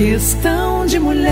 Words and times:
Questão 0.00 0.86
de 0.86 0.98
mulher. 0.98 1.28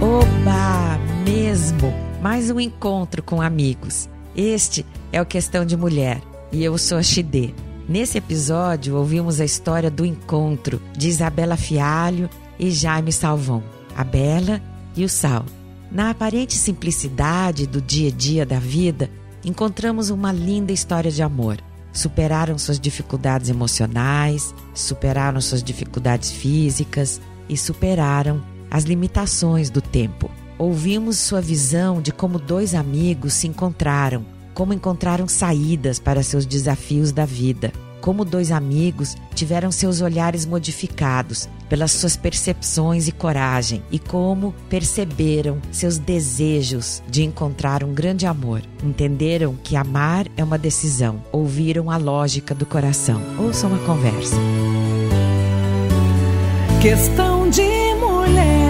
Oba, 0.00 0.98
mesmo! 1.22 1.92
Mais 2.22 2.50
um 2.50 2.58
encontro 2.58 3.22
com 3.22 3.42
amigos. 3.42 4.08
Este 4.34 4.86
é 5.12 5.20
o 5.20 5.26
Questão 5.26 5.66
de 5.66 5.76
Mulher 5.76 6.22
e 6.50 6.64
eu 6.64 6.78
sou 6.78 6.96
a 6.96 7.02
Xidê. 7.02 7.52
Nesse 7.86 8.16
episódio, 8.16 8.96
ouvimos 8.96 9.42
a 9.42 9.44
história 9.44 9.90
do 9.90 10.06
encontro 10.06 10.80
de 10.96 11.08
Isabela 11.08 11.58
Fialho 11.58 12.30
e 12.58 12.70
Jaime 12.70 13.12
Salvon, 13.12 13.62
a 13.94 14.04
Bela 14.04 14.58
e 14.96 15.04
o 15.04 15.08
Sal. 15.10 15.44
Na 15.92 16.08
aparente 16.08 16.54
simplicidade 16.54 17.66
do 17.66 17.82
dia 17.82 18.08
a 18.08 18.10
dia 18.10 18.46
da 18.46 18.58
vida, 18.58 19.10
encontramos 19.44 20.10
uma 20.10 20.32
linda 20.32 20.72
história 20.72 21.10
de 21.10 21.22
amor. 21.22 21.58
Superaram 21.92 22.58
suas 22.58 22.80
dificuldades 22.80 23.48
emocionais, 23.48 24.54
superaram 24.74 25.40
suas 25.40 25.62
dificuldades 25.62 26.32
físicas 26.32 27.20
e 27.48 27.56
superaram 27.56 28.42
as 28.70 28.84
limitações 28.84 29.70
do 29.70 29.80
tempo. 29.80 30.30
Ouvimos 30.58 31.18
sua 31.18 31.40
visão 31.40 32.00
de 32.00 32.12
como 32.12 32.38
dois 32.38 32.74
amigos 32.74 33.34
se 33.34 33.46
encontraram, 33.46 34.24
como 34.54 34.72
encontraram 34.72 35.28
saídas 35.28 35.98
para 35.98 36.22
seus 36.22 36.46
desafios 36.46 37.12
da 37.12 37.24
vida, 37.24 37.72
como 38.04 38.22
dois 38.22 38.52
amigos 38.52 39.16
tiveram 39.34 39.72
seus 39.72 40.02
olhares 40.02 40.44
modificados 40.44 41.48
pelas 41.70 41.90
suas 41.90 42.18
percepções 42.18 43.08
e 43.08 43.12
coragem 43.12 43.82
e 43.90 43.98
como 43.98 44.54
perceberam 44.68 45.56
seus 45.72 45.96
desejos 45.96 47.02
de 47.08 47.24
encontrar 47.24 47.82
um 47.82 47.94
grande 47.94 48.26
amor. 48.26 48.60
Entenderam 48.84 49.54
que 49.54 49.74
amar 49.74 50.26
é 50.36 50.44
uma 50.44 50.58
decisão, 50.58 51.24
ouviram 51.32 51.90
a 51.90 51.96
lógica 51.96 52.54
do 52.54 52.66
coração. 52.66 53.22
Ouçam 53.38 53.74
a 53.74 53.78
conversa. 53.78 54.36
Questão 56.82 57.48
de 57.48 57.62
mulher. 57.94 58.63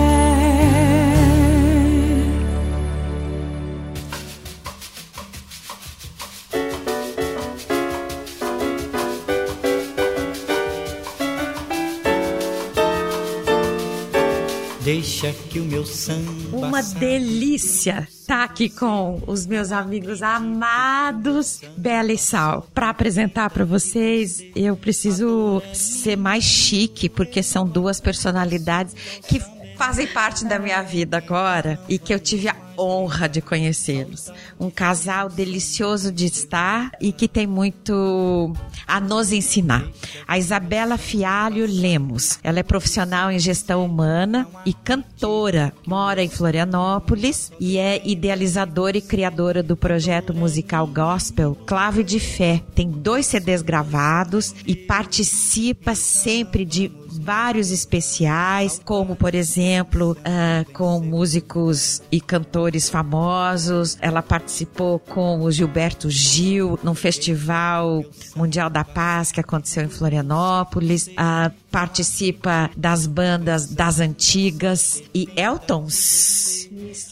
Deixa 14.94 15.32
que 15.50 15.58
o 15.58 15.64
meu 15.64 15.84
samba. 15.84 16.30
Uma 16.56 16.80
delícia 16.80 18.06
estar 18.08 18.38
tá 18.38 18.44
aqui 18.44 18.68
com 18.68 19.20
os 19.26 19.44
meus 19.44 19.72
amigos 19.72 20.22
amados 20.22 21.60
Bela 21.76 22.12
e 22.12 22.16
Sal. 22.16 22.68
Para 22.72 22.90
apresentar 22.90 23.50
para 23.50 23.64
vocês, 23.64 24.40
eu 24.54 24.76
preciso 24.76 25.60
ser 25.72 26.16
mais 26.16 26.44
chique, 26.44 27.08
porque 27.08 27.42
são 27.42 27.66
duas 27.66 28.00
personalidades 28.00 28.94
que 29.26 29.40
fazem 29.76 30.06
parte 30.06 30.44
da 30.44 30.58
minha 30.58 30.82
vida 30.82 31.16
agora 31.16 31.78
e 31.88 31.98
que 31.98 32.12
eu 32.12 32.18
tive 32.18 32.48
a 32.48 32.56
honra 32.78 33.28
de 33.28 33.40
conhecê-los. 33.40 34.30
Um 34.58 34.70
casal 34.70 35.28
delicioso 35.28 36.10
de 36.10 36.26
estar 36.26 36.90
e 37.00 37.12
que 37.12 37.28
tem 37.28 37.46
muito 37.46 38.52
a 38.86 39.00
nos 39.00 39.32
ensinar. 39.32 39.86
A 40.26 40.38
Isabela 40.38 40.98
Fialho 40.98 41.66
Lemos. 41.66 42.38
Ela 42.42 42.60
é 42.60 42.62
profissional 42.62 43.30
em 43.30 43.38
gestão 43.38 43.84
humana 43.84 44.46
e 44.64 44.72
cantora. 44.72 45.72
Mora 45.86 46.22
em 46.22 46.28
Florianópolis 46.28 47.52
e 47.60 47.78
é 47.78 48.02
idealizadora 48.04 48.98
e 48.98 49.02
criadora 49.02 49.62
do 49.62 49.76
projeto 49.76 50.34
musical 50.34 50.86
gospel 50.86 51.56
Clave 51.66 52.02
de 52.02 52.20
Fé. 52.20 52.62
Tem 52.74 52.90
dois 52.90 53.26
CDs 53.26 53.62
gravados 53.62 54.54
e 54.66 54.74
participa 54.74 55.94
sempre 55.94 56.64
de 56.64 56.90
vários 57.24 57.70
especiais, 57.70 58.80
como 58.84 59.16
por 59.16 59.34
exemplo, 59.34 60.12
uh, 60.12 60.72
com 60.72 61.00
músicos 61.00 62.02
e 62.12 62.20
cantores 62.20 62.90
famosos. 62.90 63.96
Ela 64.00 64.22
participou 64.22 64.98
com 64.98 65.40
o 65.40 65.50
Gilberto 65.50 66.10
Gil 66.10 66.78
num 66.82 66.94
festival 66.94 68.04
mundial 68.36 68.68
da 68.68 68.84
paz 68.84 69.32
que 69.32 69.40
aconteceu 69.40 69.84
em 69.84 69.88
Florianópolis. 69.88 71.06
Uh, 71.08 71.52
participa 71.70 72.70
das 72.76 73.06
bandas 73.06 73.66
das 73.66 73.98
antigas 73.98 75.02
e 75.12 75.28
Eltons, 75.34 76.68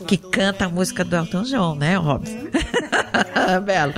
que 0.06 0.17
canta 0.17 0.67
a 0.67 0.69
música 0.69 1.05
do 1.05 1.17
Elton 1.17 1.43
John, 1.43 1.75
né? 1.75 1.99
Óbvio. 1.99 2.50
Belo. 3.65 3.94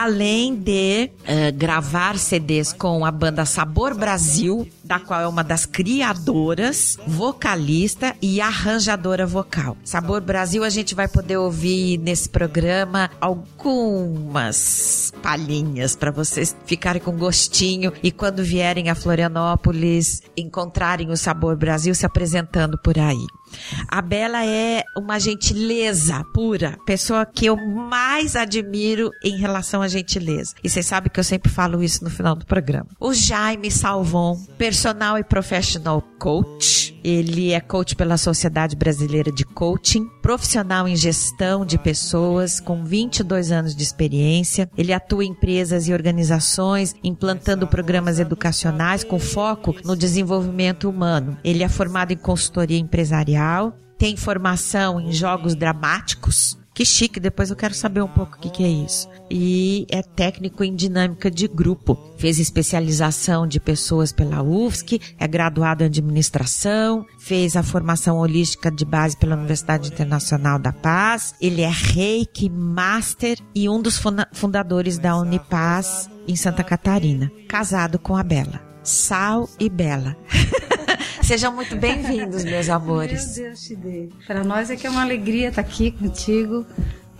Além 0.00 0.54
de 0.54 1.10
uh, 1.10 1.52
gravar 1.56 2.16
CDs 2.18 2.72
com 2.72 3.04
a 3.04 3.10
banda 3.10 3.44
Sabor 3.44 3.96
Brasil, 3.96 4.68
da 4.84 5.00
qual 5.00 5.20
é 5.20 5.26
uma 5.26 5.42
das 5.42 5.66
criadoras, 5.66 6.96
vocalista 7.04 8.14
e 8.22 8.40
arranjadora 8.40 9.26
vocal. 9.26 9.76
Sabor 9.82 10.20
Brasil, 10.20 10.62
a 10.62 10.70
gente 10.70 10.94
vai 10.94 11.08
poder 11.08 11.38
ouvir 11.38 11.98
nesse 11.98 12.28
programa 12.28 13.10
algumas 13.20 15.12
palhinhas 15.20 15.96
para 15.96 16.12
vocês 16.12 16.54
ficarem 16.64 17.02
com 17.02 17.18
gostinho 17.18 17.92
e 18.00 18.12
quando 18.12 18.44
vierem 18.44 18.90
a 18.90 18.94
Florianópolis 18.94 20.22
encontrarem 20.36 21.10
o 21.10 21.16
Sabor 21.16 21.56
Brasil 21.56 21.92
se 21.92 22.06
apresentando 22.06 22.78
por 22.78 22.96
aí. 23.00 23.26
A 23.88 24.02
Bela 24.02 24.44
é 24.44 24.84
uma 24.96 25.18
gentileza 25.18 26.24
pura, 26.32 26.78
pessoa 26.86 27.24
que 27.24 27.46
eu 27.46 27.56
mais 27.56 28.36
admiro 28.36 29.10
em 29.24 29.36
relação 29.36 29.82
à 29.82 29.88
gentileza. 29.88 30.54
E 30.62 30.68
vocês 30.68 30.86
sabem 30.86 31.10
que 31.10 31.20
eu 31.20 31.24
sempre 31.24 31.50
falo 31.50 31.82
isso 31.82 32.04
no 32.04 32.10
final 32.10 32.34
do 32.34 32.46
programa. 32.46 32.88
O 33.00 33.12
Jaime 33.12 33.70
Salvon, 33.70 34.36
personal 34.56 35.18
e 35.18 35.24
professional 35.24 36.02
coach. 36.18 36.98
Ele 37.04 37.52
é 37.52 37.60
coach 37.60 37.94
pela 37.94 38.18
Sociedade 38.18 38.74
Brasileira 38.74 39.30
de 39.30 39.44
Coaching, 39.44 40.06
profissional 40.20 40.86
em 40.88 40.96
gestão 40.96 41.64
de 41.64 41.78
pessoas 41.78 42.58
com 42.60 42.84
22 42.84 43.52
anos 43.52 43.74
de 43.74 43.82
experiência. 43.82 44.68
Ele 44.76 44.92
atua 44.92 45.24
em 45.24 45.30
empresas 45.30 45.86
e 45.86 45.92
organizações 45.92 46.94
implantando 47.02 47.66
programas 47.66 48.18
educacionais 48.18 49.04
com 49.04 49.18
foco 49.18 49.74
no 49.84 49.96
desenvolvimento 49.96 50.88
humano. 50.90 51.38
Ele 51.44 51.62
é 51.62 51.68
formado 51.68 52.12
em 52.12 52.16
consultoria 52.16 52.78
empresarial 52.78 53.37
tem 53.98 54.16
formação 54.16 55.00
em 55.00 55.12
jogos 55.12 55.54
dramáticos. 55.54 56.56
Que 56.72 56.84
chique, 56.84 57.18
depois 57.18 57.50
eu 57.50 57.56
quero 57.56 57.74
saber 57.74 58.02
um 58.02 58.08
pouco 58.08 58.36
o 58.36 58.38
que, 58.38 58.50
que 58.50 58.62
é 58.62 58.68
isso. 58.68 59.08
E 59.28 59.84
é 59.90 60.00
técnico 60.00 60.62
em 60.62 60.76
dinâmica 60.76 61.28
de 61.28 61.48
grupo. 61.48 61.98
Fez 62.16 62.38
especialização 62.38 63.48
de 63.48 63.58
pessoas 63.58 64.12
pela 64.12 64.44
UFSC, 64.44 65.00
é 65.18 65.26
graduado 65.26 65.82
em 65.82 65.86
administração, 65.86 67.04
fez 67.18 67.56
a 67.56 67.64
formação 67.64 68.18
holística 68.18 68.70
de 68.70 68.84
base 68.84 69.16
pela 69.16 69.34
Universidade 69.34 69.88
Internacional 69.88 70.56
da 70.56 70.72
Paz. 70.72 71.34
Ele 71.40 71.62
é 71.62 71.68
reiki 71.68 72.48
master 72.48 73.40
e 73.52 73.68
um 73.68 73.82
dos 73.82 74.00
fundadores 74.32 74.98
da 74.98 75.16
Unipaz 75.16 76.08
em 76.28 76.36
Santa 76.36 76.62
Catarina. 76.62 77.28
Casado 77.48 77.98
com 77.98 78.16
a 78.16 78.22
Bela. 78.22 78.60
Sal 78.84 79.50
e 79.58 79.68
Bela. 79.68 80.16
Sejam 81.28 81.52
muito 81.52 81.76
bem-vindos, 81.76 82.42
meus 82.42 82.70
amores. 82.70 83.36
Meu 83.36 83.52
Deus. 83.76 84.14
Para 84.26 84.42
nós 84.42 84.70
é 84.70 84.76
que 84.76 84.86
é 84.86 84.90
uma 84.90 85.02
alegria 85.02 85.50
estar 85.50 85.60
aqui 85.60 85.90
contigo 85.90 86.64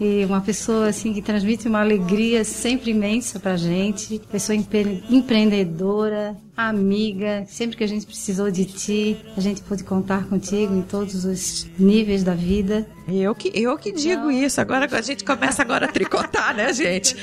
e 0.00 0.24
uma 0.24 0.40
pessoa 0.40 0.88
assim 0.88 1.12
que 1.12 1.20
transmite 1.20 1.68
uma 1.68 1.82
alegria 1.82 2.42
sempre 2.42 2.90
imensa 2.90 3.38
para 3.38 3.54
gente, 3.58 4.18
pessoa 4.32 4.56
empre 4.56 5.04
empreendedora, 5.10 6.34
amiga, 6.58 7.44
sempre 7.46 7.76
que 7.76 7.84
a 7.84 7.86
gente 7.86 8.04
precisou 8.04 8.50
de 8.50 8.64
ti, 8.64 9.16
a 9.36 9.40
gente 9.40 9.62
pôde 9.62 9.84
contar 9.84 10.26
contigo 10.26 10.74
em 10.74 10.82
todos 10.82 11.24
os 11.24 11.68
níveis 11.78 12.24
da 12.24 12.34
vida. 12.34 12.84
Eu 13.06 13.32
que, 13.32 13.52
eu 13.54 13.78
que 13.78 13.92
digo 13.92 14.22
Não. 14.22 14.30
isso. 14.32 14.60
Agora 14.60 14.88
a 14.90 15.00
gente 15.00 15.22
começa 15.22 15.62
agora 15.62 15.86
a 15.86 15.92
tricotar, 15.92 16.54
né, 16.56 16.72
gente? 16.74 17.16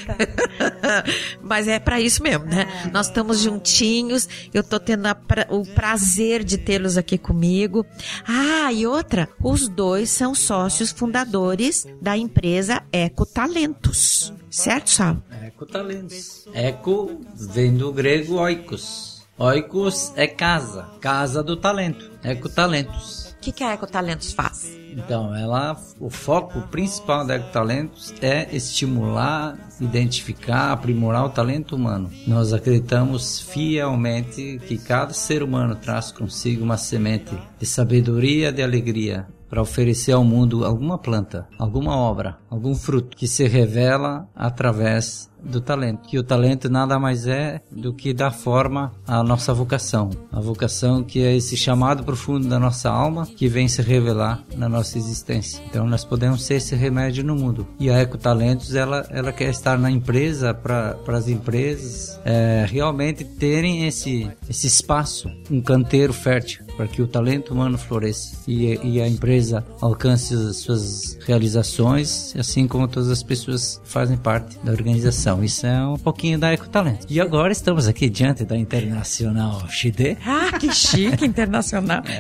Mas 1.44 1.68
é 1.68 1.77
para 1.80 2.00
isso 2.00 2.24
mesmo, 2.24 2.45
né? 2.45 2.65
É. 2.86 2.89
Nós 2.92 3.07
estamos 3.07 3.39
juntinhos. 3.39 4.27
Eu 4.54 4.63
tô 4.63 4.80
tendo 4.80 5.13
pra, 5.27 5.45
o 5.50 5.65
prazer 5.65 6.42
de 6.42 6.57
tê-los 6.57 6.98
aqui 6.98 7.18
comigo. 7.18 7.86
Ah, 8.25 8.71
e 8.71 8.88
outra, 8.88 9.27
os 9.44 9.68
dois 9.68 10.09
são 10.09 10.33
sócios 10.33 10.92
fundadores 10.92 11.86
da 12.01 12.18
empresa 12.18 12.81
Eco 12.89 13.25
Talentos. 13.25 14.33
Certo, 14.50 14.89
Sal? 14.89 15.18
Eco 15.44 15.65
Talentos. 15.65 16.48
Eco 16.54 17.19
vem 17.36 17.75
do 17.75 17.92
grego 17.92 18.36
oikos 18.36 19.15
Oikos 19.37 20.13
é 20.15 20.27
casa, 20.27 20.83
casa 21.01 21.43
do 21.43 21.57
talento, 21.57 22.09
Ecotalentos. 22.23 23.35
O 23.37 23.41
que, 23.41 23.51
que 23.51 23.65
a 23.65 23.73
Ecotalentos 23.73 24.31
faz? 24.31 24.65
Então, 24.93 25.35
ela, 25.35 25.77
o 25.99 26.09
foco 26.09 26.61
principal 26.69 27.27
da 27.27 27.35
Ecotalentos 27.35 28.13
é 28.21 28.47
estimular, 28.55 29.57
identificar, 29.81 30.71
aprimorar 30.71 31.25
o 31.25 31.29
talento 31.29 31.75
humano. 31.75 32.09
Nós 32.25 32.53
acreditamos 32.53 33.41
fielmente 33.41 34.57
que 34.65 34.77
cada 34.77 35.11
ser 35.11 35.43
humano 35.43 35.75
traz 35.75 36.13
consigo 36.13 36.63
uma 36.63 36.77
semente 36.77 37.37
de 37.59 37.65
sabedoria, 37.65 38.53
de 38.53 38.63
alegria, 38.63 39.27
para 39.56 39.62
oferecer 39.62 40.12
ao 40.12 40.25
mundo 40.25 40.66
alguma 40.66 40.98
planta, 40.98 41.48
alguma 41.57 41.96
obra, 41.96 42.38
algum 42.50 42.75
fruto 42.75 43.16
que 43.16 43.25
se 43.25 43.48
revela 43.48 44.28
através 44.36 45.30
do 45.42 45.62
talento. 45.62 46.10
Que 46.10 46.19
o 46.19 46.24
talento 46.24 46.69
nada 46.69 47.00
mais 47.00 47.25
é 47.25 47.62
do 47.72 47.94
que 47.94 48.13
dar 48.13 48.31
forma 48.31 48.92
à 49.07 49.24
nossa 49.24 49.54
vocação. 49.54 50.10
A 50.30 50.42
vocação 50.42 51.04
que 51.04 51.24
é 51.24 51.34
esse 51.38 51.56
chamado 51.56 52.04
profundo 52.04 52.50
da 52.50 52.60
nossa 52.60 52.90
alma 52.90 53.25
que 53.25 53.48
vem 53.48 53.68
se 53.68 53.81
revelar 53.81 54.44
na 54.57 54.68
nossa 54.68 54.98
existência. 54.98 55.63
Então 55.69 55.88
nós 55.88 56.04
podemos 56.04 56.44
ser 56.44 56.56
esse 56.56 56.75
remédio 56.75 57.24
no 57.24 57.36
mundo. 57.36 57.66
E 57.80 57.90
a 57.90 58.02
Ecotalentos 58.02 58.75
ela, 58.75 59.07
ela 59.10 59.31
quer 59.31 59.52
estar 59.52 59.78
na 59.78 59.90
empresa 59.90 60.54
para 60.54 60.98
as 61.07 61.30
empresas 61.30 62.19
é, 62.25 62.66
realmente 62.68 63.24
terem 63.24 63.88
esse, 63.88 64.30
esse 64.50 64.68
espaço, 64.68 65.30
um 65.50 65.62
canteiro 65.62 66.12
fértil 66.12 66.64
para 66.75 66.88
que 66.88 67.01
o 67.01 67.07
talento 67.07 67.54
humano 67.54 67.77
floresça 67.77 68.36
e, 68.48 68.77
e, 68.83 69.01
a 69.01 69.07
empresa 69.07 69.66
alcance 69.81 70.33
as 70.33 70.57
suas 70.57 71.18
realizações, 71.25 72.36
assim 72.38 72.68
como 72.68 72.88
todas 72.88 73.10
as 73.10 73.24
pessoas 73.24 73.81
que 73.83 73.89
fazem 73.89 74.18
parte 74.18 74.57
da 74.63 74.72
organização. 74.72 75.44
Isso 75.44 75.66
é 75.66 75.86
um 75.86 75.98
pouquinho 75.98 76.38
da 76.38 76.54
Ecotalento. 76.54 77.06
E 77.10 77.19
agora 77.19 77.51
estamos 77.51 77.88
aqui 77.88 78.10
diante 78.10 78.44
da 78.44 78.57
Internacional 78.57 79.68
Chide. 79.69 80.18
Ah, 80.25 80.57
que 80.57 80.74
chique, 80.74 81.25
internacional. 81.25 82.04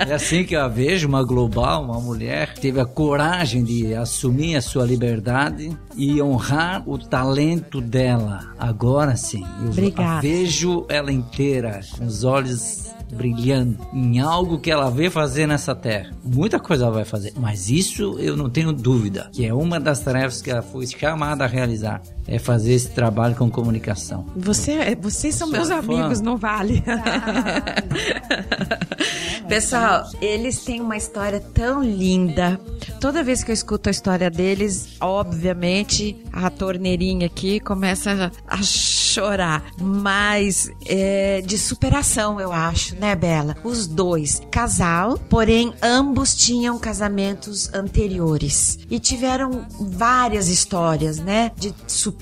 É. 0.00 0.10
é 0.10 0.14
assim 0.14 0.44
que 0.44 0.56
eu 0.56 0.62
a 0.62 0.68
vejo, 0.68 1.06
uma 1.06 1.22
global, 1.22 1.84
uma 1.84 2.00
mulher 2.00 2.54
que 2.54 2.60
teve 2.60 2.80
a 2.80 2.84
coragem 2.84 3.62
de 3.62 3.94
assumir 3.94 4.56
a 4.56 4.60
sua 4.60 4.84
liberdade 4.84 5.76
e 5.96 6.20
honrar 6.20 6.82
o 6.88 6.98
talento 6.98 7.80
dela. 7.80 8.54
Agora 8.58 9.16
sim, 9.16 9.44
eu 9.62 9.70
Obrigada. 9.70 10.20
vejo 10.20 10.86
ela 10.88 11.12
inteira, 11.12 11.80
com 11.96 12.06
os 12.06 12.24
olhos 12.24 12.90
brilhando 13.10 13.78
em 13.92 14.20
algo 14.20 14.58
que 14.58 14.70
ela 14.70 14.90
vê 14.90 15.10
fazer 15.10 15.46
nessa 15.46 15.74
terra. 15.74 16.10
Muita 16.24 16.58
coisa 16.58 16.84
ela 16.84 16.92
vai 16.94 17.04
fazer, 17.04 17.32
mas 17.36 17.68
isso 17.68 18.18
eu 18.18 18.36
não 18.36 18.48
tenho 18.48 18.72
dúvida, 18.72 19.30
que 19.32 19.44
é 19.44 19.52
uma 19.52 19.78
das 19.78 20.00
tarefas 20.00 20.40
que 20.40 20.50
ela 20.50 20.62
foi 20.62 20.86
chamada 20.86 21.44
a 21.44 21.48
realizar, 21.48 22.02
é 22.30 22.38
fazer 22.38 22.74
esse 22.74 22.90
trabalho 22.90 23.34
com 23.34 23.50
comunicação. 23.50 24.24
Você, 24.36 24.96
vocês 25.00 25.34
são 25.34 25.48
Sou 25.48 25.56
meus 25.56 25.68
fã. 25.68 25.78
amigos, 25.78 26.20
não 26.20 26.36
vale. 26.36 26.82
Pessoal, 29.48 30.04
eles 30.20 30.64
têm 30.64 30.80
uma 30.80 30.96
história 30.96 31.40
tão 31.40 31.82
linda. 31.82 32.60
Toda 33.00 33.24
vez 33.24 33.42
que 33.42 33.50
eu 33.50 33.54
escuto 33.54 33.88
a 33.88 33.90
história 33.90 34.30
deles, 34.30 34.90
obviamente 35.00 36.16
a 36.32 36.48
torneirinha 36.48 37.26
aqui 37.26 37.58
começa 37.58 38.30
a 38.46 38.62
chorar, 38.62 39.64
mas 39.80 40.70
é, 40.86 41.42
de 41.44 41.58
superação, 41.58 42.40
eu 42.40 42.52
acho, 42.52 42.94
né, 42.94 43.16
Bela? 43.16 43.56
Os 43.64 43.88
dois, 43.88 44.40
casal, 44.52 45.18
porém 45.28 45.74
ambos 45.82 46.36
tinham 46.36 46.78
casamentos 46.78 47.74
anteriores 47.74 48.78
e 48.88 49.00
tiveram 49.00 49.66
várias 49.80 50.46
histórias, 50.48 51.18
né, 51.18 51.50
de 51.56 51.74
superação 51.88 52.19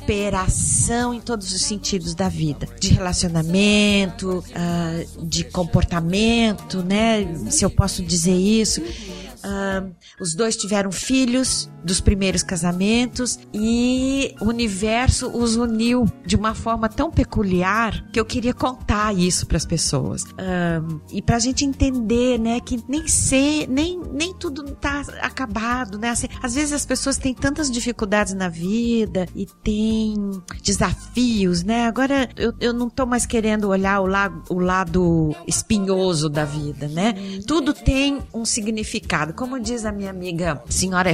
em 1.15 1.21
todos 1.21 1.53
os 1.53 1.63
sentidos 1.63 2.15
da 2.15 2.29
vida, 2.29 2.67
de 2.81 2.95
relacionamento, 2.95 4.39
uh, 4.39 5.27
de 5.27 5.45
comportamento, 5.45 6.83
né, 6.83 7.27
se 7.51 7.65
eu 7.65 7.71
posso 7.71 8.03
dizer 8.03 8.35
isso. 8.35 8.81
Uh, 8.81 9.95
os 10.21 10.35
dois 10.35 10.57
tiveram 10.57 10.91
filhos 10.91 11.71
dos 11.85 12.01
primeiros 12.01 12.43
casamentos 12.43 13.39
e 13.53 14.35
o 14.41 14.47
universo 14.47 15.29
os 15.29 15.57
uniu 15.57 16.07
de 16.25 16.37
uma 16.37 16.55
forma 16.55 16.89
tão 16.89 17.11
peculiar 17.11 18.05
que 18.13 18.19
eu 18.19 18.25
queria 18.25 18.55
contar 18.55 19.15
isso 19.15 19.47
para 19.47 19.57
as 19.57 19.65
pessoas 19.65 20.23
uh, 20.23 21.01
e 21.13 21.23
para 21.23 21.37
a 21.37 21.39
gente 21.39 21.65
entender, 21.65 22.39
né, 22.39 22.61
que 22.61 22.83
nem 22.89 23.07
ser, 23.07 23.67
nem 23.69 24.01
nem 24.13 24.35
tudo 24.35 24.65
está 24.73 25.03
acabado, 25.23 25.99
né? 25.99 26.11
Assim, 26.11 26.29
às 26.43 26.55
vezes 26.55 26.73
as 26.73 26.85
pessoas 26.85 27.19
têm 27.19 27.35
tantas 27.35 27.71
dificuldades 27.71 28.35
na 28.35 28.49
vida 28.49 29.27
e 29.35 29.47
têm 29.47 30.15
desafios, 30.63 31.63
né? 31.63 31.87
Agora 31.87 32.29
eu, 32.37 32.53
eu 32.61 32.73
não 32.73 32.89
estou 32.89 33.07
mais 33.07 33.27
querendo 33.27 33.69
olhar 33.69 34.01
o, 34.01 34.07
la, 34.07 34.33
o 34.49 34.59
lado 34.59 35.35
espinhoso 35.47 36.29
da 36.29 36.45
vida, 36.45 36.89
né? 36.89 37.15
Tudo 37.47 37.73
tem 37.73 38.19
um 38.33 38.45
significado 38.45 39.33
como 39.33 39.59
diz 39.61 39.85
a 39.85 39.93
minha 39.93 40.11
amiga 40.11 40.63
senhora 40.69 41.11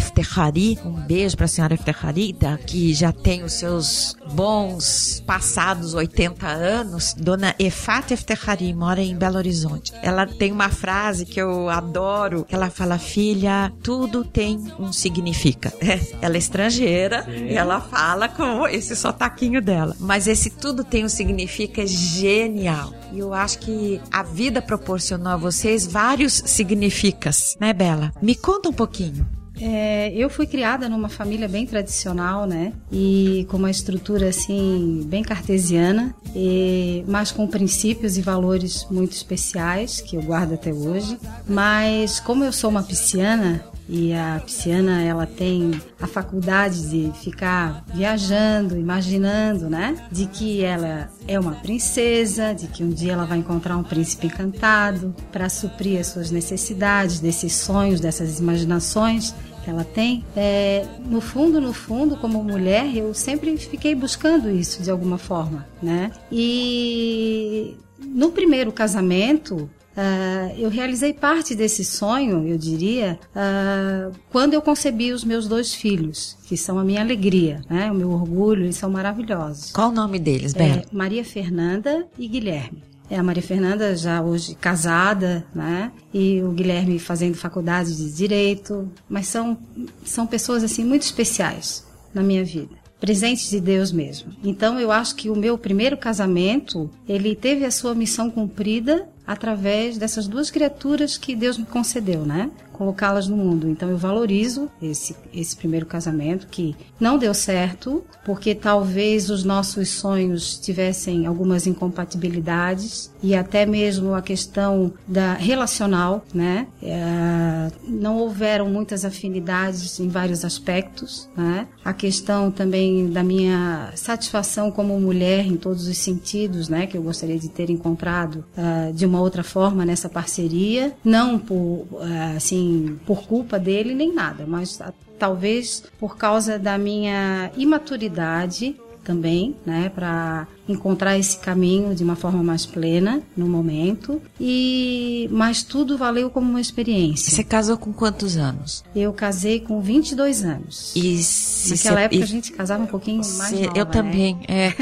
Efterhari, 0.55 0.79
um 0.85 0.93
beijo 0.93 1.37
para 1.37 1.47
a 1.47 1.49
senhora 1.49 1.75
Efterhari, 1.75 2.37
que 2.67 2.95
já 2.95 3.13
tem 3.13 3.43
os 3.43 3.55
seus 3.55 4.17
bons 4.33 5.23
passados 5.27 5.95
80 5.95 6.47
anos, 6.47 7.15
dona 7.15 7.55
Efat 7.59 8.13
Efterhari, 8.13 8.73
mora 8.73 9.03
em 9.03 9.17
Belo 9.17 9.37
Horizonte. 9.37 9.93
Ela 10.03 10.27
tem 10.27 10.53
uma 10.53 10.69
frase 10.69 11.27
que 11.27 11.41
eu 11.41 11.69
adoro, 11.69 12.47
ela 12.49 12.71
fala, 12.71 12.99
filha, 12.99 13.73
tudo 13.83 14.25
tem 14.25 14.59
um 14.79 14.93
significa. 14.93 15.73
ela 16.23 16.37
é 16.37 16.39
estrangeira 16.39 17.25
Sim. 17.25 17.47
e 17.47 17.55
ela 17.55 17.81
fala 17.81 18.29
com 18.29 18.67
esse 18.69 18.95
sotaquinho 18.95 19.61
dela. 19.61 19.97
Mas 19.99 20.27
esse 20.27 20.51
tudo 20.51 20.85
tem 20.85 21.05
um 21.05 21.09
significa 21.09 21.87
genial. 21.87 22.95
E 23.13 23.19
eu 23.19 23.35
acho 23.35 23.59
que 23.59 24.01
a 24.11 24.23
vida 24.23 24.63
proporcionou 24.63 25.33
a 25.33 25.37
vocês 25.37 25.87
vários 25.87 26.33
significas, 26.47 27.57
né, 27.61 27.73
Bela? 27.73 28.13
Me 28.21 28.35
conta 28.35 28.69
um 28.69 28.73
pouquinho. 28.73 29.27
É, 29.61 30.13
eu 30.15 30.29
fui 30.29 30.47
criada 30.47 30.89
numa 30.89 31.09
família 31.09 31.49
bem 31.49 31.67
tradicional, 31.67 32.47
né? 32.47 32.73
E 32.91 33.47
com 33.49 33.57
uma 33.57 33.71
estrutura 33.71 34.29
assim 34.29 35.03
bem 35.07 35.23
cartesiana, 35.23 36.15
e, 36.35 37.05
mas 37.07 37.31
com 37.31 37.47
princípios 37.47 38.17
e 38.19 38.23
valores 38.23 38.87
muito 38.91 39.13
especiais 39.13 40.01
que 40.01 40.17
eu 40.17 40.23
guardo 40.23 40.55
até 40.55 40.73
hoje. 40.73 41.19
Mas 41.49 42.19
como 42.21 42.45
eu 42.45 42.53
sou 42.53 42.71
uma 42.71 42.83
pisciana, 42.83 43.65
e 43.89 44.13
a 44.13 44.41
pisciana 44.45 45.03
ela 45.03 45.27
tem 45.27 45.73
a 46.01 46.07
faculdade 46.07 46.89
de 46.89 47.13
ficar 47.21 47.85
viajando, 47.95 48.77
imaginando, 48.77 49.69
né? 49.69 49.97
De 50.11 50.27
que 50.27 50.63
ela 50.63 51.11
é 51.29 51.39
uma 51.39 51.53
princesa, 51.53 52.55
de 52.55 52.67
que 52.67 52.83
um 52.83 52.91
dia 52.91 53.13
ela 53.13 53.25
vai 53.25 53.39
encontrar 53.39 53.77
um 53.77 53.83
príncipe 53.83 54.27
encantado 54.27 55.15
para 55.31 55.49
suprir 55.49 56.01
as 56.01 56.09
suas 56.09 56.31
necessidades, 56.31 57.21
desses 57.21 57.53
sonhos, 57.55 58.01
dessas 58.01 58.39
imaginações 58.39 59.35
que 59.63 59.71
ela 59.71 59.85
tem. 59.85 60.25
É, 60.37 60.87
no 61.07 61.21
fundo, 61.21 61.61
no 61.61 61.73
fundo, 61.73 62.17
como 62.17 62.43
mulher, 62.45 62.95
eu 62.97 63.15
sempre 63.15 63.57
fiquei 63.57 63.95
buscando 63.95 64.51
isso 64.51 64.83
de 64.83 64.91
alguma 64.91 65.19
forma, 65.19 65.67
né? 65.83 66.11
E 66.31 67.77
no 67.99 68.31
primeiro 68.31 68.71
casamento, 68.71 69.69
Uh, 69.97 70.59
eu 70.59 70.69
realizei 70.69 71.13
parte 71.13 71.55
desse 71.55 71.85
sonho, 71.85 72.47
eu 72.49 72.59
diria, 72.59 73.19
uh, 73.31 74.13
quando 74.31 74.55
eu 74.55 74.61
concebi 74.61 75.13
os 75.13 75.23
meus 75.23 75.47
dois 75.47 75.73
filhos, 75.73 76.37
que 76.47 76.57
são 76.57 76.79
a 76.79 76.85
minha 76.85 77.01
alegria, 77.01 77.61
né? 77.71 77.91
o 77.91 77.95
meu 77.95 78.11
orgulho, 78.11 78.65
eles 78.65 78.77
são 78.77 78.91
maravilhosos. 78.91 79.71
Qual 79.71 79.91
o 79.91 79.93
nome 79.93 80.19
deles, 80.19 80.53
Bela? 80.53 80.83
É, 80.83 80.85
Maria 80.91 81.25
Fernanda 81.25 82.07
e 82.19 82.27
Guilherme. 82.27 82.83
É 83.09 83.19
a 83.19 83.23
Maria 83.23 83.43
Fernanda 83.43 83.95
já 83.95 84.23
hoje 84.23 84.55
casada, 84.55 85.47
né? 85.55 85.93
E 86.13 86.43
o 86.43 86.51
Guilherme 86.53 86.99
fazendo 86.99 87.37
faculdade 87.37 87.95
de 87.95 88.11
direito, 88.11 88.91
mas 89.09 89.29
são 89.29 89.59
são 90.03 90.27
pessoas 90.27 90.65
assim 90.65 90.83
muito 90.85 91.03
especiais 91.03 91.87
na 92.15 92.23
minha 92.23 92.43
vida 92.43 92.83
presentes 92.99 93.51
de 93.51 93.61
Deus 93.61 93.93
mesmo. 93.93 94.33
Então 94.43 94.81
eu 94.81 94.91
acho 94.91 95.15
que 95.17 95.29
o 95.29 95.37
meu 95.37 95.59
primeiro 95.59 95.95
casamento, 95.95 96.89
ele 97.07 97.37
teve 97.37 97.67
a 97.67 97.71
sua 97.71 97.95
missão 97.95 98.31
cumprida 98.31 99.07
através 99.27 99.99
dessas 99.99 100.27
duas 100.27 100.51
criaturas 100.51 101.17
que 101.17 101.35
Deus 101.35 101.57
me 101.59 101.65
concedeu, 101.65 102.25
né? 102.25 102.51
colocá-las 102.75 103.29
no 103.29 103.37
mundo. 103.37 103.69
Então 103.69 103.89
eu 103.89 103.97
valorizo 103.97 104.69
esse, 104.83 105.17
esse 105.33 105.57
primeiro 105.57 105.87
casamento 105.87 106.49
que 106.49 106.77
não 107.01 107.17
deu 107.17 107.33
certo, 107.33 108.05
porque 108.25 108.55
talvez 108.55 109.31
os 109.31 109.45
nossos 109.45 109.89
sonhos 109.89 110.59
tivessem 110.59 111.25
algumas 111.27 111.67
incompatibilidades 111.67 113.11
e 113.25 113.35
até 113.35 113.65
mesmo 113.65 114.15
a 114.15 114.21
questão 114.21 114.93
da 115.09 115.33
relacional, 115.33 116.23
né? 116.35 116.67
É, 116.83 117.73
não 117.89 118.19
houveram 118.19 118.69
muitas 118.69 119.03
afinidades 119.03 119.99
em 119.99 120.09
vários 120.09 120.45
aspectos, 120.45 121.27
né? 121.35 121.67
A 121.83 121.95
questão 121.95 122.51
também 122.51 123.09
da 123.09 123.25
minha 123.25 123.91
satisfação 123.95 124.71
como 124.71 125.01
mulher 125.01 125.47
em 125.47 125.57
todos 125.57 125.89
os 125.89 125.97
sentidos, 125.97 126.69
né? 126.69 126.87
Que 126.87 126.99
eu 126.99 127.03
gostaria 127.03 127.39
de 127.39 127.49
ter 127.49 127.71
encontrado 127.71 128.45
uh, 128.59 128.93
de 128.93 129.07
uma 129.07 129.23
outra 129.23 129.43
forma 129.43 129.87
nessa 129.87 130.11
parceria, 130.11 130.93
não 131.03 131.39
por 131.39 131.87
uh, 131.93 132.37
assim 132.37 132.99
por 133.07 133.27
culpa 133.27 133.59
dele 133.59 133.95
nem 133.95 134.13
nada, 134.13 134.45
mas 134.47 134.79
talvez 135.19 135.83
por 135.99 136.19
causa 136.19 136.59
da 136.59 136.77
minha 136.77 137.51
imaturidade 137.57 138.77
também, 139.05 139.55
né, 139.67 139.91
para 139.95 140.49
encontrar 140.69 141.19
esse 141.19 141.39
caminho 141.39 141.95
de 141.95 142.03
uma 142.03 142.17
forma 142.17 142.43
mais 142.43 142.65
plena 142.65 143.21
no 143.37 143.47
momento. 143.47 144.21
E 144.41 145.29
mas 145.31 145.63
tudo 145.63 145.97
valeu 145.99 146.31
como 146.31 146.49
uma 146.49 146.61
experiência. 146.61 147.31
Você 147.35 147.45
casou 147.45 147.77
com 147.77 147.93
quantos 147.93 148.37
anos? 148.37 148.83
Eu 148.97 149.13
casei 149.13 149.61
com 149.61 149.81
22 149.81 150.43
anos. 150.45 150.93
E 150.97 151.23
se 151.23 151.71
Naquela 151.73 151.97
cê- 151.99 152.05
época 152.05 152.21
e 152.21 152.23
a 152.23 152.27
gente 152.27 152.53
casava 152.53 152.83
um 152.83 152.87
pouquinho 152.87 153.23
mais 153.37 153.53
nova, 153.53 153.79
eu 153.79 153.85
né? 153.85 153.91
também, 153.91 154.41
é. 154.49 154.73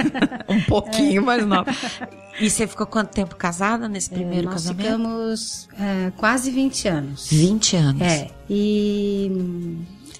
um 0.48 0.60
pouquinho 0.62 1.24
mais 1.24 1.46
nova. 1.46 1.70
E 2.38 2.50
você 2.50 2.66
ficou 2.66 2.86
quanto 2.86 3.14
tempo 3.14 3.34
casada 3.34 3.88
nesse 3.88 4.10
primeiro 4.10 4.44
Nós 4.44 4.52
casamento? 4.64 4.82
ficamos 4.84 5.68
é, 5.80 6.12
quase 6.18 6.50
20 6.50 6.86
anos. 6.86 7.28
20 7.30 7.76
anos. 7.76 8.02
É. 8.02 8.30
E 8.50 9.32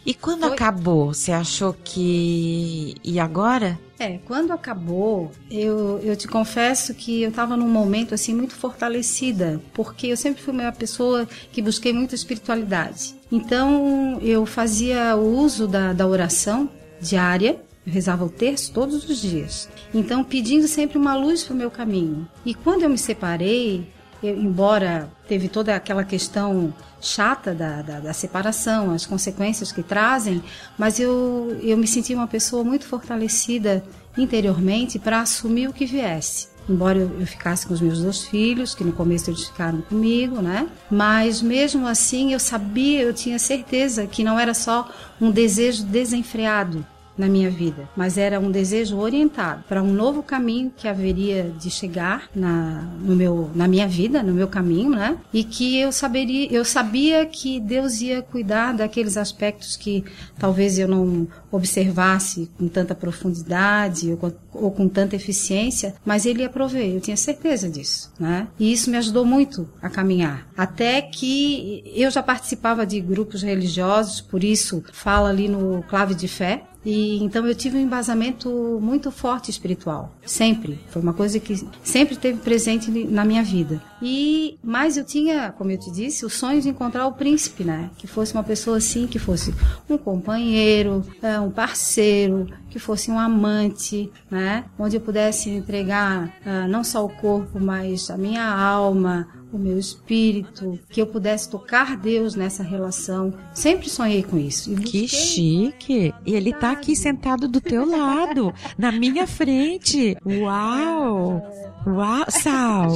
E 0.07 0.15
quando 0.15 0.43
Foi- 0.43 0.53
acabou, 0.53 1.13
você 1.13 1.33
achou 1.33 1.75
que. 1.85 2.95
E 3.03 3.19
agora? 3.19 3.77
É, 3.99 4.19
quando 4.25 4.53
acabou, 4.53 5.33
eu, 5.51 5.99
eu 6.01 6.15
te 6.15 6.29
confesso 6.29 6.95
que 6.95 7.23
eu 7.23 7.31
estava 7.31 7.57
num 7.57 7.69
momento 7.69 8.15
assim 8.15 8.33
muito 8.35 8.55
fortalecida, 8.55 9.61
porque 9.75 10.07
eu 10.07 10.17
sempre 10.17 10.43
fui 10.43 10.53
uma 10.55 10.71
pessoa 10.71 11.27
que 11.51 11.61
busquei 11.61 11.93
muita 11.93 12.15
espiritualidade. 12.15 13.17
Então 13.33 14.19
eu 14.23 14.47
fazia 14.47 15.17
o 15.17 15.39
uso 15.39 15.67
da, 15.67 15.93
da 15.93 16.07
oração 16.07 16.71
diária, 17.01 17.59
eu 17.87 17.93
rezava 17.93 18.25
o 18.25 18.29
terço 18.29 18.71
todos 18.73 19.09
os 19.09 19.21
dias. 19.21 19.69
Então 19.93 20.23
pedindo 20.23 20.69
sempre 20.69 20.99
uma 20.99 21.17
luz 21.17 21.43
para 21.43 21.55
o 21.55 21.57
meu 21.57 21.71
caminho. 21.71 22.29
E 22.45 22.55
quando 22.55 22.83
eu 22.83 22.91
me 22.91 22.99
separei, 22.99 23.89
embora 24.31 25.11
teve 25.29 25.49
toda 25.49 25.75
aquela 25.75 26.05
questão 26.05 26.73
chata 27.01 27.55
da, 27.55 27.83
da, 27.83 28.01
da 28.01 28.13
separação, 28.13 28.91
as 28.91 29.07
consequências 29.07 29.73
que 29.73 29.83
trazem, 29.83 30.43
mas 30.79 30.99
eu, 30.99 31.59
eu 31.63 31.77
me 31.77 31.87
senti 31.87 32.15
uma 32.15 32.27
pessoa 32.27 32.65
muito 32.65 32.87
fortalecida 32.87 33.85
interiormente 34.17 34.99
para 34.99 35.21
assumir 35.21 35.69
o 35.69 35.73
que 35.73 35.87
viesse. 35.87 36.49
Embora 36.69 36.99
eu, 36.99 37.21
eu 37.21 37.27
ficasse 37.27 37.67
com 37.67 37.75
os 37.75 37.81
meus 37.81 38.01
dois 38.01 38.25
filhos, 38.25 38.75
que 38.75 38.83
no 38.83 38.93
começo 38.93 39.31
eles 39.31 39.45
ficaram 39.45 39.81
comigo, 39.83 40.43
né? 40.43 40.69
Mas 40.91 41.41
mesmo 41.41 41.87
assim 41.87 42.33
eu 42.33 42.41
sabia, 42.41 43.03
eu 43.03 43.15
tinha 43.15 43.39
certeza 43.39 44.07
que 44.07 44.25
não 44.25 44.39
era 44.39 44.53
só 44.53 44.91
um 45.21 45.31
desejo 45.31 45.85
desenfreado 45.85 46.85
na 47.17 47.29
minha 47.29 47.51
vida, 47.51 47.89
mas 47.97 48.19
era 48.19 48.39
um 48.39 48.51
desejo 48.51 48.99
orientado 48.99 49.65
para 49.69 49.83
um 49.83 49.93
novo 49.93 50.23
caminho 50.23 50.73
que 50.77 50.87
haveria 50.87 51.53
de 51.59 51.71
chegar 51.71 52.29
na, 52.35 52.83
no 53.01 53.17
meu, 53.17 53.51
na 53.55 53.67
minha 53.67 53.89
vida, 53.89 54.23
no 54.23 54.35
meu 54.35 54.49
caminho, 54.49 54.91
né? 54.91 55.17
E 55.33 55.43
que 55.45 55.79
eu 55.79 55.91
saberia, 55.93 56.53
eu 56.53 56.65
sabia 56.65 57.25
que 57.25 57.59
Deus 57.61 58.01
ia 58.01 58.23
cuidar 58.23 58.73
daqueles 58.73 59.17
aspectos 59.17 59.77
que 59.77 60.05
talvez 60.39 60.79
eu 60.79 60.89
não 60.89 61.27
observasse 61.51 62.51
com 62.59 62.69
tanta 62.69 62.95
profundidade 62.95 64.17
com, 64.17 64.31
ou 64.61 64.71
com 64.71 64.89
tanta 64.89 65.17
eficiência, 65.17 65.95
mas 66.05 66.27
Ele 66.27 66.43
ia 66.43 66.49
prover, 66.49 66.95
eu 66.95 67.01
tinha 67.01 67.17
certeza 67.17 67.69
disso, 67.69 68.13
né? 68.19 68.49
E 68.59 68.73
isso 68.73 68.91
me 68.91 68.97
ajudou 68.97 69.25
muito 69.25 69.69
a 69.81 69.89
caminhar, 69.89 70.49
até 70.57 71.03
que 71.03 71.83
eu 71.95 72.11
já 72.11 72.23
participava 72.23 72.87
de 72.87 73.01
grupos 73.01 73.43
religiosos, 73.43 74.21
por 74.21 74.43
isso 74.43 74.83
fala 74.93 75.29
ali 75.29 75.49
no 75.49 75.83
Clave 75.89 76.15
de 76.15 76.29
Fé, 76.29 76.63
e 76.87 77.21
então 77.25 77.45
eu 77.45 77.55
tive 77.55 77.77
um 77.77 77.81
embasamento 77.81 78.79
muito 78.81 79.11
forte 79.11 79.51
espiritual, 79.51 80.15
sempre. 80.25 80.79
Foi 80.89 81.03
uma 81.03 81.13
coisa 81.13 81.41
que 81.41 81.67
sempre 81.83 82.15
esteve 82.15 82.39
presente 82.39 82.89
na 82.89 83.25
minha 83.25 83.43
vida. 83.43 83.83
E 84.01 84.57
mas 84.63 84.97
eu 84.97 85.05
tinha, 85.05 85.51
como 85.51 85.73
eu 85.73 85.79
te 85.79 85.91
disse, 85.91 86.25
o 86.25 86.31
sonho 86.31 86.63
de 86.63 86.69
encontrar 86.69 87.09
o 87.09 87.13
príncipe, 87.13 87.65
né? 87.65 87.91
Que 87.99 88.07
fosse 88.07 88.35
uma 88.35 88.45
pessoa 88.45 88.77
assim, 88.77 89.09
que 89.09 89.19
fosse 89.19 89.53
um 89.91 89.99
companheiro, 89.99 91.05
é, 91.21 91.41
um 91.41 91.51
parceiro, 91.51 92.47
que 92.77 92.79
fosse 92.79 93.11
um 93.11 93.19
amante, 93.19 94.11
né? 94.31 94.67
Onde 94.79 94.97
eu 94.97 95.01
pudesse 95.01 95.49
entregar 95.49 96.31
ah, 96.45 96.69
não 96.69 96.85
só 96.85 97.03
o 97.03 97.09
corpo, 97.09 97.59
mas 97.59 98.11
a 98.11 98.19
minha 98.19 98.45
alma, 98.47 99.27
o 99.51 99.57
meu 99.57 99.79
espírito, 99.79 100.79
que 100.91 101.01
eu 101.01 101.07
pudesse 101.07 101.49
tocar 101.49 101.97
Deus 101.97 102.35
nessa 102.35 102.63
relação. 102.63 103.33
Sempre 103.55 103.89
sonhei 103.89 104.23
com 104.23 104.37
isso. 104.37 104.71
E 104.75 104.77
Que 104.77 105.09
chique! 105.09 106.13
E 106.27 106.35
ele 106.35 106.53
tá 106.53 106.73
aqui 106.73 106.95
sentado 106.95 107.49
do 107.49 107.63
teu 107.63 107.89
lado, 107.89 108.53
na 108.77 108.93
minha 108.93 109.27
frente. 109.27 110.15
Uau! 110.27 111.43
Uau, 111.87 112.25
Sal! 112.29 112.91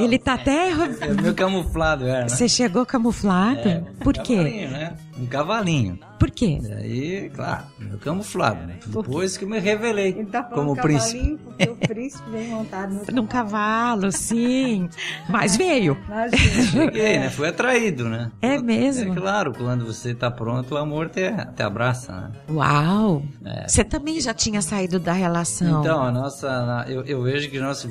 Ele 0.00 0.18
tá 0.18 0.34
até. 0.34 0.70
É 1.00 1.12
meio 1.12 1.34
camuflado, 1.34 2.06
era, 2.06 2.22
né? 2.22 2.28
Você 2.28 2.48
chegou 2.48 2.86
camuflado? 2.86 3.68
É, 3.68 3.82
Por 4.00 4.14
quê? 4.14 4.36
cavalinho, 4.36 4.70
né? 4.70 4.96
Um 5.18 5.26
cavalinho. 5.26 5.98
Por 6.18 6.30
quê? 6.30 6.58
Daí, 6.62 7.30
claro, 7.34 7.64
meio 7.78 7.98
camuflado, 7.98 8.66
né? 8.66 8.78
Depois 8.86 9.36
que 9.36 9.44
eu 9.44 9.48
me 9.48 9.58
revelei 9.58 10.08
Ele 10.08 10.26
tá 10.26 10.42
como 10.42 10.74
príncipe. 10.76 11.18
cavalinho 11.18 11.38
porque 11.38 11.64
o 11.70 11.76
príncipe 11.76 12.30
vem 12.30 12.48
montado 12.48 12.94
no 12.94 13.04
Num 13.14 13.26
cavalo, 13.26 14.10
sim. 14.12 14.88
Mas 15.28 15.56
veio. 15.56 15.96
Cheguei, 16.70 17.18
né? 17.18 17.30
Fui 17.30 17.48
atraído, 17.48 18.08
né? 18.08 18.30
É 18.40 18.58
mesmo? 18.58 19.12
É 19.12 19.16
claro, 19.16 19.52
quando 19.52 19.86
você 19.86 20.14
tá 20.14 20.30
pronto, 20.30 20.74
o 20.74 20.76
amor 20.76 21.08
te, 21.08 21.22
te 21.54 21.62
abraça, 21.62 22.12
né? 22.12 22.30
Uau! 22.50 23.22
É. 23.44 23.68
Você 23.68 23.84
também 23.84 24.20
já 24.20 24.32
tinha 24.34 24.60
saído 24.62 24.98
da 24.98 25.12
relação. 25.12 25.80
Então, 25.80 26.02
a 26.02 26.10
nossa, 26.12 26.84
eu, 26.88 27.02
eu 27.04 27.22
vejo 27.22 27.50
que 27.50 27.58
nosso, 27.58 27.88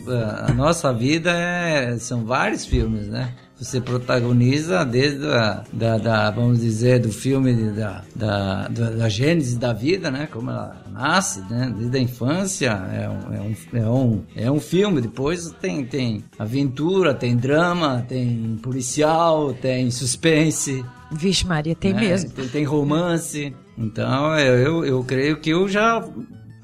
a 0.47 0.53
nossa 0.53 0.93
vida 0.93 1.31
é, 1.31 1.97
são 1.97 2.25
vários 2.25 2.65
filmes, 2.65 3.07
né? 3.07 3.33
Você 3.57 3.79
protagoniza 3.79 4.83
desde 4.83 5.25
a, 5.27 5.63
da, 5.71 5.97
da, 5.97 6.31
vamos 6.31 6.59
dizer, 6.59 6.99
do 6.99 7.11
filme 7.11 7.53
da, 7.71 8.03
da, 8.13 8.67
da, 8.67 8.89
da 8.91 9.09
gênese 9.09 9.57
da 9.57 9.71
vida, 9.71 10.11
né? 10.11 10.27
Como 10.29 10.49
ela 10.49 10.75
nasce, 10.91 11.41
né? 11.49 11.73
Desde 11.75 11.97
a 11.97 12.01
infância, 12.01 12.71
é 12.71 13.09
um, 13.09 13.33
é 13.33 13.41
um, 13.41 13.55
é 13.73 13.89
um, 13.89 14.23
é 14.35 14.51
um 14.51 14.59
filme. 14.59 14.99
Depois 14.99 15.51
tem, 15.61 15.85
tem 15.85 16.23
aventura, 16.37 17.13
tem 17.13 17.37
drama, 17.37 18.05
tem 18.07 18.59
policial, 18.61 19.53
tem 19.53 19.89
suspense. 19.89 20.83
Vixe, 21.11 21.45
Maria, 21.47 21.75
tem 21.75 21.93
né? 21.93 22.01
mesmo. 22.01 22.31
Tem, 22.31 22.47
tem 22.49 22.63
romance. 22.65 23.55
Então, 23.77 24.37
eu, 24.37 24.57
eu, 24.57 24.85
eu 24.85 25.03
creio 25.03 25.37
que 25.37 25.49
eu 25.49 25.67
já 25.67 26.05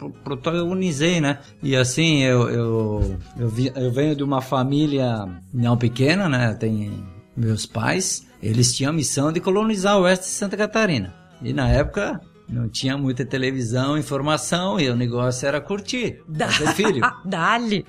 protagonizei, 0.10 1.22
né? 1.22 1.40
E 1.62 1.76
assim, 1.76 2.24
eu, 2.24 2.50
eu, 2.50 3.18
eu, 3.38 3.50
vi- 3.50 3.72
eu 3.76 3.92
venho 3.92 4.16
de 4.16 4.24
uma 4.24 4.42
família 4.42 5.28
não 5.54 5.78
pequena, 5.78 6.28
né? 6.28 6.54
Tem 6.54 6.92
meus 7.36 7.66
pais, 7.66 8.26
eles 8.42 8.74
tinham 8.76 8.90
a 8.92 8.96
missão 8.96 9.32
de 9.32 9.40
colonizar 9.40 9.98
o 9.98 10.02
oeste 10.04 10.26
de 10.26 10.32
Santa 10.32 10.58
Catarina. 10.58 11.14
E 11.42 11.54
na 11.54 11.68
época 11.70 12.20
não 12.50 12.68
tinha 12.68 12.98
muita 12.98 13.24
televisão, 13.26 13.98
informação, 13.98 14.78
e 14.80 14.90
o 14.90 14.96
negócio 14.96 15.48
era 15.48 15.62
curtir, 15.62 16.22
fazer 16.38 16.74
filho. 16.74 17.02
Dali. 17.26 17.86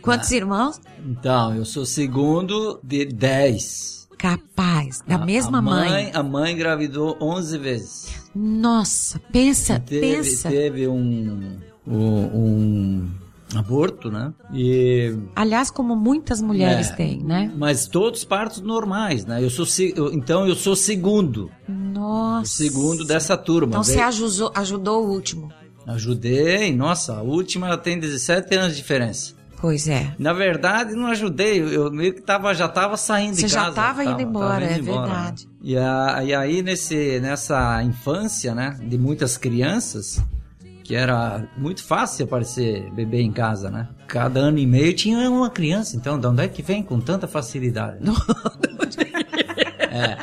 Quantos 0.00 0.30
irmãos? 0.30 0.80
Então, 1.06 1.54
eu 1.54 1.64
sou 1.64 1.84
segundo 1.84 2.80
de 2.82 3.04
10. 3.04 4.01
Capaz. 4.22 5.02
Da 5.06 5.16
A- 5.16 5.26
mesma 5.26 5.58
a 5.58 5.62
mãe. 5.62 6.10
A 6.14 6.22
mãe 6.22 6.52
engravidou 6.52 7.16
11 7.20 7.58
vezes. 7.58 8.06
Nossa, 8.34 9.18
pensa, 9.32 9.80
teve, 9.80 10.00
pensa. 10.16 10.48
teve 10.48 10.86
um, 10.86 11.58
um, 11.84 11.92
um 11.92 13.10
aborto, 13.56 14.10
né? 14.12 14.32
E, 14.54 15.12
Aliás, 15.34 15.70
como 15.72 15.96
muitas 15.96 16.40
mulheres 16.40 16.90
É. 16.90 16.94
têm, 16.94 17.18
né? 17.22 17.52
mas 17.56 17.86
todos 17.88 18.22
partos 18.24 18.60
normais, 18.60 19.26
né? 19.26 19.42
Eu 19.42 19.50
sou, 19.50 19.66
eu- 19.96 20.12
então 20.12 20.46
eu 20.46 20.54
sou 20.54 20.76
segundo, 20.76 21.50
Nossa. 21.68 22.50
segundo 22.50 23.04
dessa 23.04 23.36
turma. 23.36 23.70
Então 23.70 23.82
você 23.82 23.94
Veio- 23.96 24.06
ajudou, 24.06 24.52
ajudou 24.54 25.04
o 25.04 25.10
último. 25.10 25.52
Ajudei, 25.84 26.72
nossa, 26.74 27.16
a 27.16 27.22
última 27.22 27.66
ela 27.66 27.76
tem 27.76 27.98
17 27.98 28.54
anos 28.54 28.70
de 28.76 28.76
diferença. 28.80 29.34
Pois 29.62 29.86
é. 29.86 30.12
Na 30.18 30.32
verdade, 30.32 30.92
não 30.96 31.06
ajudei, 31.06 31.60
eu, 31.62 31.88
meio 31.90 32.12
que 32.12 32.20
tava, 32.20 32.52
já 32.52 32.66
tava 32.68 32.96
saindo 32.96 33.36
Você 33.36 33.46
de 33.46 33.52
já 33.52 33.60
casa. 33.66 33.74
tava 33.76 34.04
indo 34.04 34.20
embora, 34.20 34.64
é 34.64 34.72
indo 34.76 34.80
embora, 34.90 35.06
né? 35.06 35.14
verdade. 35.14 35.48
E, 35.62 35.76
a- 35.78 36.20
e 36.24 36.34
aí, 36.34 36.62
nesse, 36.62 37.20
nessa 37.20 37.80
infância, 37.84 38.56
né, 38.56 38.76
de 38.82 38.98
muitas 38.98 39.36
crianças, 39.36 40.20
que 40.82 40.96
era 40.96 41.44
muito 41.56 41.84
fácil 41.84 42.24
aparecer 42.24 42.90
bebê 42.92 43.22
em 43.22 43.30
casa, 43.30 43.70
né? 43.70 43.86
Cada 44.08 44.40
ano 44.40 44.58
e 44.58 44.66
meio 44.66 44.92
tinha 44.94 45.30
uma 45.30 45.48
criança, 45.48 45.96
então 45.96 46.18
de 46.18 46.26
onde 46.26 46.42
é 46.42 46.48
que 46.48 46.60
vem 46.60 46.82
com 46.82 46.98
tanta 47.00 47.28
facilidade? 47.28 47.98
né? 48.04 48.12
é. 49.92 50.18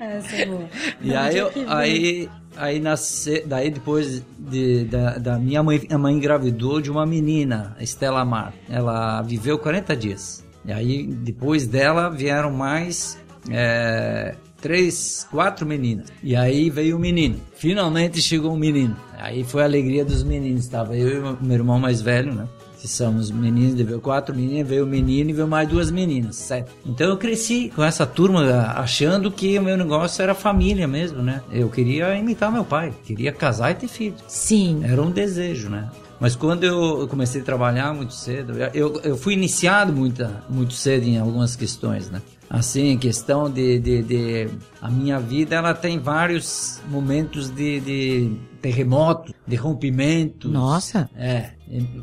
Essa 0.00 0.36
é 0.36 0.46
boa. 0.46 0.68
E 1.02 1.14
aí, 1.14 1.36
eu, 1.36 1.50
aí, 1.66 2.28
aí 2.58 2.80
nasce, 2.80 3.42
daí 3.46 3.70
depois 3.70 4.22
de, 4.38 4.84
da, 4.84 5.18
da 5.18 5.38
minha 5.38 5.62
mãe, 5.62 5.80
a 5.90 5.96
mãe 5.96 6.14
engravidou 6.14 6.80
de 6.80 6.90
uma 6.90 7.06
menina, 7.06 7.76
Estela 7.80 8.24
Mar. 8.24 8.52
Ela 8.68 9.22
viveu 9.22 9.58
40 9.58 9.96
dias. 9.96 10.44
E 10.64 10.72
aí 10.72 11.06
depois 11.06 11.66
dela 11.66 12.10
vieram 12.10 12.50
mais 12.50 13.18
é, 13.50 14.34
três, 14.60 15.26
quatro 15.30 15.64
meninas. 15.66 16.08
E 16.22 16.36
aí 16.36 16.68
veio 16.68 16.96
o 16.96 16.98
menino. 16.98 17.40
Finalmente 17.54 18.20
chegou 18.20 18.52
um 18.52 18.58
menino. 18.58 18.96
Aí 19.16 19.44
foi 19.44 19.62
a 19.62 19.64
alegria 19.64 20.04
dos 20.04 20.22
meninos. 20.22 20.64
Estava 20.64 20.96
eu 20.96 21.08
e 21.08 21.18
o 21.18 21.38
meu 21.40 21.56
irmão 21.56 21.78
mais 21.78 22.02
velho, 22.02 22.34
né? 22.34 22.48
Que 22.80 22.88
somos 22.88 23.30
meninos, 23.30 23.80
veio 23.80 24.00
quatro 24.00 24.34
meninas, 24.34 24.68
veio 24.68 24.84
um 24.84 24.88
menino 24.88 25.30
e 25.30 25.32
veio 25.32 25.48
mais 25.48 25.68
duas 25.68 25.90
meninas, 25.90 26.36
sete. 26.36 26.70
Então 26.86 27.08
eu 27.08 27.16
cresci 27.16 27.70
com 27.74 27.82
essa 27.82 28.06
turma 28.06 28.72
achando 28.76 29.30
que 29.30 29.58
o 29.58 29.62
meu 29.62 29.76
negócio 29.76 30.22
era 30.22 30.34
família 30.34 30.86
mesmo, 30.86 31.22
né? 31.22 31.42
Eu 31.50 31.68
queria 31.68 32.14
imitar 32.16 32.52
meu 32.52 32.64
pai, 32.64 32.92
queria 33.04 33.32
casar 33.32 33.72
e 33.72 33.74
ter 33.74 33.88
filhos. 33.88 34.22
Sim. 34.26 34.80
Era 34.84 35.02
um 35.02 35.10
desejo, 35.10 35.68
né? 35.68 35.88
Mas 36.20 36.34
quando 36.34 36.64
eu 36.64 37.06
comecei 37.08 37.40
a 37.40 37.44
trabalhar 37.44 37.94
muito 37.94 38.12
cedo, 38.12 38.54
eu, 38.74 39.00
eu 39.04 39.16
fui 39.16 39.34
iniciado 39.34 39.92
muita, 39.92 40.42
muito 40.48 40.74
cedo 40.74 41.04
em 41.04 41.18
algumas 41.18 41.54
questões, 41.54 42.10
né? 42.10 42.20
Assim, 42.50 42.96
questão 42.96 43.50
de, 43.50 43.78
de, 43.78 44.02
de, 44.02 44.48
A 44.80 44.90
minha 44.90 45.20
vida, 45.20 45.56
ela 45.56 45.74
tem 45.74 45.98
vários 45.98 46.80
momentos 46.88 47.50
de, 47.50 47.80
de 47.80 48.32
terremoto, 48.62 49.34
de 49.46 49.56
rompimento. 49.56 50.48
Nossa! 50.48 51.10
É, 51.14 51.50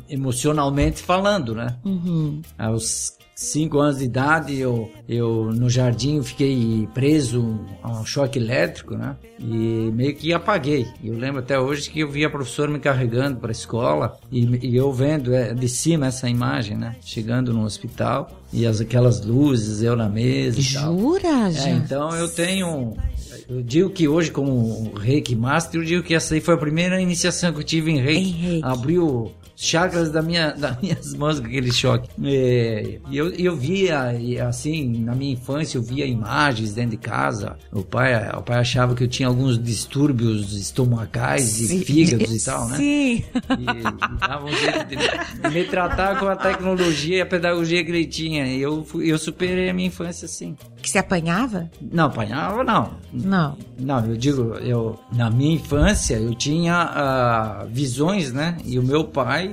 emocionalmente 0.08 1.02
falando, 1.02 1.54
né? 1.54 1.76
Uhum. 1.84 2.42
Aos 2.56 3.16
cinco 3.36 3.78
anos 3.78 3.98
de 3.98 4.04
idade, 4.04 4.58
eu, 4.58 4.90
eu 5.06 5.52
no 5.52 5.68
jardim 5.68 6.22
fiquei 6.22 6.88
preso 6.94 7.60
a 7.82 7.90
um 8.00 8.04
choque 8.06 8.38
elétrico, 8.38 8.96
né? 8.96 9.14
E 9.38 9.90
meio 9.92 10.16
que 10.16 10.32
apaguei. 10.32 10.86
Eu 11.04 11.18
lembro 11.18 11.40
até 11.40 11.60
hoje 11.60 11.90
que 11.90 12.00
eu 12.00 12.10
vi 12.10 12.24
a 12.24 12.30
professora 12.30 12.70
me 12.70 12.78
carregando 12.78 13.38
para 13.38 13.50
a 13.50 13.52
escola 13.52 14.18
e, 14.32 14.66
e, 14.66 14.74
eu 14.74 14.90
vendo 14.90 15.34
é, 15.34 15.52
de 15.52 15.68
cima 15.68 16.06
essa 16.06 16.28
imagem, 16.28 16.78
né? 16.78 16.96
Chegando 17.02 17.52
no 17.52 17.64
hospital 17.64 18.30
e 18.52 18.66
as, 18.66 18.80
aquelas 18.80 19.24
luzes, 19.24 19.82
eu 19.82 19.96
na 19.96 20.08
mesa 20.08 20.58
e 20.58 20.62
Jura. 20.62 21.50
É, 21.54 21.70
então 21.70 22.14
eu 22.14 22.28
tenho 22.28 22.96
eu 23.48 23.62
digo 23.62 23.90
que 23.90 24.08
hoje, 24.08 24.30
como 24.30 24.92
reiki 24.94 25.36
master, 25.36 25.80
eu 25.80 25.84
digo 25.84 26.02
que 26.02 26.14
essa 26.14 26.34
aí 26.34 26.40
foi 26.40 26.54
a 26.54 26.58
primeira 26.58 27.00
iniciação 27.00 27.52
que 27.52 27.60
eu 27.60 27.64
tive 27.64 27.92
em 27.92 28.00
reiki. 28.00 28.28
Em 28.28 28.32
reiki. 28.32 28.64
Abriu 28.64 29.32
chakras 29.56 30.10
da 30.10 30.22
minha, 30.22 30.52
das 30.58 30.80
minhas 30.80 31.14
mãos 31.14 31.40
com 31.40 31.46
aquele 31.46 31.72
choque. 31.72 32.08
É, 32.22 32.98
e 33.10 33.16
eu, 33.16 33.30
eu 33.30 33.56
via, 33.56 34.14
assim, 34.46 34.98
na 34.98 35.14
minha 35.14 35.32
infância, 35.32 35.78
eu 35.78 35.82
via 35.82 36.06
imagens 36.06 36.74
dentro 36.74 36.90
de 36.90 36.98
casa. 36.98 37.56
O 37.72 37.82
pai, 37.82 38.14
o 38.36 38.42
pai 38.42 38.58
achava 38.58 38.94
que 38.94 39.02
eu 39.02 39.08
tinha 39.08 39.28
alguns 39.28 39.58
distúrbios 39.58 40.52
estomacais 40.54 41.42
Sim. 41.42 41.80
e 41.80 41.84
fígados 41.84 42.42
e 42.42 42.44
tal, 42.44 42.68
né? 42.68 42.76
Sim. 42.76 43.24
E, 43.58 44.18
dava 44.20 44.44
um 44.44 44.52
jeito 44.52 44.86
de, 44.86 45.48
me 45.50 45.64
tratar 45.64 46.18
com 46.18 46.26
a 46.28 46.36
tecnologia 46.36 47.18
e 47.18 47.20
a 47.20 47.26
pedagogia 47.26 47.82
que 47.82 47.90
ele 47.90 48.06
tinha. 48.06 48.46
E 48.46 48.60
eu, 48.60 48.86
eu 49.00 49.18
superei 49.18 49.70
a 49.70 49.74
minha 49.74 49.88
infância 49.88 50.26
assim. 50.26 50.56
Que 50.82 50.90
você 50.90 50.98
apanhava? 50.98 51.70
Não, 51.80 52.06
apanhava 52.06 52.62
não. 52.62 52.94
Não. 53.12 53.56
Não, 53.78 54.06
eu 54.06 54.16
digo, 54.16 54.54
eu 54.56 54.98
na 55.12 55.30
minha 55.30 55.54
infância 55.54 56.14
eu 56.14 56.34
tinha 56.34 56.74
ah, 56.74 57.66
visões, 57.70 58.32
né? 58.32 58.56
E 58.64 58.78
o 58.78 58.82
meu 58.82 59.04
pai 59.04 59.45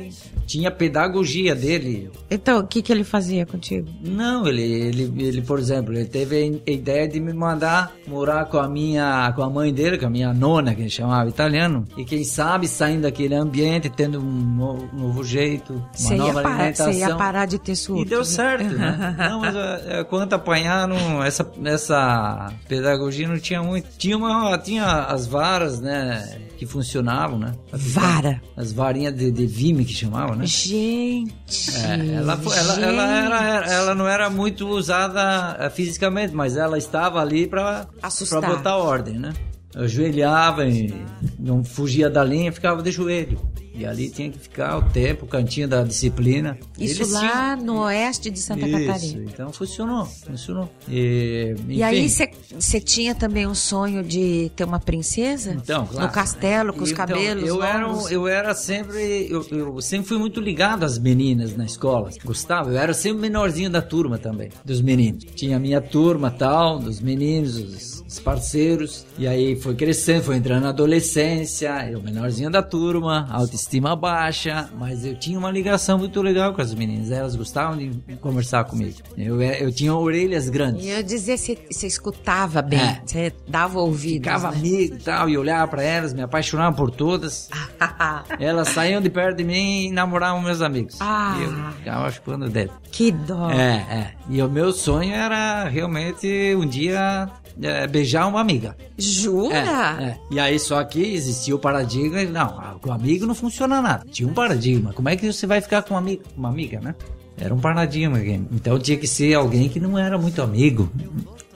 tinha 0.45 0.69
a 0.69 0.71
pedagogia 0.71 1.55
dele. 1.55 2.09
Então, 2.29 2.59
o 2.59 2.67
que, 2.67 2.81
que 2.81 2.91
ele 2.91 3.03
fazia 3.03 3.45
contigo? 3.45 3.87
Não, 4.01 4.47
ele, 4.47 4.61
ele, 4.61 5.13
ele, 5.17 5.41
por 5.41 5.59
exemplo, 5.59 5.93
ele 5.93 6.05
teve 6.05 6.61
a 6.65 6.71
ideia 6.71 7.07
de 7.07 7.19
me 7.19 7.33
mandar 7.33 7.93
morar 8.07 8.45
com 8.45 8.57
a 8.57 8.67
minha, 8.67 9.31
com 9.35 9.43
a 9.43 9.49
mãe 9.49 9.73
dele, 9.73 9.97
com 9.97 10.05
a 10.05 10.09
minha 10.09 10.33
nona, 10.33 10.75
que 10.75 10.81
ele 10.81 10.89
chamava 10.89 11.29
italiano. 11.29 11.85
E 11.97 12.03
quem 12.03 12.23
sabe 12.23 12.67
saindo 12.67 13.03
daquele 13.03 13.35
ambiente, 13.35 13.89
tendo 13.89 14.19
um 14.19 14.55
novo, 14.55 14.89
novo 14.93 15.23
jeito, 15.23 15.73
uma 15.73 15.89
Você 15.93 16.15
nova 16.15 16.41
parar, 16.41 16.55
alimentação. 16.55 16.93
você 16.93 16.99
ia 16.99 17.15
parar 17.15 17.45
de 17.45 17.59
ter 17.59 17.75
surto. 17.75 18.01
E 18.03 18.05
deu 18.05 18.25
certo, 18.25 18.73
né? 18.73 19.15
Não, 19.17 19.39
mas 19.39 19.55
é, 19.55 19.99
é, 19.99 20.03
quanto 20.03 20.33
apanhar, 20.33 20.87
não, 20.87 21.23
essa, 21.23 21.49
essa 21.63 22.51
pedagogia 22.67 23.27
não 23.27 23.39
tinha 23.39 23.61
muito. 23.61 23.87
Tinha, 23.97 24.17
uma, 24.17 24.57
tinha 24.57 24.85
as 24.85 25.25
varas, 25.25 25.79
né? 25.79 26.39
Que 26.57 26.65
funcionavam, 26.65 27.37
né? 27.39 27.53
Vara. 27.71 28.41
As 28.55 28.71
varinhas 28.71 29.15
de, 29.15 29.31
de 29.31 29.45
vime 29.45 29.82
que 29.85 29.93
chamavam, 29.93 30.35
né? 30.35 30.45
Gente. 30.45 31.75
É, 31.75 32.15
ela, 32.17 32.37
foi- 32.37 32.57
ela, 32.57 32.75
gente. 32.75 32.83
ela, 32.85 33.03
era, 33.17 33.65
ela 33.73 33.95
não 33.95 34.07
era 34.07 34.29
muito 34.29 34.67
usada 34.67 35.57
eh, 35.59 35.69
fisicamente, 35.69 36.33
mas 36.33 36.57
ela 36.57 36.77
estava 36.77 37.19
ali 37.21 37.47
para 37.47 37.87
Assustar. 38.01 38.41
botar 38.41 38.77
ordem, 38.77 39.17
né? 39.19 39.33
Eu 39.75 39.83
ajoelhava 39.85 40.65
e 40.67 40.93
não 41.39 41.63
fugia 41.63 42.09
da 42.09 42.23
linha, 42.23 42.51
ficava 42.51 42.81
de 42.83 42.91
joelho. 42.91 43.39
E 43.75 43.85
ali 43.85 44.09
tinha 44.09 44.29
que 44.29 44.37
ficar 44.37 44.77
o 44.77 44.83
tempo, 44.83 45.25
o 45.25 45.27
cantinho 45.27 45.67
da 45.67 45.83
disciplina. 45.83 46.57
Isso 46.77 47.01
Eles 47.01 47.11
lá 47.11 47.55
no 47.55 47.79
oeste 47.81 48.29
de 48.29 48.39
Santa 48.39 48.67
Isso, 48.67 48.85
Catarina. 48.85 49.23
então 49.31 49.51
funcionou, 49.51 50.05
funcionou. 50.05 50.69
E, 50.87 51.55
E 51.67 51.81
aí 51.83 52.07
você 52.07 52.79
tinha 52.79 53.15
também 53.15 53.47
um 53.47 53.55
sonho 53.55 54.03
de 54.03 54.51
ter 54.55 54.63
uma 54.63 54.79
princesa? 54.79 55.53
Então, 55.53 55.85
claro. 55.87 56.05
No 56.07 56.13
castelo, 56.13 56.73
com 56.73 56.83
os 56.83 56.91
Então, 56.91 57.05
cabelos 57.07 57.47
eu 57.47 57.63
era, 57.63 57.87
eu 58.11 58.27
era 58.27 58.53
sempre, 58.53 59.27
eu, 59.29 59.45
eu 59.51 59.81
sempre 59.81 60.07
fui 60.07 60.17
muito 60.17 60.39
ligado 60.39 60.83
às 60.83 60.97
meninas 60.99 61.55
na 61.55 61.65
escola. 61.65 62.09
Gostava, 62.23 62.69
eu 62.69 62.77
era 62.77 62.93
sempre 62.93 63.17
o 63.17 63.21
menorzinho 63.21 63.69
da 63.69 63.81
turma 63.81 64.17
também, 64.17 64.49
dos 64.63 64.81
meninos. 64.81 65.23
Tinha 65.35 65.57
a 65.57 65.59
minha 65.59 65.81
turma 65.81 66.29
tal, 66.29 66.79
dos 66.79 66.99
meninos, 66.99 67.55
os, 67.57 67.92
os 68.13 68.19
parceiros. 68.19 69.05
E 69.17 69.27
aí 69.27 69.55
foi 69.55 69.75
crescendo, 69.75 70.23
foi 70.23 70.37
entrando 70.37 70.63
na 70.63 70.69
adolescência, 70.69 71.89
eu 71.89 72.01
menorzinho 72.01 72.49
da 72.49 72.61
turma, 72.61 73.27
autoestima 73.31 73.95
baixa, 73.95 74.69
mas 74.77 75.05
eu 75.05 75.15
tinha 75.15 75.37
uma 75.37 75.49
ligação 75.51 75.97
muito 75.97 76.21
legal 76.21 76.53
com 76.53 76.61
as 76.61 76.73
meninas. 76.73 77.11
Elas 77.11 77.35
gostavam 77.35 77.77
de 77.77 77.91
conversar 78.21 78.63
comigo. 78.65 78.97
Eu, 79.17 79.41
eu 79.41 79.71
tinha 79.71 79.93
orelhas 79.93 80.49
grandes. 80.49 80.85
E 80.85 80.89
eu 80.89 81.03
dizia, 81.03 81.37
você 81.37 81.57
você 81.69 81.87
escutava 81.87 82.61
bem, 82.61 82.79
É. 82.79 83.01
você 83.05 83.33
dava 83.47 83.79
ouvidos, 83.79 84.17
Ficava 84.27 84.51
né? 84.51 84.57
amigo 84.57 84.95
e 84.95 84.99
tal, 84.99 85.29
e 85.29 85.37
olhava 85.37 85.67
pra 85.67 85.83
elas, 85.83 86.13
me 86.13 86.21
apaixonava 86.21 86.75
por 86.75 86.91
todas. 86.91 87.49
Elas 88.39 88.69
saíam 88.69 89.01
de 89.01 89.09
perto 89.09 89.37
de 89.37 89.43
mim 89.43 89.85
e 89.87 89.91
namoravam 89.91 90.41
meus 90.41 90.61
amigos. 90.61 90.97
Ah. 90.99 91.35
E 91.39 91.43
eu 91.43 91.71
ficava 91.73 92.11
chupando 92.11 92.45
o 92.45 92.49
dedo. 92.49 92.71
que 92.91 93.11
dó. 93.11 93.49
É, 93.51 93.75
é. 93.89 94.11
E 94.29 94.41
o 94.41 94.49
meu 94.49 94.71
sonho 94.71 95.13
era 95.13 95.65
realmente 95.67 96.55
um 96.55 96.65
dia 96.65 97.29
é, 97.61 97.87
beijar 97.87 98.27
uma 98.27 98.39
amiga. 98.39 98.75
Jura? 98.97 99.55
É, 99.55 100.03
é. 100.03 100.17
E 100.31 100.39
aí 100.39 100.59
só 100.59 100.83
que 100.83 101.01
existia 101.01 101.55
o 101.55 101.59
paradigma, 101.59 102.23
não, 102.23 102.79
com 102.79 102.91
amigo 102.91 103.25
não 103.25 103.35
funciona 103.35 103.81
nada. 103.81 104.05
Tinha 104.11 104.27
um 104.27 104.33
paradigma. 104.33 104.93
Como 104.93 105.09
é 105.09 105.15
que 105.15 105.31
você 105.31 105.45
vai 105.45 105.61
ficar 105.61 105.81
com 105.83 105.93
uma 105.93 105.99
amiga, 105.99 106.23
uma 106.35 106.49
amiga 106.49 106.79
né? 106.79 106.95
Era 107.37 107.53
um 107.53 107.59
paradigma. 107.59 108.19
Então 108.51 108.77
tinha 108.79 108.97
que 108.97 109.07
ser 109.07 109.33
alguém 109.33 109.67
que 109.67 109.79
não 109.79 109.97
era 109.97 110.17
muito 110.17 110.41
amigo. 110.41 110.89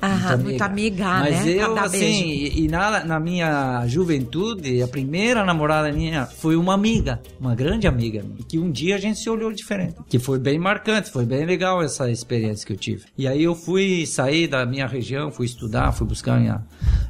Ah, 0.02 0.38
muito 0.38 0.62
amiga, 0.62 1.06
Mas 1.06 1.46
né? 1.46 1.52
Eu, 1.54 1.78
assim, 1.78 2.30
e, 2.30 2.66
e 2.66 2.68
na, 2.68 3.04
na 3.04 3.20
minha 3.20 3.86
juventude, 3.88 4.82
a 4.82 4.88
primeira 4.88 5.44
namorada 5.44 5.92
minha 5.92 6.26
foi 6.26 6.56
uma 6.56 6.74
amiga, 6.74 7.22
uma 7.40 7.56
grande 7.56 7.88
amiga, 7.88 8.22
minha, 8.22 8.44
que 8.48 8.60
um 8.60 8.72
dia 8.72 8.96
a 8.96 9.00
gente 9.00 9.20
se 9.20 9.30
olhou 9.30 9.52
diferente. 9.52 9.96
Que 10.08 10.20
foi 10.20 10.38
bem 10.38 10.60
marcante, 10.60 11.10
foi 11.10 11.26
bem 11.26 11.46
legal 11.46 11.82
essa 11.82 12.12
experiência 12.12 12.66
que 12.66 12.74
eu 12.74 12.78
tive. 12.78 13.06
E 13.18 13.28
aí 13.28 13.44
eu 13.44 13.56
fui 13.56 14.06
sair 14.06 14.48
da 14.48 14.66
minha 14.66 14.86
região, 14.86 15.32
fui 15.32 15.46
estudar, 15.46 15.92
fui 15.92 16.06
buscar 16.06 16.40
minha 16.40 16.62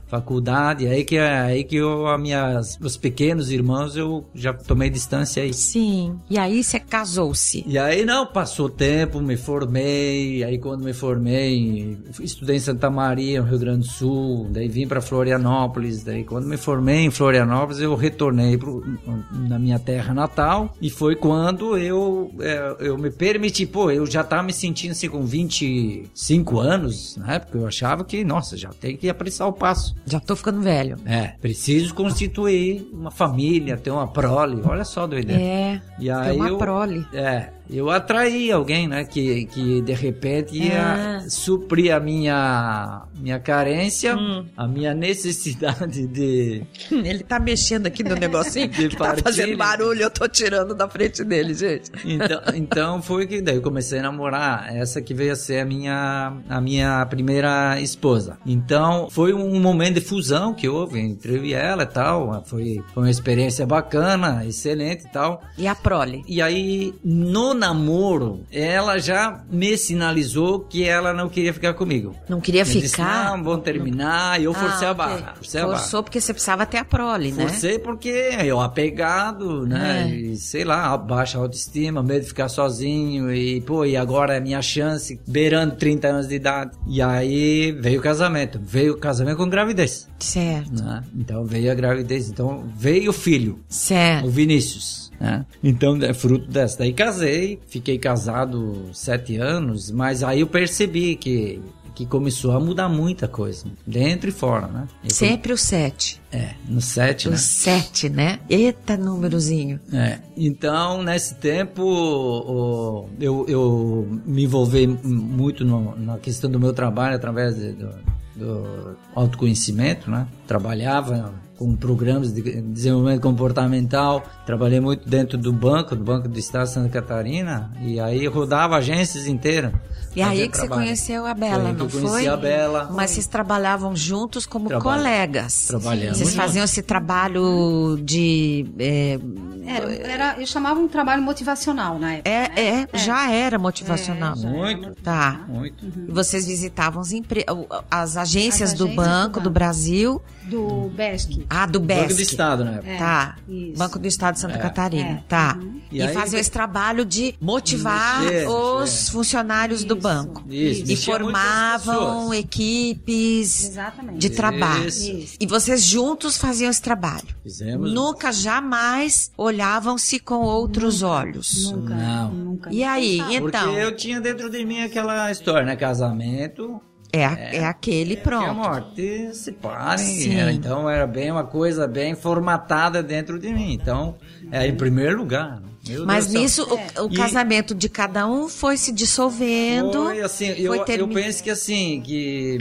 faculdade, 0.07 0.87
aí 0.87 1.03
que, 1.03 1.17
aí 1.17 1.63
que 1.63 1.75
eu, 1.75 2.07
a 2.07 2.17
minhas, 2.17 2.77
os 2.81 2.97
pequenos 2.97 3.51
irmãos, 3.51 3.95
eu 3.95 4.25
já 4.33 4.53
tomei 4.53 4.89
distância 4.89 5.43
aí. 5.43 5.53
Sim. 5.53 6.17
E 6.29 6.37
aí 6.37 6.63
você 6.63 6.79
casou-se. 6.79 7.63
E 7.67 7.77
aí 7.77 8.05
não, 8.05 8.25
passou 8.25 8.69
tempo, 8.69 9.21
me 9.21 9.35
formei, 9.35 10.43
aí 10.43 10.57
quando 10.57 10.83
me 10.83 10.93
formei, 10.93 11.97
estudei 12.19 12.55
em 12.55 12.59
Santa 12.59 12.89
Maria, 12.89 13.41
no 13.41 13.47
Rio 13.47 13.59
Grande 13.59 13.79
do 13.79 13.93
Sul, 13.93 14.47
daí 14.49 14.67
vim 14.67 14.87
para 14.87 15.01
Florianópolis, 15.01 16.03
daí 16.03 16.23
quando 16.23 16.45
me 16.45 16.57
formei 16.57 17.05
em 17.05 17.11
Florianópolis, 17.11 17.81
eu 17.81 17.95
retornei 17.95 18.57
pro, 18.57 18.83
na 19.31 19.59
minha 19.59 19.77
terra 19.77 20.13
natal, 20.13 20.73
e 20.81 20.89
foi 20.89 21.15
quando 21.15 21.77
eu, 21.77 22.31
é, 22.39 22.75
eu 22.79 22.97
me 22.97 23.11
permiti, 23.11 23.65
pô, 23.65 23.91
eu 23.91 24.05
já 24.05 24.23
tava 24.23 24.43
me 24.43 24.53
sentindo 24.53 24.91
assim 24.91 25.09
com 25.09 25.25
25 25.25 26.59
anos, 26.59 27.17
na 27.17 27.33
época 27.33 27.57
eu 27.57 27.67
achava 27.67 28.05
que, 28.05 28.23
nossa, 28.23 28.55
já 28.55 28.69
tem 28.69 28.95
que 28.95 29.09
apressar 29.09 29.47
o 29.47 29.53
passo. 29.53 29.96
Já 30.05 30.19
tô 30.19 30.35
ficando 30.35 30.61
velho. 30.61 30.97
É, 31.05 31.33
preciso 31.41 31.93
constituir 31.93 32.89
uma 32.93 33.11
família, 33.11 33.77
ter 33.77 33.91
uma 33.91 34.07
prole, 34.07 34.61
olha 34.63 34.85
só 34.85 35.03
a 35.03 35.07
doideira. 35.07 35.41
É. 35.41 35.81
E 35.99 36.09
aí 36.09 36.35
uma 36.35 36.49
eu, 36.49 36.57
prole. 36.57 37.05
É, 37.13 37.49
eu 37.69 37.89
atraí 37.89 38.51
alguém, 38.51 38.87
né, 38.87 39.03
que, 39.03 39.45
que 39.45 39.81
de 39.81 39.93
repente 39.93 40.57
ia 40.57 41.17
Ah. 41.17 41.29
suprir 41.29 41.93
a 41.95 41.99
minha, 41.99 43.03
minha 43.19 43.39
carência, 43.39 44.15
Hum. 44.15 44.45
a 44.55 44.67
minha 44.67 44.93
necessidade 44.93 46.07
de... 46.07 46.63
Ele 46.91 47.23
tá 47.23 47.39
mexendo 47.39 47.87
aqui 47.87 48.03
no 48.03 48.15
negocinho 48.15 48.67
De 48.77 48.89
tá 48.95 49.15
fazendo 49.17 49.57
barulho, 49.57 50.01
eu 50.03 50.09
tô 50.09 50.27
tirando 50.27 50.73
da 50.75 50.87
frente 50.87 51.23
dele, 51.23 51.53
gente. 51.53 51.91
Então, 52.05 52.41
então 52.55 53.01
foi 53.01 53.25
que 53.27 53.41
daí 53.41 53.55
eu 53.55 53.61
comecei 53.61 53.99
a 53.99 54.03
namorar 54.03 54.73
essa 54.75 55.01
que 55.01 55.13
veio 55.13 55.33
a 55.33 55.35
ser 55.35 55.59
a 55.61 55.65
minha, 55.65 56.33
a 56.49 56.61
minha 56.61 57.05
primeira 57.05 57.79
esposa. 57.81 58.37
Então 58.45 59.09
foi 59.09 59.33
um 59.33 59.59
momento 59.59 59.95
de 59.95 60.01
fusão 60.01 60.53
que 60.53 60.67
houve 60.69 60.99
entre 60.99 61.35
eu 61.35 61.45
e 61.45 61.53
ela 61.53 61.83
e 61.83 61.87
tal, 61.87 62.43
foi, 62.45 62.81
foi 62.93 63.03
uma 63.03 63.09
experiência 63.11 63.65
bacana, 63.65 64.45
excelente 64.45 65.05
e 65.05 65.09
tal. 65.11 65.41
E 65.57 65.67
a 65.67 65.75
prole? 65.75 66.23
E 66.27 66.41
aí, 66.41 66.93
no 67.03 67.53
namoro, 67.57 68.41
ela 68.51 68.97
já 68.99 69.43
me 69.49 69.77
sinalizou 69.77 70.59
que 70.59 70.83
ela 70.83 71.13
não 71.13 71.27
queria 71.29 71.53
ficar 71.53 71.73
comigo. 71.73 72.15
Não 72.29 72.39
queria 72.39 72.63
disse, 72.63 72.89
ficar? 72.89 73.31
não, 73.35 73.43
vamos 73.43 73.63
terminar. 73.63 74.39
E 74.39 74.45
eu 74.45 74.53
forcei 74.53 74.87
Ah, 74.87 74.91
a 74.91 74.93
barra. 74.93 75.33
Forcei 75.35 75.61
a 75.61 75.65
barra. 75.67 75.77
Forçou 75.79 76.03
porque 76.03 76.21
você 76.21 76.33
precisava 76.33 76.65
ter 76.65 76.77
a 76.77 76.85
prole, 76.85 77.31
né? 77.31 77.47
Forcei 77.47 77.79
porque 77.79 78.09
eu 78.43 78.59
apegado, 78.59 79.65
né? 79.65 80.09
É. 80.09 80.15
E, 80.15 80.35
sei 80.37 80.63
lá, 80.63 80.95
baixa 80.97 81.37
autoestima, 81.37 82.01
medo 82.03 82.21
de 82.21 82.27
ficar 82.27 82.49
sozinho. 82.49 83.33
E, 83.33 83.61
pô, 83.61 83.85
e 83.85 83.97
agora 83.97 84.35
é 84.35 84.39
minha 84.39 84.61
chance, 84.61 85.19
beirando 85.27 85.75
30 85.75 86.07
anos 86.07 86.27
de 86.27 86.35
idade. 86.35 86.71
E 86.87 87.01
aí 87.01 87.71
veio 87.71 87.99
o 87.99 88.03
casamento. 88.03 88.59
Veio 88.63 88.93
o 88.93 88.97
casamento 88.97 89.37
com 89.37 89.49
gravidez. 89.49 90.07
Certo, 90.19 90.83
Né? 90.83 91.03
Então 91.15 91.45
veio 91.45 91.71
a 91.71 91.75
gravidez. 91.75 92.29
Então 92.29 92.63
veio 92.75 93.09
o 93.09 93.13
filho, 93.13 93.59
o 93.69 93.73
certo. 93.73 94.29
Vinícius. 94.29 95.07
Né? 95.19 95.45
Então 95.63 95.97
é 96.03 96.13
fruto 96.13 96.47
dessa. 96.47 96.79
Daí 96.79 96.93
casei, 96.93 97.46
fiquei 97.67 97.97
casado 97.97 98.89
sete 98.93 99.37
anos, 99.37 99.89
mas 99.91 100.23
aí 100.23 100.41
eu 100.41 100.47
percebi 100.47 101.15
que, 101.15 101.61
que 101.95 102.05
começou 102.05 102.51
a 102.51 102.59
mudar 102.59 102.87
muita 102.89 103.27
coisa, 103.27 103.65
dentro 103.85 104.29
e 104.29 104.31
fora, 104.31 104.67
né? 104.67 104.87
Eu 105.03 105.09
Sempre 105.11 105.51
o 105.53 105.57
sete. 105.57 106.21
é, 106.31 106.51
no 106.67 106.79
sete, 106.81 107.27
O 107.27 107.31
né? 107.31 107.37
sete, 107.37 108.07
né? 108.09 108.39
Eita, 108.49 108.95
númerozinho. 108.97 109.79
É, 109.91 110.19
então 110.35 111.01
nesse 111.01 111.35
tempo 111.35 111.81
o- 111.83 113.09
eu, 113.19 113.45
eu 113.47 114.19
me 114.25 114.43
envolvi 114.43 114.85
muito 114.87 115.63
no- 115.65 115.95
na 115.97 116.17
questão 116.17 116.49
do 116.49 116.59
meu 116.59 116.73
trabalho 116.73 117.15
através 117.15 117.55
de- 117.55 117.71
do, 117.73 117.89
do 118.35 118.95
autoconhecimento, 119.15 120.09
né? 120.09 120.27
Trabalhava 120.45 121.33
com 121.57 121.75
programas 121.75 122.31
de 122.31 122.61
desenvolvimento 122.61 123.21
comportamental, 123.21 124.23
trabalhei 124.45 124.79
muito 124.79 125.09
dentro 125.09 125.37
do 125.37 125.51
banco, 125.51 125.95
do 125.95 126.03
Banco 126.03 126.27
do 126.27 126.37
Estado 126.37 126.65
de 126.65 126.73
Santa 126.73 126.89
Catarina, 126.89 127.71
e 127.81 127.99
aí 127.99 128.27
rodava 128.27 128.77
agências 128.77 129.27
inteiras. 129.27 129.73
E 130.17 130.21
aí 130.21 130.27
fazia 130.29 130.47
que 130.49 130.57
você 130.57 130.61
trabalho. 130.67 130.81
conheceu 130.81 131.25
a 131.25 131.29
Foi 131.35 131.39
Bela, 131.39 131.57
que 131.69 131.71
não 131.77 131.85
eu 131.85 131.89
conheci 131.91 132.07
foi? 132.07 132.27
a 132.27 132.37
Bela. 132.37 132.89
Mas 132.91 133.11
vocês 133.11 133.27
trabalhavam 133.27 133.95
juntos 133.95 134.45
como 134.45 134.67
Trabalha- 134.67 134.97
colegas. 135.01 135.65
Trabalhamos 135.67 136.17
Vocês 136.17 136.29
juntos. 136.31 136.33
faziam 136.45 136.65
esse 136.65 136.81
trabalho 136.81 137.97
de. 138.01 138.65
É, 138.79 139.19
Era, 139.65 139.93
era, 139.95 140.35
eu 140.39 140.47
chamava 140.47 140.79
um 140.79 140.87
trabalho 140.87 141.21
motivacional 141.21 141.99
na 141.99 142.13
época. 142.15 142.29
né? 142.29 142.47
é, 142.55 142.81
é, 142.81 142.87
já 142.97 143.29
era 143.31 143.59
motivacional. 143.59 144.33
É, 144.33 144.37
já 144.37 144.47
era 144.49 144.57
Muito. 144.57 144.95
Tá. 145.01 145.41
Muito. 145.47 145.85
E 145.85 146.11
vocês 146.11 146.47
visitavam 146.47 147.01
as, 147.01 147.11
empre- 147.11 147.45
as 147.91 148.15
agências 148.17 148.71
As 148.71 148.77
do 148.77 148.85
agências 148.85 149.05
Banco 149.07 149.39
do 149.39 149.43
do 149.43 149.49
banco. 149.49 149.53
Brasil. 149.53 150.21
Do 150.43 150.89
BESC. 150.95 151.45
Ah, 151.49 151.65
do 151.65 151.79
Banco 151.81 152.03
do 152.03 152.07
BESC. 152.15 152.21
Estado, 152.21 152.63
né? 152.63 152.79
É, 152.85 152.97
Tá. 152.97 153.35
isso. 153.49 153.77
Banco 153.77 153.99
do 153.99 154.07
Estado 154.07 154.35
de 154.35 154.39
Santa 154.39 154.55
É. 154.55 154.59
Catarina. 154.59 155.09
É. 155.09 155.23
Tá. 155.27 155.57
Uhum. 155.61 155.81
E, 155.91 155.97
E 155.97 156.01
aí- 156.01 156.13
faziam 156.13 156.39
esse 156.39 156.49
trabalho 156.49 157.03
de 157.03 157.35
motivar 157.41 158.21
os 158.23 159.07
é. 159.09 159.11
funcionários 159.11 159.83
do 159.83 159.95
banco. 159.97 160.06
Isso, 160.49 160.91
E 160.91 160.95
formavam 160.95 162.33
equipes 162.33 163.65
Exatamente. 163.69 164.19
de 164.19 164.29
trabalho. 164.29 164.87
Isso. 164.87 165.35
E 165.39 165.45
vocês 165.47 165.83
juntos 165.83 166.37
faziam 166.37 166.69
esse 166.69 166.81
trabalho. 166.81 167.27
Fizemos. 167.43 167.93
Nunca 167.93 168.31
jamais 168.31 169.31
olhavam-se 169.37 170.19
com 170.19 170.35
outros 170.41 171.01
olhos. 171.03 171.71
Nunca. 171.71 171.95
Não. 171.95 172.31
Nunca. 172.31 172.73
E 172.73 172.83
aí. 172.83 173.17
Porque 173.39 173.57
então? 173.57 173.73
eu 173.77 173.95
tinha 173.95 174.19
dentro 174.21 174.49
de 174.49 174.65
mim 174.65 174.81
aquela 174.81 175.31
história, 175.31 175.65
né? 175.65 175.75
Casamento, 175.75 176.81
É, 177.13 177.25
a- 177.25 177.37
é 177.39 177.63
aquele 177.65 178.15
que 178.15 178.21
a 178.21 178.23
pronto. 178.23 178.53
morte 178.53 179.29
se 179.33 179.51
parem. 179.51 180.37
Era, 180.39 180.51
então 180.51 180.89
era 180.89 181.07
bem 181.07 181.31
uma 181.31 181.43
coisa 181.45 181.87
bem 181.87 182.15
formatada 182.15 183.01
dentro 183.01 183.39
de 183.39 183.53
mim. 183.53 183.73
Então, 183.73 184.15
é 184.51 184.67
em 184.67 184.75
primeiro 184.75 185.17
lugar. 185.17 185.59
né? 185.61 185.67
Meu 185.89 186.05
Mas 186.05 186.27
Deus 186.27 186.41
nisso, 186.41 186.63
o, 186.97 187.03
o 187.05 187.11
E- 187.11 187.15
casamento 187.15 187.73
de 187.75 187.87
cada 187.89 188.27
um 188.27 188.47
foi 188.47 188.77
se 188.77 188.91
dissolvendo. 188.91 190.05
Foi 190.05 190.21
assim, 190.21 190.47
eu, 190.49 190.67
foi 190.67 190.79
eu 190.79 190.85
termi- 190.85 191.13
penso 191.13 191.43
que 191.43 191.49
assim, 191.49 192.01
que, 192.01 192.57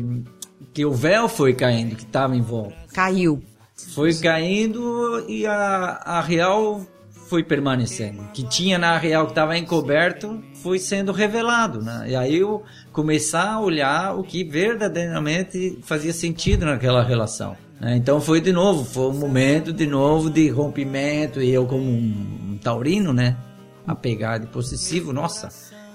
que 0.73 0.85
o 0.85 0.93
véu 0.93 1.29
foi 1.29 1.55
caindo, 1.55 1.97
que 1.97 2.05
estava 2.05 2.37
em 2.37 2.41
volta. 2.43 2.77
Caiu. 2.93 3.43
Foi 3.95 4.13
caindo 4.15 5.25
e 5.29 5.47
a, 5.47 6.01
a 6.05 6.21
real 6.21 6.85
foi 7.29 7.43
permanecendo. 7.43 8.23
O 8.23 8.29
que 8.33 8.45
tinha 8.49 8.79
na 8.79 8.97
real 8.97 9.25
que 9.27 9.33
estava 9.33 9.57
encoberto 9.59 10.43
foi 10.63 10.79
sendo 10.79 11.13
revelado, 11.13 11.83
né? 11.83 12.07
E 12.09 12.17
aí 12.17 12.37
eu 12.37 12.63
começar 12.93 13.51
a 13.55 13.61
olhar 13.61 14.17
o 14.17 14.23
que 14.23 14.45
verdadeiramente 14.45 15.79
fazia 15.83 16.13
sentido 16.13 16.65
naquela 16.65 17.03
relação. 17.03 17.57
né? 17.81 17.97
Então 17.97 18.21
foi 18.21 18.41
de 18.41 18.53
novo, 18.53 18.85
foi 18.85 19.09
um 19.09 19.19
momento 19.19 19.73
de 19.73 19.87
novo 19.87 20.31
de 20.31 20.49
rompimento 20.49 21.43
e 21.43 21.51
eu 21.51 21.67
como 21.67 21.83
um, 21.85 22.46
um 22.57 22.59
taurino, 22.59 23.13
né? 23.13 23.37
Apegado 23.87 24.45
e 24.45 24.47
possessivo, 24.49 25.13
nossa. 25.13 25.49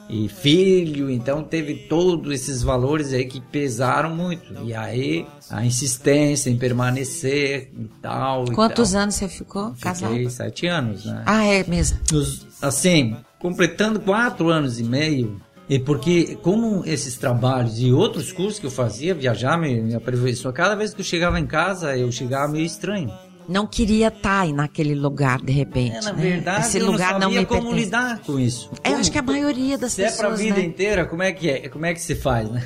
E 0.10 0.28
filho, 0.28 1.10
então 1.10 1.42
teve 1.44 1.74
todos 1.88 2.34
esses 2.34 2.62
valores 2.62 3.14
aí 3.14 3.26
que 3.26 3.40
pesaram 3.40 4.14
muito. 4.16 4.54
E 4.64 4.74
aí 4.74 5.26
a 5.50 5.66
insistência 5.66 6.50
em 6.50 6.58
permanecer 6.58 7.72
e 7.78 7.86
tal. 8.02 8.46
e 8.46 8.52
Quantos 8.54 8.92
tal. 8.92 9.02
anos 9.04 9.16
você 9.16 9.28
ficou 9.30 9.74
casado? 9.80 10.12
Fiquei 10.12 10.30
sete 10.30 10.68
anos, 10.68 11.06
né? 11.06 11.24
Ah, 11.26 11.44
é 11.46 11.64
mesmo. 11.66 11.98
Nos- 12.12 12.46
assim, 12.62 13.16
completando 13.40 14.00
quatro 14.02 14.50
anos 14.50 14.80
e 14.80 14.84
meio, 14.84 15.40
e 15.70 15.80
porque 15.80 16.36
como 16.42 16.84
esses 16.86 17.16
trabalhos 17.16 17.80
e 17.80 17.92
outros 17.94 18.34
cursos 18.34 18.60
que 18.60 18.66
eu 18.66 18.72
fazia, 18.72 19.16
viajar 19.16 19.58
me, 19.58 19.80
me 19.82 19.96
aperfeiçoou, 19.96 20.54
cada 20.54 20.76
vez 20.76 20.94
que 20.94 21.00
eu 21.00 21.06
chegava 21.06 21.40
em 21.40 21.46
casa, 21.48 21.96
eu 21.96 22.12
chegava 22.12 22.52
meio 22.52 22.66
estranho. 22.66 23.10
Não 23.52 23.68
queria 23.68 24.08
estar 24.08 24.42
aí 24.42 24.54
naquele 24.54 24.96
lugar 24.96 25.42
de 25.42 25.52
repente. 25.52 25.98
É, 25.98 26.02
na 26.02 26.14
né? 26.14 26.22
verdade, 26.22 26.68
Esse 26.68 26.80
eu 26.80 26.86
lugar 26.90 27.14
não 27.14 27.20
não, 27.20 27.28
sabia 27.28 27.40
me 27.42 27.46
como 27.46 27.62
pertence. 27.64 27.86
lidar 27.86 28.20
com 28.20 28.40
isso. 28.40 28.70
Eu 28.72 28.78
Como- 28.84 28.96
acho 28.98 29.12
que 29.12 29.18
a 29.18 29.22
maioria 29.22 29.78
das 29.78 29.92
Se 29.92 30.02
é 30.02 30.06
pessoas, 30.06 30.28
pra 30.28 30.36
vida 30.38 30.56
né? 30.58 30.64
inteira, 30.66 31.06
como 31.06 31.22
é 31.22 31.32
que 31.34 31.50
é? 31.50 31.68
Como 31.70 31.86
é 31.86 31.94
que 31.94 32.02
se 32.02 32.16
faz, 32.16 32.50
né? 32.50 32.64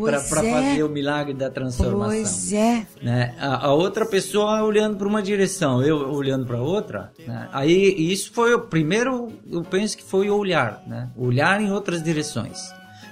Pra 0.00 0.18
é. 0.18 0.20
fazer 0.20 0.82
o 0.84 0.88
milagre 0.88 1.34
da 1.34 1.48
transformação. 1.50 2.06
Pois 2.10 2.52
é. 2.52 2.86
né? 3.02 3.34
A, 3.40 3.66
a 3.66 3.72
outra 3.72 4.04
pessoa 4.04 4.62
olhando 4.62 4.96
para 4.96 5.08
uma 5.08 5.22
direção, 5.22 5.82
eu 5.82 6.12
olhando 6.12 6.44
para 6.46 6.60
outra, 6.60 7.10
né? 7.26 7.48
aí 7.52 7.94
isso 8.12 8.30
foi 8.32 8.54
o 8.54 8.60
primeiro, 8.60 9.32
eu 9.50 9.62
penso 9.62 9.96
que 9.96 10.02
foi 10.04 10.28
o 10.30 10.36
olhar, 10.36 10.82
né? 10.86 11.08
olhar 11.16 11.60
em 11.60 11.72
outras 11.72 12.02
direções. 12.02 12.58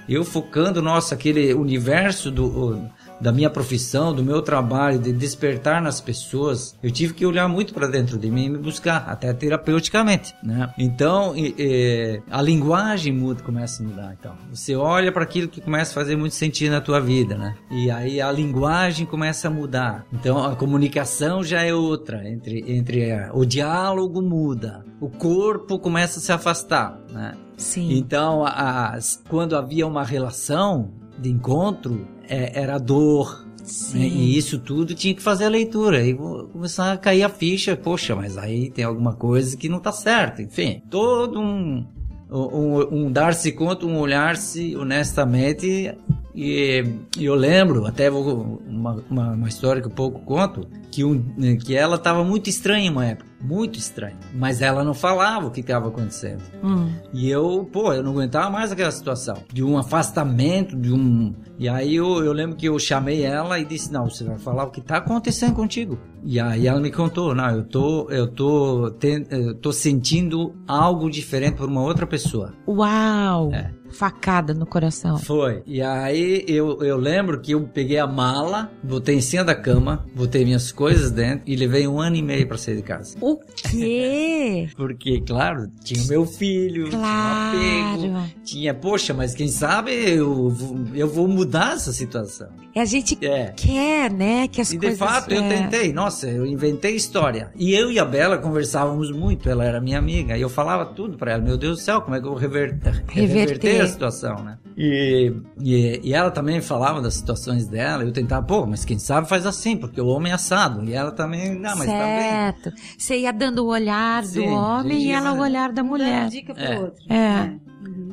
Eu 0.07 0.23
focando, 0.25 0.81
nossa, 0.81 1.15
aquele 1.15 1.53
universo 1.53 2.29
do, 2.29 2.89
da 3.23 3.31
minha 3.31 3.49
profissão, 3.49 4.13
do 4.13 4.21
meu 4.21 4.41
trabalho, 4.41 4.99
de 4.99 5.13
despertar 5.13 5.81
nas 5.81 6.01
pessoas, 6.01 6.77
eu 6.83 6.91
tive 6.91 7.13
que 7.13 7.25
olhar 7.25 7.47
muito 7.47 7.73
para 7.73 7.87
dentro 7.87 8.17
de 8.17 8.29
mim 8.29 8.45
e 8.45 8.49
me 8.49 8.57
buscar, 8.57 9.05
até 9.07 9.31
terapeuticamente, 9.33 10.35
né? 10.43 10.73
Então, 10.77 11.33
e- 11.35 11.55
e, 11.57 12.21
a 12.29 12.41
linguagem 12.41 13.13
muda, 13.13 13.41
começa 13.41 13.81
a 13.81 13.85
mudar, 13.85 14.15
então. 14.19 14.33
Você 14.53 14.75
olha 14.75 15.09
para 15.11 15.23
aquilo 15.23 15.47
que 15.47 15.61
começa 15.61 15.91
a 15.91 15.93
fazer 15.93 16.17
muito 16.17 16.35
sentido 16.35 16.71
na 16.73 16.81
tua 16.81 16.99
vida, 16.99 17.37
né? 17.37 17.55
E 17.71 17.89
aí 17.89 18.19
a 18.19 18.29
linguagem 18.29 19.05
começa 19.05 19.47
a 19.47 19.51
mudar. 19.51 20.05
Então, 20.11 20.43
a 20.43 20.55
comunicação 20.55 21.41
já 21.43 21.61
é 21.61 21.73
outra, 21.73 22.27
entre, 22.29 22.63
entre 22.67 23.09
a- 23.11 23.31
o 23.33 23.45
diálogo 23.45 24.21
muda, 24.21 24.83
o 24.99 25.09
corpo 25.09 25.79
começa 25.79 26.19
a 26.19 26.21
se 26.21 26.31
afastar, 26.31 26.99
né? 27.09 27.35
Sim. 27.55 27.93
Então, 27.97 28.45
a- 28.45 28.89
as- 28.95 29.23
quando 29.29 29.55
havia 29.55 29.87
uma 29.87 30.03
relação 30.03 30.91
de 31.17 31.29
encontro, 31.29 32.07
é, 32.27 32.59
era 32.59 32.77
dor. 32.77 33.45
Né? 33.93 34.07
E 34.07 34.37
isso 34.37 34.59
tudo 34.59 34.93
tinha 34.93 35.13
que 35.13 35.21
fazer 35.21 35.45
a 35.45 35.49
leitura. 35.49 36.05
E 36.05 36.13
começar 36.13 36.91
a 36.91 36.97
cair 36.97 37.23
a 37.23 37.29
ficha. 37.29 37.75
Poxa, 37.75 38.15
mas 38.15 38.37
aí 38.37 38.69
tem 38.69 38.83
alguma 38.83 39.13
coisa 39.13 39.55
que 39.55 39.69
não 39.69 39.79
tá 39.79 39.91
certo. 39.91 40.41
Enfim, 40.41 40.81
todo 40.89 41.39
um, 41.39 41.85
um, 42.29 43.05
um 43.05 43.11
dar-se 43.11 43.51
conta, 43.51 43.85
um 43.85 43.97
olhar-se 43.97 44.75
honestamente. 44.75 45.95
E, 46.35 46.83
eu 47.19 47.35
lembro, 47.35 47.85
até 47.85 48.09
vou, 48.09 48.59
uma, 48.67 49.03
uma, 49.09 49.31
uma 49.33 49.47
história 49.47 49.81
que 49.81 49.87
eu 49.87 49.91
pouco 49.91 50.19
conto, 50.21 50.67
que, 50.91 51.03
um, 51.03 51.21
que 51.57 51.75
ela 51.75 51.95
estava 51.95 52.23
muito 52.23 52.49
estranha 52.49 52.91
uma 52.91 53.05
época. 53.05 53.31
Muito 53.43 53.77
estranha. 53.77 54.15
Mas 54.33 54.61
ela 54.61 54.83
não 54.85 54.93
falava 54.93 55.47
o 55.47 55.51
que 55.51 55.59
estava 55.59 55.89
acontecendo. 55.89 56.41
Hum. 56.63 56.89
E 57.11 57.29
eu, 57.29 57.67
pô, 57.71 57.91
eu 57.93 58.01
não 58.01 58.11
aguentava 58.13 58.49
mais 58.49 58.71
aquela 58.71 58.89
situação. 58.89 59.35
De 59.51 59.61
um 59.61 59.77
afastamento, 59.77 60.77
de 60.77 60.93
um. 60.93 61.33
E 61.59 61.67
aí 61.67 61.95
eu, 61.95 62.23
eu 62.23 62.31
lembro 62.31 62.55
que 62.55 62.67
eu 62.69 62.79
chamei 62.79 63.23
ela 63.23 63.59
e 63.59 63.65
disse: 63.65 63.91
Não, 63.91 64.09
você 64.09 64.23
vai 64.23 64.37
falar 64.39 64.63
o 64.63 64.71
que 64.71 64.79
tá 64.79 64.97
acontecendo 64.97 65.53
contigo. 65.53 65.99
E 66.23 66.39
aí 66.39 66.67
ela 66.67 66.79
me 66.79 66.89
contou: 66.89 67.35
Não, 67.35 67.49
eu 67.49 67.63
tô, 67.65 68.09
eu 68.09 68.27
tô, 68.29 68.89
ten- 68.91 69.25
eu 69.29 69.53
tô 69.55 69.73
sentindo 69.73 70.55
algo 70.65 71.09
diferente 71.11 71.55
por 71.57 71.67
uma 71.67 71.81
outra 71.81 72.07
pessoa. 72.07 72.53
Uau! 72.65 73.51
É. 73.53 73.71
facada 73.93 74.53
no 74.53 74.65
coração. 74.65 75.17
Foi. 75.17 75.61
E 75.65 75.81
aí 75.81 76.43
eu, 76.47 76.81
eu 76.83 76.97
lembro 76.97 77.39
que 77.39 77.51
eu 77.53 77.61
peguei 77.61 77.97
a 77.99 78.07
mala, 78.07 78.71
botei 78.83 79.15
em 79.15 79.21
cima 79.21 79.43
da 79.43 79.55
cama, 79.55 80.05
botei 80.15 80.43
minhas 80.43 80.71
coisas 80.71 81.11
dentro 81.11 81.43
e 81.45 81.55
levei 81.55 81.87
um 81.87 81.99
ano 82.01 82.15
e 82.15 82.21
meio 82.21 82.47
pra 82.47 82.57
sair 82.57 82.75
de 82.77 82.81
casa. 82.81 83.15
O 83.21 83.37
quê? 83.37 84.67
Porque, 84.75 85.21
claro, 85.21 85.67
tinha 85.83 86.03
o 86.03 86.07
meu 86.07 86.25
filho, 86.25 86.89
Claro. 86.89 87.57
tinha 87.59 88.17
apego, 88.19 88.29
tinha, 88.43 88.73
poxa, 88.73 89.13
mas 89.13 89.33
quem 89.33 89.47
sabe 89.47 89.91
eu, 89.91 90.49
vou- 90.49 90.79
eu 90.95 91.07
vou 91.07 91.27
mudar 91.27 91.73
essa 91.73 91.91
situação. 91.93 92.47
E 92.75 92.79
a 92.79 92.85
gente 92.85 93.17
É. 93.23 93.53
quer, 93.55 94.11
né, 94.11 94.47
que 94.47 94.59
as 94.59 94.71
E 94.71 94.77
de 94.77 94.79
coisas... 94.87 94.97
fato 94.99 95.31
eu 95.31 95.43
é, 95.43 95.47
tentei, 95.49 95.93
nossa, 95.93 96.27
eu 96.27 96.45
inventei 96.45 96.95
história. 96.95 97.51
E 97.55 97.73
eu 97.73 97.91
e 97.91 97.99
a 97.99 98.05
Bela 98.05 98.37
conversávamos 98.37 99.11
muito, 99.11 99.47
ela 99.49 99.63
era 99.63 99.79
minha 99.79 99.99
amiga, 99.99 100.35
e 100.37 100.41
eu 100.41 100.49
falava 100.49 100.85
tudo 100.85 101.17
pra 101.17 101.33
ela, 101.33 101.43
meu 101.43 101.57
Deus 101.57 101.77
do 101.77 101.83
céu, 101.83 102.01
como 102.01 102.15
é 102.15 102.19
que 102.19 102.25
eu 102.25 102.31
vou 102.31 102.39
rever- 102.39 102.79
reverter 103.09 103.81
a 103.83 103.87
situação, 103.87 104.43
né? 104.43 104.57
E, 104.77 105.31
e, 105.61 105.99
e 106.03 106.13
ela 106.13 106.31
também 106.31 106.61
falava 106.61 107.01
das 107.01 107.13
situações 107.15 107.67
dela, 107.67 108.03
eu 108.03 108.11
tentava, 108.11 108.45
pô, 108.45 108.65
mas 108.65 108.83
quem 108.85 108.97
sabe 108.99 109.27
faz 109.27 109.45
assim, 109.45 109.77
porque 109.77 109.99
o 110.01 110.07
homem 110.07 110.31
é 110.31 110.35
assado. 110.35 110.83
E 110.85 110.93
ela 110.93 111.11
também, 111.11 111.53
não, 111.53 111.75
mas 111.77 111.85
tá 111.87 112.05
bem. 112.05 112.29
certo. 112.29 112.73
Você 112.97 113.17
ia 113.19 113.31
dando 113.31 113.63
o 113.63 113.67
olhar 113.67 114.23
Sim, 114.23 114.45
do 114.47 114.53
homem 114.53 115.03
e 115.03 115.11
ela 115.11 115.31
o 115.31 115.35
né? 115.35 115.41
olhar 115.41 115.71
da 115.71 115.83
mulher. 115.83 116.21
Dando 116.21 116.31
dica 116.31 116.53
pro 116.53 116.63
É. 116.63 116.79
outro. 116.79 117.03
É. 117.13 117.53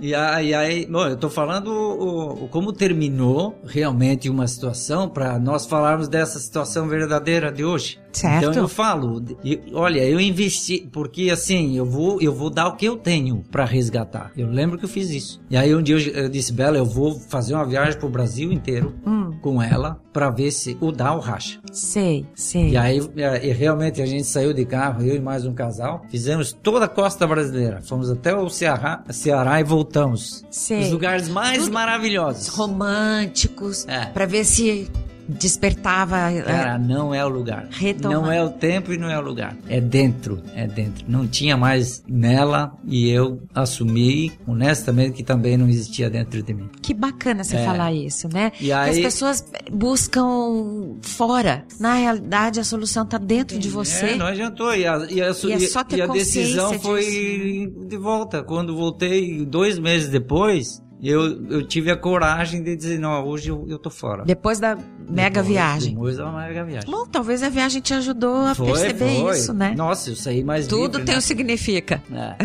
E 0.02 0.14
aí, 0.14 0.54
aí, 0.54 0.86
bom, 0.86 1.06
eu 1.06 1.16
tô 1.16 1.28
falando 1.28 1.68
o, 1.68 2.44
o- 2.44 2.48
como 2.48 2.72
terminou 2.72 3.56
realmente 3.66 4.28
uma 4.30 4.46
situação 4.48 5.08
para 5.08 5.38
nós 5.38 5.66
falarmos 5.66 6.08
dessa 6.08 6.38
situação 6.40 6.88
verdadeira 6.88 7.52
de 7.52 7.62
hoje. 7.64 7.98
Certo. 8.12 8.38
Então 8.50 8.62
eu 8.62 8.66
falo, 8.66 9.22
e, 9.44 9.60
olha, 9.72 10.00
eu 10.04 10.18
investi 10.18 10.88
porque 10.90 11.30
assim 11.30 11.76
eu 11.76 11.84
vou 11.84 12.20
eu 12.20 12.34
vou 12.34 12.50
dar 12.50 12.66
o 12.68 12.76
que 12.76 12.84
eu 12.86 12.96
tenho 12.96 13.44
para 13.52 13.64
resgatar. 13.64 14.32
Eu 14.36 14.48
lembro 14.48 14.76
que 14.78 14.84
eu 14.84 14.88
fiz 14.88 15.10
isso. 15.10 15.40
E 15.48 15.56
aí 15.56 15.72
um 15.74 15.80
dia 15.82 15.94
eu, 15.96 16.24
eu 16.24 16.28
disse, 16.28 16.49
Bela, 16.50 16.76
eu 16.76 16.84
vou 16.84 17.18
fazer 17.18 17.54
uma 17.54 17.64
viagem 17.64 17.98
pro 17.98 18.08
Brasil 18.08 18.52
inteiro 18.52 18.94
Hum, 19.06 19.32
com 19.40 19.62
ela 19.62 20.00
para 20.12 20.28
ver 20.30 20.50
se 20.50 20.76
o 20.80 20.90
dá 20.92 21.14
o 21.14 21.20
racha. 21.20 21.60
sei, 21.72 22.26
sei. 22.34 22.70
E 22.70 22.76
aí 22.76 23.00
é, 23.16 23.46
e 23.46 23.52
realmente 23.52 24.02
a 24.02 24.06
gente 24.06 24.24
saiu 24.24 24.52
de 24.52 24.64
carro, 24.64 25.02
eu 25.02 25.16
e 25.16 25.20
mais 25.20 25.44
um 25.46 25.54
casal, 25.54 26.02
fizemos 26.10 26.52
toda 26.52 26.84
a 26.86 26.88
costa 26.88 27.26
brasileira, 27.26 27.80
fomos 27.82 28.10
até 28.10 28.34
o 28.34 28.48
Ceará, 28.48 29.02
Ceará 29.10 29.60
e 29.60 29.64
voltamos. 29.64 30.44
Sei. 30.50 30.80
Os 30.82 30.90
lugares 30.92 31.28
mais 31.28 31.64
Tudo- 31.64 31.72
maravilhosos. 31.72 32.48
Românticos, 32.48 33.86
É. 33.88 34.06
pra 34.06 34.26
ver 34.26 34.44
se 34.44 34.90
despertava... 35.38 36.30
é, 36.30 36.42
Cara, 36.42 36.78
não 36.78 37.14
é 37.14 37.24
o 37.24 37.28
lugar. 37.28 37.66
Retomar. 37.70 38.20
Não 38.20 38.32
é 38.32 38.42
o 38.42 38.50
tempo 38.50 38.92
e 38.92 38.98
não 38.98 39.08
é 39.10 39.18
o 39.18 39.22
lugar. 39.22 39.56
É 39.68 39.80
dentro, 39.80 40.42
é 40.54 40.66
dentro. 40.66 41.04
Não 41.08 41.26
tinha 41.26 41.56
mais 41.56 42.02
nela 42.08 42.72
e 42.86 43.08
eu 43.08 43.40
assumi, 43.54 44.32
honestamente, 44.46 45.14
que 45.14 45.22
também 45.22 45.56
não 45.56 45.68
existia 45.68 46.10
dentro 46.10 46.42
de 46.42 46.52
mim. 46.54 46.68
Que 46.82 46.92
bacana 46.94 47.44
você 47.44 47.56
É. 47.56 47.64
falar 47.64 47.92
isso, 47.92 48.28
né? 48.32 48.52
E 48.60 48.64
Que 48.66 48.72
as 48.72 48.96
aí- 48.96 49.02
pessoas 49.02 49.44
buscam 49.72 50.96
fora. 51.02 51.64
Na 51.78 51.94
realidade, 51.94 52.60
a 52.60 52.64
solução 52.64 53.04
tá 53.06 53.18
dentro 53.18 53.58
de 53.58 53.68
você. 53.68 54.06
É, 54.06 54.16
não 54.16 54.26
adiantou. 54.26 54.74
E 54.74 54.86
a, 54.86 54.96
e 55.10 55.20
a, 55.22 55.26
E 55.30 55.52
é 55.52 55.58
só 55.60 55.84
ter 55.84 55.98
e 55.98 56.02
a 56.02 56.06
decisão 56.06 56.78
foi 56.80 57.72
de 57.86 57.96
volta. 57.96 58.42
Quando 58.42 58.74
voltei, 58.76 59.44
dois 59.44 59.78
meses 59.78 60.08
depois, 60.08 60.82
eu, 61.02 61.46
eu 61.48 61.66
tive 61.66 61.90
a 61.90 61.96
coragem 61.96 62.62
de 62.62 62.76
dizer, 62.76 62.98
não, 62.98 63.24
hoje 63.26 63.48
eu, 63.50 63.64
eu 63.68 63.78
tô 63.78 63.90
fora. 63.90 64.24
Depois 64.24 64.58
da 64.60 64.76
mega 65.08 65.40
Depois- 65.40 65.46
viagem. 65.48 65.94
Depois 65.94 66.16
da 66.18 66.30
mega 66.30 66.64
viagem. 66.64 66.90
Bom, 66.90 67.06
talvez 67.06 67.42
a 67.42 67.48
viagem 67.48 67.80
te 67.80 67.94
ajudou 67.94 68.36
a 68.46 68.54
Foi, 68.54 68.66
perceber 68.66 69.20
foi. 69.20 69.36
isso, 69.36 69.52
né? 69.54 69.74
Nossa, 69.76 70.10
eu 70.10 70.16
saí 70.16 70.44
mais 70.44 70.66
Tudo 70.66 70.98
livre, 70.98 71.04
tem 71.04 71.14
né? 71.14 71.18
um 71.18 71.20
significa. 71.20 72.02
É. 72.12 72.44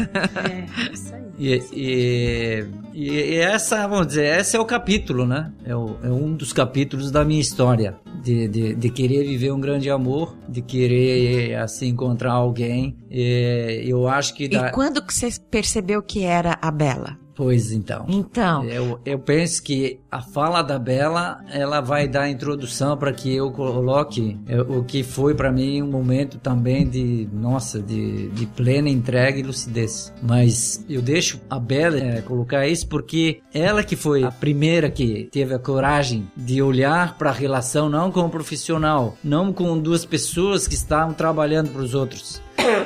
É, 0.50 0.66
isso 0.94 1.14
aí. 1.14 1.26
E, 1.38 1.62
e, 1.74 2.66
e- 2.94 3.10
e 3.34 3.36
essa, 3.38 3.86
vamos 3.88 4.08
dizer, 4.08 4.40
esse 4.40 4.56
é 4.56 4.60
o 4.60 4.66
capítulo, 4.66 5.26
né? 5.28 5.52
É, 5.66 5.76
o- 5.76 5.98
é 6.02 6.10
um 6.10 6.34
dos 6.34 6.54
capítulos 6.54 7.12
da 7.12 7.26
minha 7.26 7.42
história. 7.42 7.96
De, 8.24 8.48
de, 8.48 8.74
de 8.74 8.90
querer 8.90 9.24
viver 9.24 9.52
um 9.52 9.60
grande 9.60 9.88
amor, 9.90 10.36
de 10.50 10.60
querer, 10.62 11.56
assim, 11.58 11.90
encontrar 11.90 12.32
alguém. 12.32 12.98
E 13.12 13.84
eu 13.86 14.08
acho 14.08 14.34
que... 14.34 14.48
dá- 14.48 14.70
E 14.70 14.72
quando 14.72 15.06
que 15.06 15.14
você 15.14 15.30
percebeu 15.52 16.02
que 16.02 16.24
era 16.24 16.58
a 16.60 16.72
Bela? 16.72 17.18
Pois 17.36 17.72
então. 17.72 18.06
Então, 18.08 18.64
Eu, 18.64 19.00
eu 19.06 19.20
penso 19.20 19.62
que 19.62 20.00
a 20.10 20.22
fala 20.22 20.62
da 20.62 20.80
Bela, 20.80 21.44
ela 21.52 21.82
vai 21.82 22.08
dar 22.08 22.22
a 22.22 22.30
introdução 22.30 22.96
para 22.98 23.12
que 23.12 23.36
eu 23.36 23.52
coloque 23.52 24.40
é, 24.48 24.62
o 24.62 24.84
que 24.84 25.04
foi 25.04 25.36
para 25.36 25.52
mim 25.52 25.82
um 25.82 25.88
momento 25.88 26.38
também 26.38 26.88
de, 26.88 27.28
nossa, 27.34 27.82
de, 27.82 28.30
de 28.30 28.46
plena 28.46 28.90
entrega 28.90 29.38
e 29.38 29.44
lucidez. 29.44 30.14
Mas 30.22 30.84
eu 30.90 31.02
deixo 31.02 31.42
a 31.50 31.60
Bela 31.60 31.98
é, 31.98 32.22
colocar 32.22 32.66
isso 32.68 32.88
porque 32.88 33.42
ela 33.54 33.84
que 33.84 33.96
foi 33.96 34.24
a 34.24 34.32
primeira 34.32 34.90
que 34.90 35.28
teve 35.32 35.54
a 35.54 35.60
coragem 35.60 36.28
de 36.36 36.62
olhar 36.62 37.18
para 37.18 37.30
a 37.30 37.34
relação 37.34 37.90
não 37.90 38.12
como 38.12 38.30
profissional, 38.30 39.18
não 39.24 39.52
com 39.52 39.78
duas 39.78 40.06
pessoas 40.06 40.68
que 40.68 40.76
estavam 40.76 41.14
trabalhando 41.14 41.70
para 41.70 41.82
os 41.82 41.94
outros, 41.94 42.42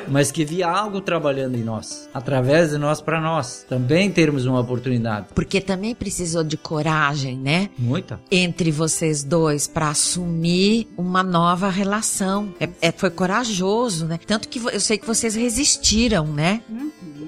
mas 0.08 0.30
que 0.30 0.44
via 0.44 0.68
algo 0.68 1.00
trabalhando 1.00 1.56
em 1.56 1.62
nós, 1.62 2.08
através 2.12 2.70
de 2.70 2.78
nós 2.78 3.00
para 3.00 3.20
nós, 3.20 3.64
também 3.68 4.10
termos 4.10 4.44
uma 4.46 4.60
oportunidade. 4.60 5.26
porque 5.34 5.60
também 5.60 5.94
precisou 5.94 6.42
de 6.44 6.56
coragem, 6.56 7.36
né? 7.38 7.70
Muita. 7.78 8.20
Entre 8.30 8.70
vocês 8.70 9.22
dois 9.24 9.66
para 9.66 9.88
assumir 9.90 10.88
uma 10.96 11.22
nova 11.22 11.68
relação. 11.68 12.52
É, 12.60 12.68
é- 12.80 12.92
foi 12.92 13.10
corajoso, 13.10 14.06
né? 14.06 14.18
Tanto 14.26 14.48
que 14.48 14.58
eu 14.58 14.80
sei 14.80 14.98
que 14.98 15.06
vocês 15.06 15.34
resistiram, 15.34 16.26
né? 16.26 16.62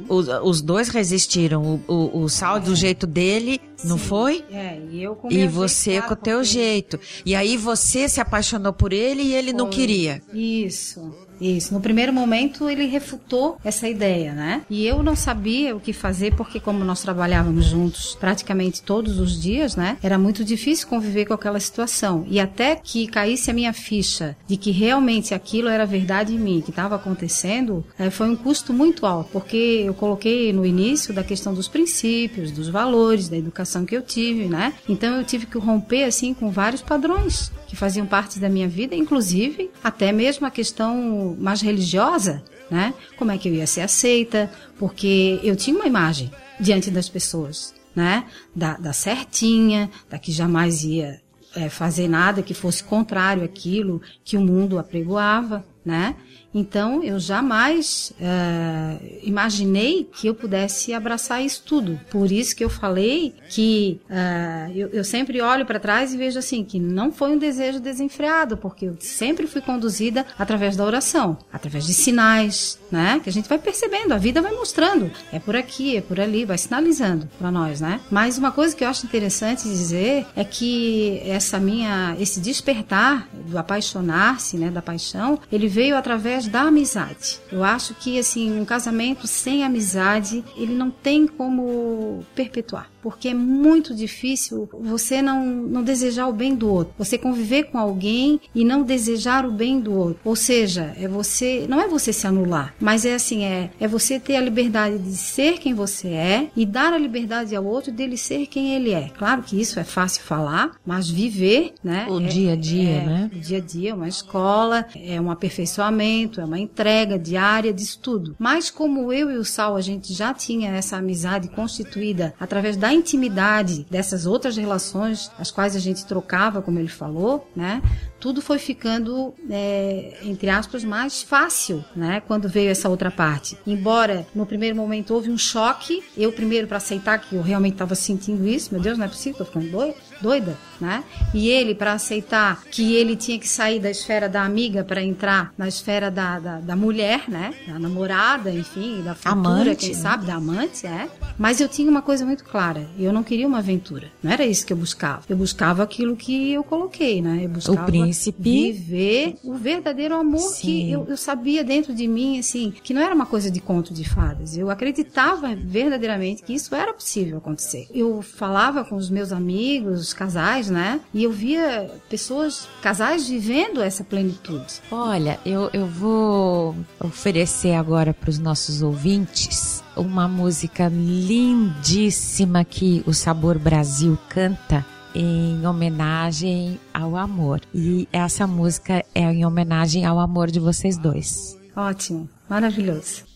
Os, 0.09 0.27
os 0.43 0.61
dois 0.61 0.89
resistiram. 0.89 1.81
O, 1.87 1.93
o, 1.95 2.23
o 2.25 2.29
Sal 2.29 2.61
do 2.61 2.75
jeito 2.75 3.07
dele, 3.07 3.61
não 3.85 3.97
Sim. 3.97 4.05
foi? 4.05 4.45
É, 4.51 4.79
e 4.91 5.03
eu 5.03 5.15
com 5.15 5.31
E 5.31 5.39
meu 5.39 5.49
você 5.51 5.93
jeito, 5.93 6.09
com 6.09 6.13
o 6.15 6.17
teu 6.17 6.45
jeito. 6.45 6.99
E 7.25 7.35
aí 7.35 7.57
você 7.57 8.09
se 8.09 8.21
apaixonou 8.21 8.73
por 8.73 8.93
ele 8.93 9.23
e 9.23 9.35
ele 9.35 9.53
não 9.53 9.67
Foi. 9.67 9.75
queria. 9.77 10.21
Isso, 10.35 11.15
isso. 11.41 11.75
No 11.75 11.81
primeiro 11.81 12.13
momento 12.13 12.69
ele 12.69 12.87
refutou 12.87 13.59
essa 13.65 13.89
ideia, 13.89 14.33
né? 14.33 14.63
E 14.71 14.87
eu 14.87 15.03
não 15.03 15.17
sabia 15.17 15.75
o 15.75 15.81
que 15.81 15.93
fazer 15.93 16.35
porque 16.35 16.61
como 16.61 16.85
nós 16.85 17.03
trabalhávamos 17.03 17.67
juntos 17.67 18.17
praticamente 18.19 18.83
todos 18.83 19.19
os 19.19 19.41
dias, 19.41 19.77
né? 19.77 19.97
Era 20.03 20.19
muito 20.19 20.45
difícil 20.45 20.89
conviver 20.89 21.27
com 21.27 21.35
aquela 21.35 21.61
situação. 21.61 22.25
E 22.29 22.41
até 22.41 22.77
que 22.77 23.07
caísse 23.07 23.51
a 23.51 23.55
minha 23.55 23.73
ficha 23.73 24.37
de 24.47 24.57
que 24.57 24.71
realmente 24.71 25.35
aquilo 25.35 25.69
era 25.69 25.87
verdade 25.87 26.35
em 26.35 26.39
mim, 26.39 26.61
que 26.61 26.71
estava 26.71 26.97
acontecendo, 26.97 27.85
eh, 27.99 28.11
foi 28.11 28.29
um 28.29 28.37
custo 28.37 28.73
muito 28.73 29.07
alto, 29.07 29.31
porque 29.33 29.83
eu 29.87 29.95
coloquei 29.95 30.53
no 30.53 30.65
início 30.65 31.13
da 31.15 31.25
questão 31.25 31.55
dos 31.55 31.69
princípios, 31.69 32.51
dos 32.51 32.69
valores, 32.69 33.29
da 33.29 33.37
educação 33.37 33.85
que 33.85 33.97
eu 33.97 34.03
tive, 34.03 34.47
né? 34.47 34.75
Então 34.89 35.17
eu 35.17 35.25
tive 35.25 35.47
que 35.47 35.59
romper 35.59 36.05
assim 36.05 36.35
com 36.35 36.51
vários 36.51 36.83
padrões 36.83 37.51
que 37.73 37.77
faziam 37.77 38.05
parte 38.05 38.39
da 38.39 38.51
minha 38.51 38.69
vida, 38.69 38.95
inclusive 38.95 39.71
até 39.83 40.13
mesmo 40.13 40.47
a 40.47 40.51
questão 40.51 41.35
mais 41.41 41.63
religiosa, 41.63 42.45
né? 42.71 42.93
Como 43.17 43.31
é 43.31 43.39
que 43.39 43.49
eu 43.49 43.55
ia 43.55 43.67
ser 43.67 43.81
aceita? 43.81 44.53
Porque 44.79 45.41
eu 45.43 45.57
tinha 45.57 45.75
uma 45.75 45.87
imagem 45.87 46.31
diante 46.61 46.91
das 46.91 47.09
pessoas, 47.09 47.75
né? 47.97 48.27
Da, 48.55 48.77
da 48.77 48.93
certinha, 48.93 49.91
da 50.11 50.19
que 50.19 50.31
jamais 50.31 50.85
ia 50.85 51.19
eh, 51.57 51.71
fazer 51.71 52.09
nada 52.09 52.43
que 52.43 52.53
fosse 52.53 52.85
contrário 52.85 53.43
àquilo 53.43 54.03
que 54.23 54.37
o 54.37 54.43
mundo 54.43 54.79
apregoava, 54.79 55.65
né? 55.83 56.15
Então 56.55 57.03
eu 57.03 57.19
jamais 57.19 58.13
eh, 58.21 59.21
imaginei 59.23 60.09
que 60.13 60.27
eu 60.27 60.35
pudesse 60.35 60.93
abraçar 60.93 61.43
isso 61.43 61.63
tudo. 61.65 61.99
Por 62.11 62.31
isso 62.31 62.55
que 62.55 62.65
eu 62.65 62.71
falei 62.71 63.35
que 63.49 64.01
eh, 64.11 64.71
eu, 64.75 64.89
eu 64.89 65.05
sempre 65.05 65.41
olho 65.41 65.65
para 65.65 65.81
trás 65.81 66.13
e 66.13 66.17
vejo 66.17 66.39
assim 66.39 66.65
que 66.65 66.79
não 66.79 67.11
foi 67.13 67.33
um 67.33 67.39
desejo 67.39 67.81
desenfreado, 67.81 68.57
porque 68.57 68.87
eu 68.87 68.97
sempre 69.01 69.47
fui 69.47 69.61
conduzida 69.61 70.27
através 70.39 70.77
da 70.77 70.85
oração, 70.85 71.39
através 71.53 71.87
de 71.87 71.95
sinais, 71.95 72.79
né? 72.91 73.21
Que 73.23 73.31
a 73.31 73.33
gente 73.33 73.49
vai 73.49 73.59
percebendo, 73.59 74.13
a 74.13 74.19
vida 74.19 74.43
vai 74.43 74.53
mostrando, 74.53 75.11
é 75.33 75.39
por 75.39 75.57
aqui, 75.57 75.97
é 75.97 76.01
por 76.01 76.21
ali, 76.21 76.45
vai 76.45 76.59
sinalizando 76.59 77.29
para 77.39 77.51
nós, 77.51 77.81
né? 77.81 78.01
Mas 78.11 78.39
uma 78.39 78.53
coisa 78.53 78.77
que 78.77 78.85
eu 78.85 78.89
acho 78.89 79.07
interessante 79.07 79.65
dizer 79.65 80.27
é 80.37 80.45
que 80.45 81.21
essa 81.25 81.59
minha, 81.59 82.17
esse 82.19 82.41
despertar 82.41 83.29
do 83.47 83.59
apaixonar-se, 83.59 84.57
né, 84.57 84.71
da 84.71 84.83
paixão, 84.83 85.39
ele 85.51 85.69
veio 85.69 85.97
através 85.97 86.42
da 86.49 86.63
amizade. 86.63 87.41
Eu 87.51 87.65
acho 87.65 87.95
que 87.95 88.19
assim, 88.19 88.59
um 88.59 88.65
casamento 88.65 89.27
sem 89.27 89.65
amizade, 89.65 90.45
ele 90.57 90.75
não 90.75 90.91
tem 90.91 91.27
como 91.27 92.25
perpetuar, 92.35 92.91
porque 93.03 93.29
é 93.29 93.35
muito 93.35 93.95
difícil 93.95 94.69
você 94.73 95.21
não, 95.21 95.45
não 95.45 95.83
desejar 95.83 96.29
o 96.29 96.33
bem 96.33 96.55
do 96.55 96.71
outro, 96.71 96.95
você 96.97 97.19
conviver 97.19 97.65
com 97.65 97.79
alguém 97.79 98.41
e 98.55 98.65
não 98.65 98.83
desejar 98.83 99.45
o 99.45 99.51
bem 99.51 99.81
do 99.81 99.93
outro. 99.93 100.21
Ou 100.25 100.37
seja, 100.37 100.95
é 100.97 101.09
você, 101.09 101.67
não 101.69 101.81
é 101.81 101.89
você 101.89 102.13
se 102.13 102.27
anular, 102.27 102.75
mas 102.81 103.05
é 103.05 103.15
assim, 103.15 103.45
é, 103.45 103.71
é 103.81 103.89
você 103.89 104.21
ter 104.21 104.37
a 104.37 104.41
liberdade 104.41 104.99
de 104.99 105.17
ser 105.17 105.59
quem 105.59 105.75
você 105.75 106.09
é 106.09 106.49
e 106.57 106.65
dar 106.65 106.93
a 106.93 106.99
liberdade 106.99 107.55
ao 107.57 107.65
outro 107.65 107.93
dele 107.93 108.17
ser 108.17 108.47
quem 108.47 108.75
ele 108.75 108.93
é. 108.93 109.11
Claro 109.19 109.43
que 109.43 109.61
isso 109.61 109.81
é 109.81 109.85
fácil 109.85 110.23
falar, 110.23 110.77
mas 110.87 111.11
viver, 111.11 111.75
né? 111.83 112.07
O 112.09 112.21
é- 112.21 112.27
dia 112.27 112.53
a 112.53 112.57
dia, 112.57 112.91
é, 112.91 113.05
né? 113.05 113.31
O 113.35 113.39
dia 113.39 113.59
a 113.59 113.61
dia 113.61 113.91
é 113.91 113.95
uma 113.95 114.09
escola, 114.09 114.87
é 114.95 115.21
um 115.21 115.31
aperfeiçoamento, 115.31 116.41
é 116.41 116.45
uma 116.45 116.59
entrega 116.59 117.19
diária 117.19 117.73
de 117.73 117.83
estudo. 117.83 118.37
Mas 118.39 118.71
como 118.71 119.13
eu 119.13 119.31
e 119.31 119.37
o 119.37 119.45
Sal, 119.45 119.77
a 119.77 119.81
gente 119.81 120.13
já 120.13 120.33
tinha 120.33 120.71
essa 120.71 120.97
amizade 120.97 121.49
constituída 121.49 122.35
através 122.39 122.77
da 122.77 122.92
da 122.93 122.95
intimidade 122.95 123.87
dessas 123.91 124.27
outras 124.27 124.57
relações, 124.57 125.31
as 125.39 125.51
quais 125.51 125.75
a 125.75 125.79
gente 125.79 126.05
trocava, 126.05 126.61
como 126.61 126.79
ele 126.79 126.89
falou, 126.89 127.49
né? 127.57 127.83
Tudo 128.21 128.43
foi 128.43 128.59
ficando, 128.59 129.35
é, 129.51 130.19
entre 130.23 130.51
aspas, 130.51 130.85
mais 130.85 131.23
fácil, 131.23 131.85
né? 131.97 132.23
Quando 132.27 132.49
veio 132.49 132.71
essa 132.71 132.89
outra 132.89 133.11
parte. 133.11 133.57
Embora 133.67 134.27
no 134.35 134.45
primeiro 134.45 134.77
momento 134.77 135.15
houve 135.15 135.31
um 135.31 135.39
choque, 135.39 136.03
eu 136.17 136.31
primeiro 136.33 136.69
para 136.69 136.77
aceitar 136.77 137.19
que 137.19 137.35
eu 137.35 137.43
realmente 137.43 137.75
estava 137.75 137.95
sentindo 137.95 138.47
isso, 138.47 138.73
meu 138.73 138.83
Deus, 138.83 138.99
não 138.99 139.07
é 139.07 139.09
possível, 139.09 139.39
tô 139.39 139.45
ficando 139.45 139.71
doida, 139.71 139.95
doida, 140.23 140.57
né? 140.81 141.03
E 141.35 141.49
ele 141.49 141.75
para 141.75 141.93
aceitar 141.93 142.63
que 142.71 142.95
ele 142.95 143.17
tinha 143.17 143.39
que 143.39 143.49
sair 143.49 143.81
da 143.81 143.91
esfera 143.91 144.29
da 144.29 144.45
amiga 144.45 144.85
para 144.85 145.03
entrar 145.03 145.53
na 145.59 145.69
esfera 145.69 146.11
da, 146.11 146.39
da, 146.39 146.61
da, 146.61 146.77
mulher, 146.77 147.25
né? 147.29 147.55
Da 147.67 147.79
namorada, 147.79 148.51
enfim, 148.51 149.03
da 149.03 149.15
futura, 149.15 149.33
amante, 149.33 149.77
quem 149.77 149.89
né? 149.91 149.95
sabe, 149.95 150.27
da 150.27 150.35
amante, 150.35 150.87
é. 150.87 151.09
Mas 151.39 151.61
eu 151.61 151.69
tinha 151.69 151.91
uma 151.91 152.03
coisa 152.03 152.25
muito 152.25 152.45
clara, 152.45 152.87
eu 152.99 153.13
não 153.13 153.23
queria 153.23 153.47
uma 153.47 153.59
aventura. 153.59 154.11
Não 154.23 154.31
era 154.31 154.45
isso 154.45 154.65
que 154.65 154.73
eu 154.73 154.77
buscava. 154.77 155.23
Eu 155.29 155.37
buscava 155.37 155.83
aquilo 155.83 156.17
que 156.17 156.53
eu 156.53 156.63
coloquei, 156.63 157.21
né? 157.21 157.41
Eu 157.45 157.49
buscava 157.49 157.87
príncipe. 157.87 158.73
viver 158.73 159.37
o 159.43 159.55
verdadeiro 159.55 160.15
amor 160.15 160.55
que 160.55 160.67
Sim. 160.67 160.93
eu, 160.93 161.07
eu 161.09 161.17
sabia 161.17 161.65
dentro 161.65 161.95
de 161.95 162.07
mim, 162.07 162.39
assim, 162.39 162.73
que 162.83 162.95
não 162.95 163.01
era 163.01 163.15
uma 163.15 163.27
coisa 163.27 163.51
de 163.51 163.61
conto 163.61 163.93
de 163.93 164.09
fadas. 164.09 164.57
Eu 164.57 164.71
acreditava 164.71 165.55
verdadeiramente 165.55 166.43
que 166.43 166.55
isso 166.55 166.75
era 166.75 166.93
possível 166.93 167.39
acontecer. 167.39 167.89
Eu 167.93 168.23
falava 168.23 168.85
com 168.85 168.97
os 168.97 169.11
meus 169.11 169.33
amigos, 169.33 170.12
casais, 170.13 170.69
né? 170.69 171.01
E 171.13 171.25
eu 171.25 171.33
via 171.33 171.91
pessoas, 172.09 172.69
casais 172.81 173.29
vivendo 173.29 173.81
essa 173.83 174.05
plenitude. 174.05 174.81
Olha, 174.91 175.39
eu, 175.45 175.71
eu 175.73 175.87
vou 175.87 176.75
oferecer 177.01 177.75
agora 177.75 178.13
para 178.13 178.31
os 178.31 178.39
nossos 178.39 178.83
ouvintes 178.83 179.83
uma 179.97 180.27
música 180.27 180.89
lindíssima 180.89 182.65
que 182.65 183.03
o 183.07 183.13
Sabor 183.13 183.59
Brasil 183.59 184.19
canta 184.29 184.85
em 185.15 185.67
homenagem 185.67 186.81
ao 186.93 187.17
amor. 187.17 187.61
E 187.75 188.09
essa 188.13 188.47
música 188.47 189.05
é 189.15 189.23
em 189.23 189.45
homenagem 189.45 190.05
ao 190.05 190.19
amor 190.19 190.51
de 190.51 190.59
vocês 190.59 190.97
dois. 190.97 191.59
Ótimo, 191.77 192.29
maravilhoso. 192.49 193.32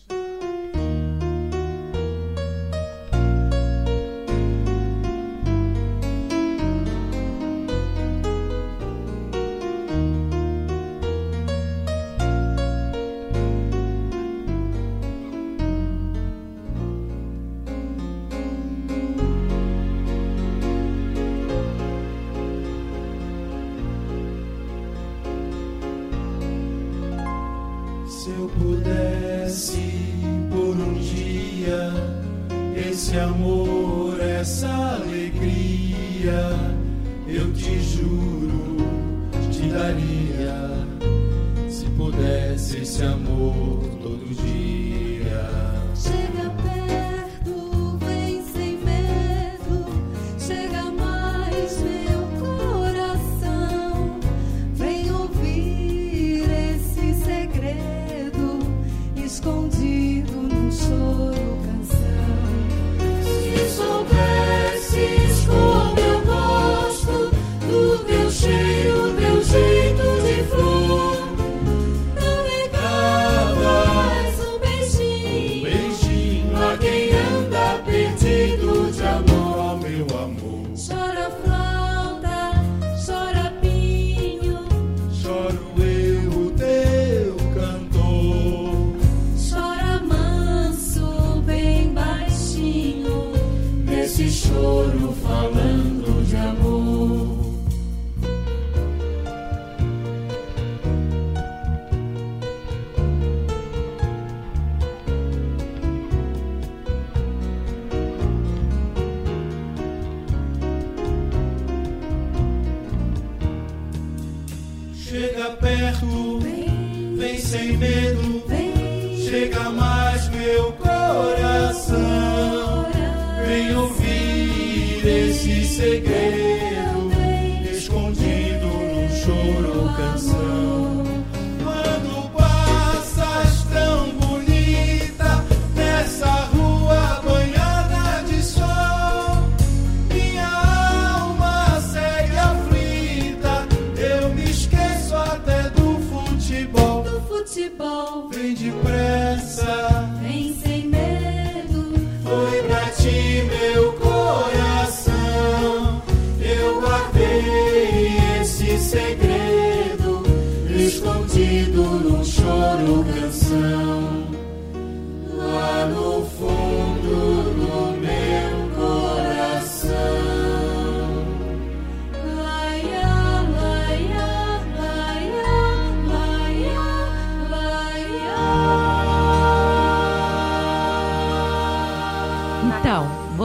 Canção. 163.19 163.96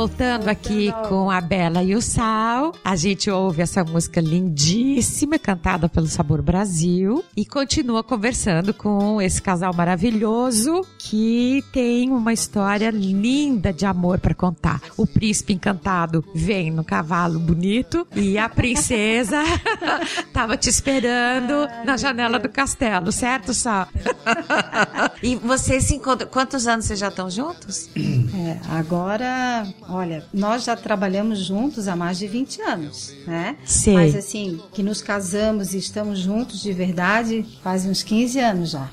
Voltando 0.03 0.49
aqui 0.49 0.93
com 1.09 1.31
a 1.31 1.41
Bela 1.41 1.81
e 1.81 1.95
o 1.95 2.03
Sal, 2.03 2.75
a 2.85 2.97
gente 2.97 3.31
ouve 3.31 3.63
essa 3.63 3.85
música 3.85 4.21
lindíssima 4.21 5.39
cantada 5.39 5.89
pelo 5.89 6.09
Sabor 6.09 6.43
Brasil 6.43 7.25
e 7.37 7.47
continua 7.47 8.03
conversando 8.03 8.75
com 8.75 9.23
esse 9.23 9.41
casal 9.41 9.73
maravilhoso 9.73 10.85
que 10.99 11.63
tem 11.73 12.11
uma 12.11 12.33
história 12.33 12.91
linda 12.91 13.73
de 13.73 13.87
amor 13.87 14.19
para 14.19 14.35
contar. 14.35 14.81
O 14.97 15.07
príncipe 15.07 15.53
encantado 15.53 16.25
vem 16.35 16.73
no 16.73 16.83
cavalo 16.83 17.39
bonito 17.39 18.05
e 18.13 18.37
a 18.39 18.49
princesa 18.49 19.41
tava 20.35 20.57
te 20.57 20.69
esperando 20.69 21.69
na 21.85 21.97
janela 21.97 22.41
do 22.41 22.49
castelo, 22.49 23.13
certo, 23.13 23.55
Sal? 23.55 23.87
e 25.23 25.37
vocês 25.37 25.85
se 25.85 25.95
encontram. 25.95 26.29
Quantos 26.29 26.67
anos 26.67 26.87
vocês 26.87 26.99
já 26.99 27.07
estão 27.07 27.31
juntos? 27.31 27.89
É, 27.97 28.59
agora, 28.77 29.65
olha, 29.93 30.25
nós 30.33 30.65
já 30.65 30.75
trabalhamos 30.77 31.39
juntos 31.39 31.89
há 31.89 31.95
mais 31.95 32.19
de 32.19 32.27
20 32.27 32.63
anos, 32.63 33.15
né? 33.27 33.57
Sei. 33.65 33.95
Mas 33.95 34.17
assim, 34.17 34.61
que 34.73 34.83
nos 34.83 35.03
casamos 35.03 35.75
e 35.75 35.79
estamos 35.79 36.19
juntos 36.19 36.61
de 36.61 36.73
verdade, 36.73 37.45
faz 37.63 37.85
uns 37.85 38.03
15 38.03 38.41
anos 38.41 38.71
já. 38.71 38.89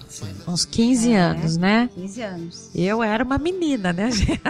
Uns 0.48 0.66
15 0.66 1.14
anos, 1.14 1.58
né? 1.58 1.90
15 1.96 2.22
anos. 2.22 2.70
Eu 2.76 3.02
era 3.02 3.24
uma 3.24 3.38
menina, 3.38 3.94
né? 3.94 4.12
gente? 4.12 4.42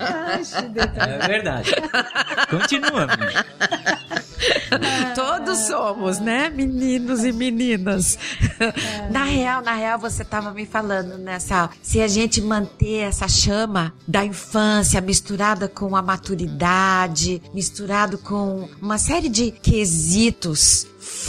Ai, 0.00 0.44
Chudeta. 0.44 1.00
É 1.00 1.28
verdade. 1.28 1.70
Continua, 2.50 3.06
Todos 5.14 5.58
somos, 5.66 6.18
né, 6.18 6.48
meninos 6.48 7.24
e 7.24 7.32
meninas? 7.32 8.18
Na 9.10 9.24
real, 9.24 9.62
na 9.62 9.74
real, 9.74 9.98
você 9.98 10.22
estava 10.22 10.52
me 10.52 10.66
falando 10.66 11.18
nessa. 11.18 11.70
Se 11.82 12.00
a 12.00 12.08
gente 12.08 12.40
manter 12.40 13.00
essa 13.00 13.28
chama 13.28 13.94
da 14.06 14.24
infância 14.24 15.00
misturada 15.00 15.68
com 15.68 15.96
a 15.96 16.02
maturidade, 16.02 17.42
misturado 17.54 18.18
com 18.18 18.68
uma 18.80 18.98
série 18.98 19.28
de 19.28 19.50
quesitos 19.50 20.86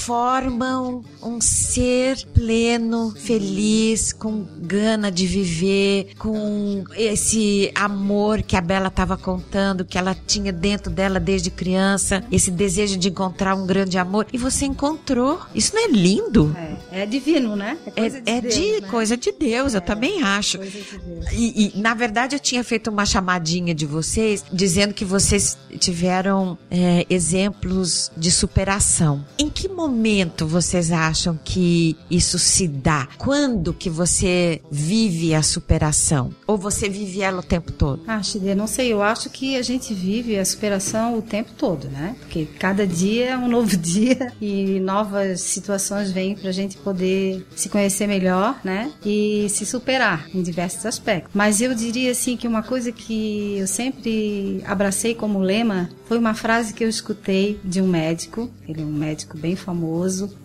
formam 0.08 1.04
um 1.22 1.42
ser 1.42 2.26
pleno, 2.34 3.12
feliz, 3.12 4.14
com 4.14 4.48
gana 4.58 5.12
de 5.12 5.28
viver, 5.28 6.14
com 6.18 6.86
esse 6.96 7.70
amor 7.76 8.42
que 8.42 8.56
a 8.56 8.62
Bela 8.62 8.88
estava 8.88 9.18
contando, 9.18 9.84
que 9.84 9.98
ela 9.98 10.16
tinha 10.16 10.54
dentro 10.54 10.90
dela 10.90 11.20
desde 11.20 11.52
criança, 11.52 12.24
esse 12.32 12.50
desejo 12.50 12.96
de 12.98 13.10
encontrar 13.10 13.54
um 13.54 13.68
grande 13.68 13.98
amor. 13.98 14.26
E 14.32 14.38
você 14.38 14.66
encontrou. 14.66 15.42
Isso 15.54 15.76
não 15.76 15.84
é 15.84 15.88
lindo? 15.90 16.56
É, 16.90 17.02
é 17.02 17.06
divino, 17.06 17.58
né? 17.58 17.78
É, 17.88 17.92
coisa 18.00 18.22
é 18.26 18.42
Deus, 18.42 18.56
de 18.56 18.72
né? 18.80 18.88
coisa 18.88 19.18
de 19.18 19.32
Deus, 19.34 19.74
eu 19.74 19.82
também 19.82 20.24
acho. 20.24 20.58
De. 20.58 20.86
E, 21.34 21.74
e, 21.76 21.82
na 21.82 21.94
verdade 21.94 22.34
eu 22.34 22.40
tinha 22.40 22.64
feito 22.64 22.90
uma 22.90 23.06
chamadinha 23.06 23.76
de 23.76 23.86
vocês 23.86 24.46
dizendo 24.54 24.94
que 24.94 25.04
vocês 25.04 25.58
tiveram 25.78 26.58
é, 26.72 27.06
exemplos 27.10 28.10
de 28.16 28.32
superação. 28.32 29.26
Em 29.38 29.50
que 29.50 29.68
momento 29.68 29.97
vocês 30.46 30.92
acham 30.92 31.40
que 31.44 31.96
isso 32.10 32.38
se 32.38 32.68
dá? 32.68 33.08
Quando 33.18 33.74
que 33.74 33.90
você 33.90 34.62
vive 34.70 35.34
a 35.34 35.42
superação? 35.42 36.34
Ou 36.46 36.58
você 36.58 36.90
vive 36.90 37.22
ela 37.22 37.40
o 37.40 37.44
tempo 37.44 37.72
todo? 37.72 38.04
Ah, 38.08 38.22
Chide, 38.22 38.54
não 38.56 38.68
sei, 38.68 38.94
eu 38.94 39.02
acho 39.02 39.30
que 39.30 39.56
a 39.56 39.62
gente 39.62 39.94
vive 39.94 40.38
a 40.38 40.46
superação 40.46 41.18
o 41.18 41.22
tempo 41.22 41.52
todo, 41.58 41.88
né? 41.90 42.16
Porque 42.20 42.46
cada 42.60 42.86
dia 42.86 43.32
é 43.32 43.38
um 43.38 43.48
novo 43.58 43.76
dia 43.76 44.32
e 44.42 44.80
novas 44.80 45.42
situações 45.42 46.12
vêm 46.12 46.36
pra 46.36 46.52
gente 46.52 46.78
poder 46.78 47.46
se 47.56 47.70
conhecer 47.70 48.08
melhor, 48.08 48.60
né? 48.64 48.92
E 49.06 49.48
se 49.50 49.66
superar 49.66 50.28
em 50.34 50.42
diversos 50.42 50.86
aspectos. 50.86 51.32
Mas 51.34 51.62
eu 51.62 51.74
diria 51.74 52.12
assim 52.12 52.38
que 52.38 52.48
uma 52.48 52.64
coisa 52.64 52.92
que 52.92 53.58
eu 53.58 53.68
sempre 53.68 54.62
abracei 54.66 55.16
como 55.16 55.40
lema 55.40 55.90
foi 56.06 56.18
uma 56.18 56.34
frase 56.34 56.74
que 56.74 56.84
eu 56.84 56.90
escutei 56.90 57.60
de 57.64 57.82
um 57.82 57.88
médico, 57.88 58.50
ele 58.68 58.82
é 58.82 58.86
um 58.86 58.94
médico 58.94 59.38
bem 59.38 59.56
famoso, 59.56 59.87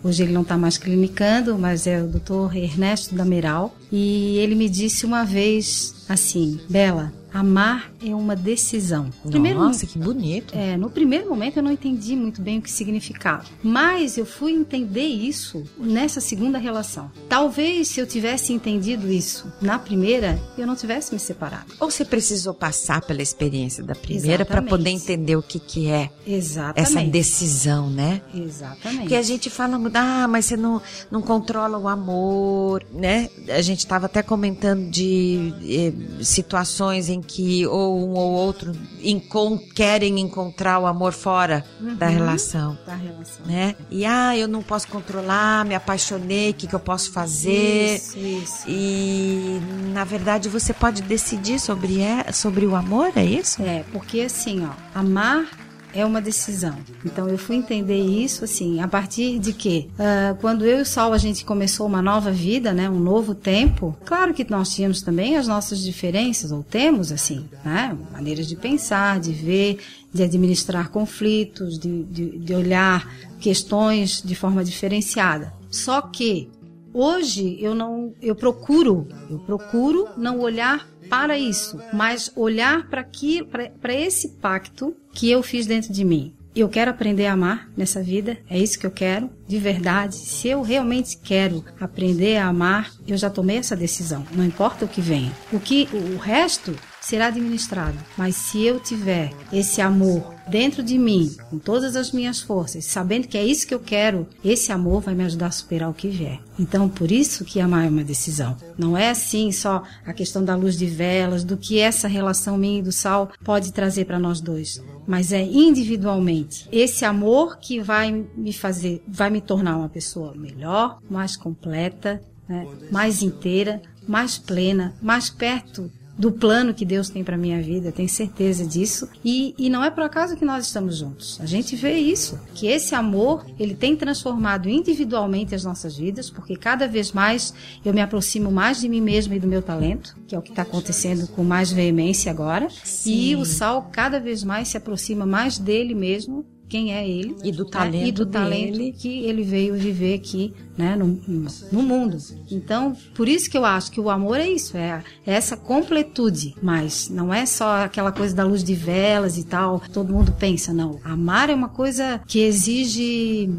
hoje 0.03 0.23
ele 0.23 0.33
não 0.33 0.41
está 0.41 0.57
mais 0.57 0.77
clinicando, 0.77 1.57
mas 1.57 1.87
é 1.87 2.01
o 2.01 2.07
Dr. 2.07 2.55
Ernesto 2.55 3.15
Dameral, 3.15 3.75
e 3.91 4.37
ele 4.37 4.55
me 4.55 4.69
disse 4.69 5.05
uma 5.05 5.23
vez 5.23 5.93
assim, 6.07 6.59
Bela, 6.69 7.11
amar 7.33 7.91
é 8.01 8.13
uma 8.13 8.35
decisão. 8.35 9.09
Primeiro, 9.25 9.59
Nossa, 9.59 9.85
que 9.87 9.97
bonito. 9.97 10.53
é, 10.55 10.77
no 10.77 10.89
primeiro 10.89 11.27
momento 11.27 11.57
eu 11.57 11.63
não 11.63 11.71
entendi 11.71 12.15
muito 12.15 12.41
bem 12.41 12.59
o 12.59 12.61
que 12.61 12.71
significava, 12.71 13.45
mas 13.63 14.17
eu 14.17 14.25
fui 14.25 14.51
entender 14.51 15.05
isso 15.05 15.63
nessa 15.77 16.21
segunda 16.21 16.57
relação. 16.57 17.11
Talvez 17.27 17.87
se 17.87 17.99
eu 17.99 18.05
tivesse 18.05 18.53
entendido 18.53 19.11
isso 19.11 19.51
na 19.61 19.79
primeira, 19.79 20.39
eu 20.57 20.67
não 20.67 20.75
tivesse 20.75 21.13
me 21.13 21.19
separado. 21.19 21.73
Ou 21.79 21.89
você 21.89 22.05
precisou 22.05 22.53
passar 22.53 23.01
pela 23.01 23.21
experiência 23.21 23.83
da 23.83 23.95
primeira 23.95 24.45
para 24.45 24.61
poder 24.61 24.91
entender 24.91 25.35
o 25.35 25.41
que, 25.41 25.59
que 25.59 25.89
é 25.89 26.09
Exatamente. 26.27 26.79
essa 26.79 27.09
decisão, 27.09 27.89
né? 27.89 28.21
Exatamente. 28.33 29.01
Porque 29.01 29.15
a 29.15 29.21
gente 29.21 29.49
fala 29.49 29.79
ah, 29.95 30.27
mas 30.27 30.45
você 30.45 30.57
não, 30.57 30.81
não 31.09 31.21
controla 31.21 31.77
o 31.77 31.87
amor, 31.87 32.85
né? 32.93 33.29
A 33.49 33.61
gente 33.61 33.79
estava 33.79 34.05
até 34.05 34.21
comentando 34.21 34.89
de 34.89 35.53
eh, 35.67 36.23
situações 36.23 37.09
em 37.09 37.22
que 37.23 37.65
ou 37.67 37.97
um 38.07 38.13
ou 38.13 38.31
outro 38.31 38.71
encon- 39.01 39.57
querem 39.73 40.19
encontrar 40.19 40.79
o 40.79 40.85
amor 40.85 41.13
fora 41.13 41.65
da 41.97 42.07
relação. 42.07 42.77
da 42.85 42.95
relação. 42.95 43.45
Né? 43.45 43.75
E 43.89 44.05
ah, 44.05 44.37
eu 44.37 44.47
não 44.47 44.61
posso 44.61 44.87
controlar, 44.87 45.65
me 45.65 45.75
apaixonei, 45.75 46.51
o 46.51 46.53
que, 46.53 46.67
que 46.67 46.73
eu 46.75 46.79
posso 46.79 47.11
fazer? 47.11 47.95
Isso, 47.95 48.17
isso. 48.17 48.63
E 48.67 49.59
na 49.93 50.03
verdade 50.03 50.49
você 50.49 50.73
pode 50.73 51.01
decidir 51.01 51.59
sobre, 51.59 52.01
é, 52.01 52.31
sobre 52.31 52.65
o 52.65 52.75
amor, 52.75 53.11
é 53.15 53.23
isso? 53.25 53.61
É, 53.61 53.83
porque 53.91 54.21
assim, 54.21 54.65
ó, 54.65 54.71
amar 54.97 55.45
é 55.93 56.05
uma 56.05 56.21
decisão. 56.21 56.75
Então 57.05 57.27
eu 57.27 57.37
fui 57.37 57.55
entender 57.55 58.01
isso 58.01 58.43
assim, 58.43 58.81
a 58.81 58.87
partir 58.87 59.39
de 59.39 59.53
que 59.53 59.89
ah, 59.97 60.35
quando 60.41 60.65
eu 60.65 60.79
e 60.79 60.81
o 60.81 60.85
Sol 60.85 61.13
a 61.13 61.17
gente 61.17 61.45
começou 61.45 61.85
uma 61.85 62.01
nova 62.01 62.31
vida, 62.31 62.73
né, 62.73 62.89
um 62.89 62.99
novo 62.99 63.35
tempo. 63.35 63.95
Claro 64.05 64.33
que 64.33 64.49
nós 64.49 64.73
tínhamos 64.73 65.01
também 65.01 65.37
as 65.37 65.47
nossas 65.47 65.81
diferenças, 65.81 66.51
ou 66.51 66.63
temos 66.63 67.11
assim, 67.11 67.45
né, 67.63 67.95
maneiras 68.11 68.47
de 68.47 68.55
pensar, 68.55 69.19
de 69.19 69.31
ver, 69.31 69.79
de 70.13 70.23
administrar 70.23 70.89
conflitos, 70.89 71.79
de, 71.79 72.03
de, 72.03 72.37
de 72.39 72.53
olhar 72.53 73.07
questões 73.39 74.21
de 74.21 74.35
forma 74.35 74.63
diferenciada. 74.63 75.53
Só 75.69 76.01
que 76.01 76.49
Hoje 76.93 77.57
eu 77.59 77.73
não, 77.73 78.13
eu 78.21 78.35
procuro, 78.35 79.07
eu 79.29 79.39
procuro 79.39 80.09
não 80.15 80.39
olhar 80.39 80.87
para 81.09 81.37
isso, 81.37 81.79
mas 81.91 82.31
olhar 82.35 82.87
para 82.87 83.03
que, 83.03 83.43
para 83.43 83.93
esse 83.93 84.29
pacto 84.33 84.95
que 85.11 85.29
eu 85.29 85.41
fiz 85.41 85.65
dentro 85.65 85.91
de 85.91 86.05
mim. 86.05 86.33
Eu 86.55 86.69
quero 86.69 86.91
aprender 86.91 87.25
a 87.25 87.33
amar 87.33 87.67
nessa 87.75 88.01
vida, 88.03 88.37
é 88.47 88.59
isso 88.59 88.77
que 88.77 88.85
eu 88.85 88.91
quero, 88.91 89.27
de 89.47 89.57
verdade. 89.57 90.15
Se 90.15 90.49
eu 90.49 90.61
realmente 90.61 91.17
quero 91.17 91.65
aprender 91.79 92.37
a 92.37 92.47
amar, 92.47 92.91
eu 93.07 93.17
já 93.17 93.27
tomei 93.27 93.57
essa 93.57 93.75
decisão, 93.75 94.23
não 94.31 94.45
importa 94.45 94.85
o 94.85 94.87
que 94.87 95.01
venha. 95.01 95.31
O 95.51 95.59
que 95.59 95.89
o 95.91 96.17
resto 96.17 96.75
será 97.03 97.27
administrado, 97.27 97.97
mas 98.17 98.35
se 98.35 98.63
eu 98.63 98.79
tiver 98.79 99.33
esse 99.51 99.81
amor 99.81 100.33
dentro 100.47 100.81
de 100.81 100.97
mim, 100.97 101.35
com 101.49 101.59
todas 101.59 101.95
as 101.95 102.11
minhas 102.11 102.41
forças, 102.41 102.85
sabendo 102.85 103.27
que 103.27 103.37
é 103.37 103.45
isso 103.45 103.67
que 103.67 103.73
eu 103.73 103.79
quero, 103.79 104.27
esse 104.43 104.71
amor 104.71 105.01
vai 105.01 105.13
me 105.13 105.23
ajudar 105.25 105.47
a 105.47 105.51
superar 105.51 105.89
o 105.89 105.93
que 105.93 106.07
vier. 106.07 106.39
Então, 106.57 106.87
por 106.87 107.11
isso 107.11 107.43
que 107.43 107.59
amar 107.59 107.85
é 107.85 107.89
uma 107.89 108.03
decisão. 108.03 108.55
Não 108.77 108.97
é 108.97 109.09
assim 109.09 109.51
só 109.51 109.83
a 110.05 110.13
questão 110.13 110.43
da 110.43 110.55
luz 110.55 110.77
de 110.77 110.85
velas, 110.85 111.43
do 111.43 111.57
que 111.57 111.79
essa 111.79 112.07
relação 112.07 112.57
minha 112.57 112.79
e 112.79 112.83
do 112.83 112.91
sal 112.91 113.31
pode 113.43 113.73
trazer 113.73 114.05
para 114.05 114.19
nós 114.19 114.39
dois, 114.39 114.81
mas 115.05 115.33
é 115.33 115.43
individualmente. 115.43 116.67
Esse 116.71 117.03
amor 117.03 117.57
que 117.57 117.81
vai 117.81 118.25
me 118.35 118.53
fazer, 118.53 119.03
vai 119.07 119.29
me 119.29 119.41
tornar 119.41 119.77
uma 119.77 119.89
pessoa 119.89 120.33
melhor, 120.35 120.99
mais 121.09 121.35
completa, 121.35 122.21
né? 122.47 122.65
mais 122.91 123.21
inteira, 123.21 123.81
mais 124.07 124.37
plena, 124.37 124.93
mais 125.01 125.29
perto 125.29 125.91
do 126.17 126.31
plano 126.31 126.73
que 126.73 126.85
Deus 126.85 127.09
tem 127.09 127.23
para 127.23 127.37
minha 127.37 127.61
vida, 127.61 127.91
tenho 127.91 128.09
certeza 128.09 128.65
disso. 128.65 129.09
E, 129.23 129.55
e 129.57 129.69
não 129.69 129.83
é 129.83 129.89
por 129.89 130.03
acaso 130.03 130.35
que 130.35 130.45
nós 130.45 130.65
estamos 130.65 130.97
juntos. 130.97 131.39
A 131.41 131.45
gente 131.45 131.75
vê 131.75 131.97
isso, 131.97 132.39
que 132.53 132.67
esse 132.67 132.93
amor 132.93 133.45
ele 133.59 133.73
tem 133.73 133.95
transformado 133.95 134.69
individualmente 134.69 135.55
as 135.55 135.63
nossas 135.63 135.97
vidas, 135.97 136.29
porque 136.29 136.55
cada 136.55 136.87
vez 136.87 137.11
mais 137.11 137.53
eu 137.83 137.93
me 137.93 138.01
aproximo 138.01 138.51
mais 138.51 138.79
de 138.79 138.87
mim 138.87 139.01
mesma 139.01 139.35
e 139.35 139.39
do 139.39 139.47
meu 139.47 139.61
talento, 139.61 140.15
que 140.27 140.35
é 140.35 140.39
o 140.39 140.41
que 140.41 140.51
está 140.51 140.61
acontecendo 140.61 141.27
com 141.27 141.43
mais 141.43 141.71
veemência 141.71 142.31
agora. 142.31 142.67
E 143.05 143.35
o 143.35 143.45
Sal 143.45 143.89
cada 143.91 144.19
vez 144.19 144.43
mais 144.43 144.67
se 144.67 144.77
aproxima 144.77 145.25
mais 145.25 145.57
dele 145.57 145.95
mesmo. 145.95 146.45
Quem 146.73 146.91
é 146.91 147.07
ele 147.07 147.35
E 147.43 147.51
do 147.51 147.65
né? 147.65 147.69
talento 147.69 148.07
e 148.07 148.11
do 148.11 148.25
talento 148.25 148.71
dele. 148.79 148.95
que 148.97 149.19
ele 149.25 149.43
veio 149.43 149.75
viver 149.75 150.15
aqui, 150.15 150.51
né, 150.75 150.95
no, 150.95 151.05
no- 151.27 151.47
no 151.71 151.83
mundo. 151.83 152.17
Então, 152.49 152.97
por 153.13 153.29
isso 153.29 153.47
que 153.47 153.55
eu 153.55 153.63
acho 153.63 153.91
que 153.91 153.99
o 153.99 154.09
amor 154.09 154.39
é 154.39 154.49
isso, 154.49 154.75
é, 154.75 155.03
é 155.23 155.33
essa 155.35 155.55
completude, 155.55 156.55
mas 156.63 157.09
não 157.09 157.31
é 157.31 157.45
só 157.45 157.83
aquela 157.83 158.11
coisa 158.11 158.33
da 158.35 158.43
luz 158.43 158.63
de 158.63 158.73
velas 158.73 159.37
e 159.37 159.43
tal, 159.43 159.83
todo 159.93 160.11
mundo 160.11 160.31
pensa, 160.39 160.73
não. 160.73 160.99
Amar 161.03 161.51
é 161.51 161.53
uma 161.53 161.69
coisa 161.69 162.19
que 162.25 162.39
exige, 162.39 163.51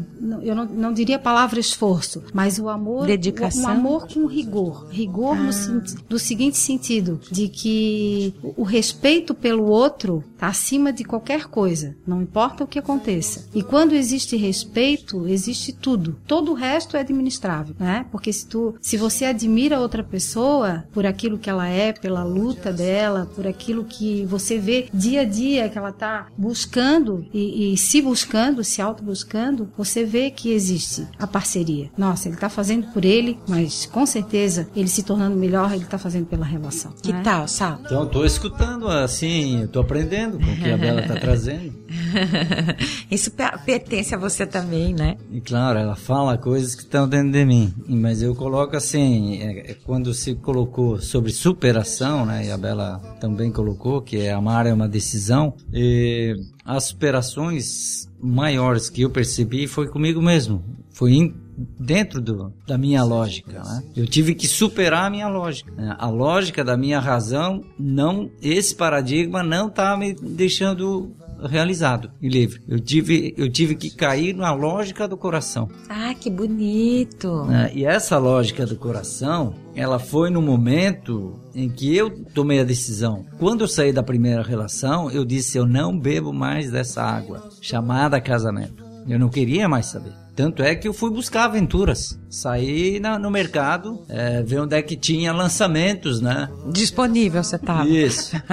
eu 0.43 0.53
não, 0.53 0.65
não 0.65 0.91
diria 0.93 1.15
a 1.15 1.19
palavra 1.19 1.57
esforço, 1.57 2.21
mas 2.33 2.59
o 2.59 2.67
amor, 2.67 3.05
Dedicação. 3.07 3.63
um 3.63 3.67
amor 3.69 4.07
com 4.13 4.25
rigor, 4.25 4.87
rigor 4.91 5.37
no 5.37 5.53
senti- 5.53 5.95
do 6.09 6.19
seguinte 6.19 6.57
sentido, 6.57 7.17
de 7.31 7.47
que 7.47 8.33
o 8.57 8.63
respeito 8.63 9.33
pelo 9.33 9.67
outro 9.67 10.21
está 10.35 10.47
acima 10.47 10.93
de 10.93 11.03
qualquer 11.03 11.45
coisa, 11.45 11.95
não 12.05 12.21
importa 12.21 12.63
o 12.63 12.67
que 12.67 12.77
aconteça. 12.77 13.47
E 13.53 13.63
quando 13.63 13.93
existe 13.93 14.35
respeito, 14.35 15.27
existe 15.27 15.73
tudo. 15.73 16.17
Todo 16.27 16.51
o 16.51 16.55
resto 16.55 16.97
é 16.97 16.99
administrável, 16.99 17.75
né? 17.79 18.05
Porque 18.11 18.31
se 18.31 18.47
tu, 18.47 18.75
se 18.81 18.97
você 18.97 19.25
admira 19.25 19.79
outra 19.79 20.03
pessoa 20.03 20.85
por 20.91 21.05
aquilo 21.05 21.37
que 21.37 21.49
ela 21.49 21.67
é, 21.67 21.93
pela 21.93 22.23
luta 22.23 22.71
dela, 22.71 23.29
por 23.35 23.47
aquilo 23.47 23.85
que 23.85 24.25
você 24.25 24.59
vê 24.59 24.87
dia 24.93 25.21
a 25.21 25.25
dia 25.25 25.69
que 25.69 25.77
ela 25.77 25.91
tá 25.91 26.27
buscando 26.37 27.25
e, 27.33 27.73
e 27.73 27.77
se 27.77 28.01
buscando, 28.01 28.63
se 28.63 28.81
auto 28.81 29.03
buscando, 29.03 29.69
você 29.77 30.03
vê 30.03 30.29
que 30.29 30.51
existe 30.51 31.07
a 31.17 31.25
parceria. 31.25 31.89
Nossa, 31.97 32.27
ele 32.27 32.37
tá 32.37 32.49
fazendo 32.49 32.87
por 32.87 33.05
ele, 33.05 33.39
mas 33.47 33.85
com 33.85 34.05
certeza 34.05 34.67
ele 34.75 34.87
se 34.87 35.03
tornando 35.03 35.35
melhor, 35.35 35.73
ele 35.73 35.85
tá 35.85 35.97
fazendo 35.97 36.25
pela 36.25 36.45
relação. 36.45 36.93
Que 37.01 37.13
né? 37.13 37.21
tal, 37.23 37.47
Sal? 37.47 37.79
Então, 37.85 38.01
eu 38.01 38.07
tô 38.07 38.25
escutando 38.25 38.87
assim, 38.87 39.61
eu 39.61 39.67
tô 39.67 39.79
aprendendo 39.79 40.34
com 40.39 40.51
o 40.51 40.55
que 40.57 40.69
a 40.69 40.77
Bela 40.77 41.01
está 41.01 41.15
trazendo. 41.15 41.73
Isso 43.09 43.31
pe- 43.31 43.57
pertence 43.65 44.13
a 44.13 44.17
você 44.17 44.45
também, 44.45 44.93
né? 44.93 45.17
E 45.31 45.39
claro, 45.41 45.79
ela 45.79 45.95
fala 45.95 46.37
coisas 46.37 46.75
que 46.75 46.81
estão 46.83 47.07
dentro 47.07 47.31
de 47.31 47.45
mim. 47.45 47.73
Mas 47.87 48.21
eu 48.21 48.35
coloco 48.35 48.75
assim, 48.75 49.41
é, 49.41 49.71
é 49.71 49.73
quando 49.85 50.13
se 50.13 50.35
colocou 50.35 50.99
sobre 51.01 51.31
superação, 51.31 52.25
né? 52.25 52.45
E 52.47 52.51
a 52.51 52.57
Bela 52.57 52.99
também 53.19 53.51
colocou 53.51 54.01
que 54.01 54.17
é 54.17 54.31
amar 54.31 54.65
é 54.65 54.73
uma 54.73 54.87
decisão. 54.87 55.53
E 55.73 56.35
as 56.63 56.85
superações 56.85 58.09
maiores 58.21 58.89
que 58.89 59.01
eu 59.01 59.09
percebi 59.09 59.67
foi 59.67 59.87
comigo 59.87 60.21
mesmo. 60.21 60.63
Foi 60.89 61.13
dentro 61.57 62.21
do, 62.21 62.53
da 62.67 62.77
minha 62.77 63.03
lógica, 63.03 63.63
né? 63.63 63.83
Eu 63.95 64.05
tive 64.05 64.35
que 64.35 64.47
superar 64.47 65.05
a 65.05 65.09
minha 65.09 65.27
lógica. 65.27 65.71
né? 65.71 65.95
A 65.97 66.09
lógica 66.09 66.63
da 66.63 66.75
minha 66.77 66.99
razão 66.99 67.63
não, 67.79 68.29
esse 68.41 68.75
paradigma 68.75 69.41
não 69.43 69.69
tá 69.69 69.95
me 69.97 70.13
deixando 70.13 71.11
realizado 71.47 72.09
e 72.21 72.29
livre. 72.29 72.61
Eu 72.67 72.79
tive, 72.79 73.33
eu 73.37 73.49
tive 73.51 73.75
que 73.75 73.89
cair 73.89 74.33
na 74.33 74.53
lógica 74.53 75.07
do 75.07 75.17
coração. 75.17 75.69
Ah, 75.89 76.13
que 76.13 76.29
bonito. 76.29 77.45
né? 77.45 77.71
E 77.73 77.85
essa 77.85 78.17
lógica 78.17 78.65
do 78.65 78.75
coração, 78.75 79.53
ela 79.75 79.99
foi 79.99 80.29
no 80.29 80.41
momento 80.41 81.39
em 81.53 81.69
que 81.69 81.95
eu 81.95 82.09
tomei 82.33 82.59
a 82.59 82.63
decisão. 82.63 83.25
Quando 83.37 83.61
eu 83.61 83.67
saí 83.67 83.91
da 83.91 84.01
primeira 84.03 84.41
relação, 84.43 85.11
eu 85.11 85.25
disse 85.25 85.57
eu 85.57 85.65
não 85.65 85.97
bebo 85.97 86.31
mais 86.33 86.71
dessa 86.71 87.03
água 87.03 87.49
chamada 87.61 88.19
casamento. 88.21 88.83
Eu 89.07 89.19
não 89.19 89.29
queria 89.29 89.69
mais 89.69 89.85
saber. 89.87 90.13
Tanto 90.35 90.61
é 90.61 90.75
que 90.75 90.87
eu 90.87 90.93
fui 90.93 91.09
buscar 91.09 91.45
aventuras. 91.45 92.19
Saí 92.29 92.99
na- 92.99 93.17
no 93.17 93.31
mercado, 93.31 94.03
é, 94.09 94.43
ver 94.43 94.59
onde 94.59 94.75
é 94.75 94.81
que 94.81 94.97
tinha 94.97 95.31
lançamentos, 95.31 96.19
né? 96.19 96.49
Disponível 96.71 97.41
você 97.43 97.57
tava. 97.57 97.87
Isso. 97.87 98.35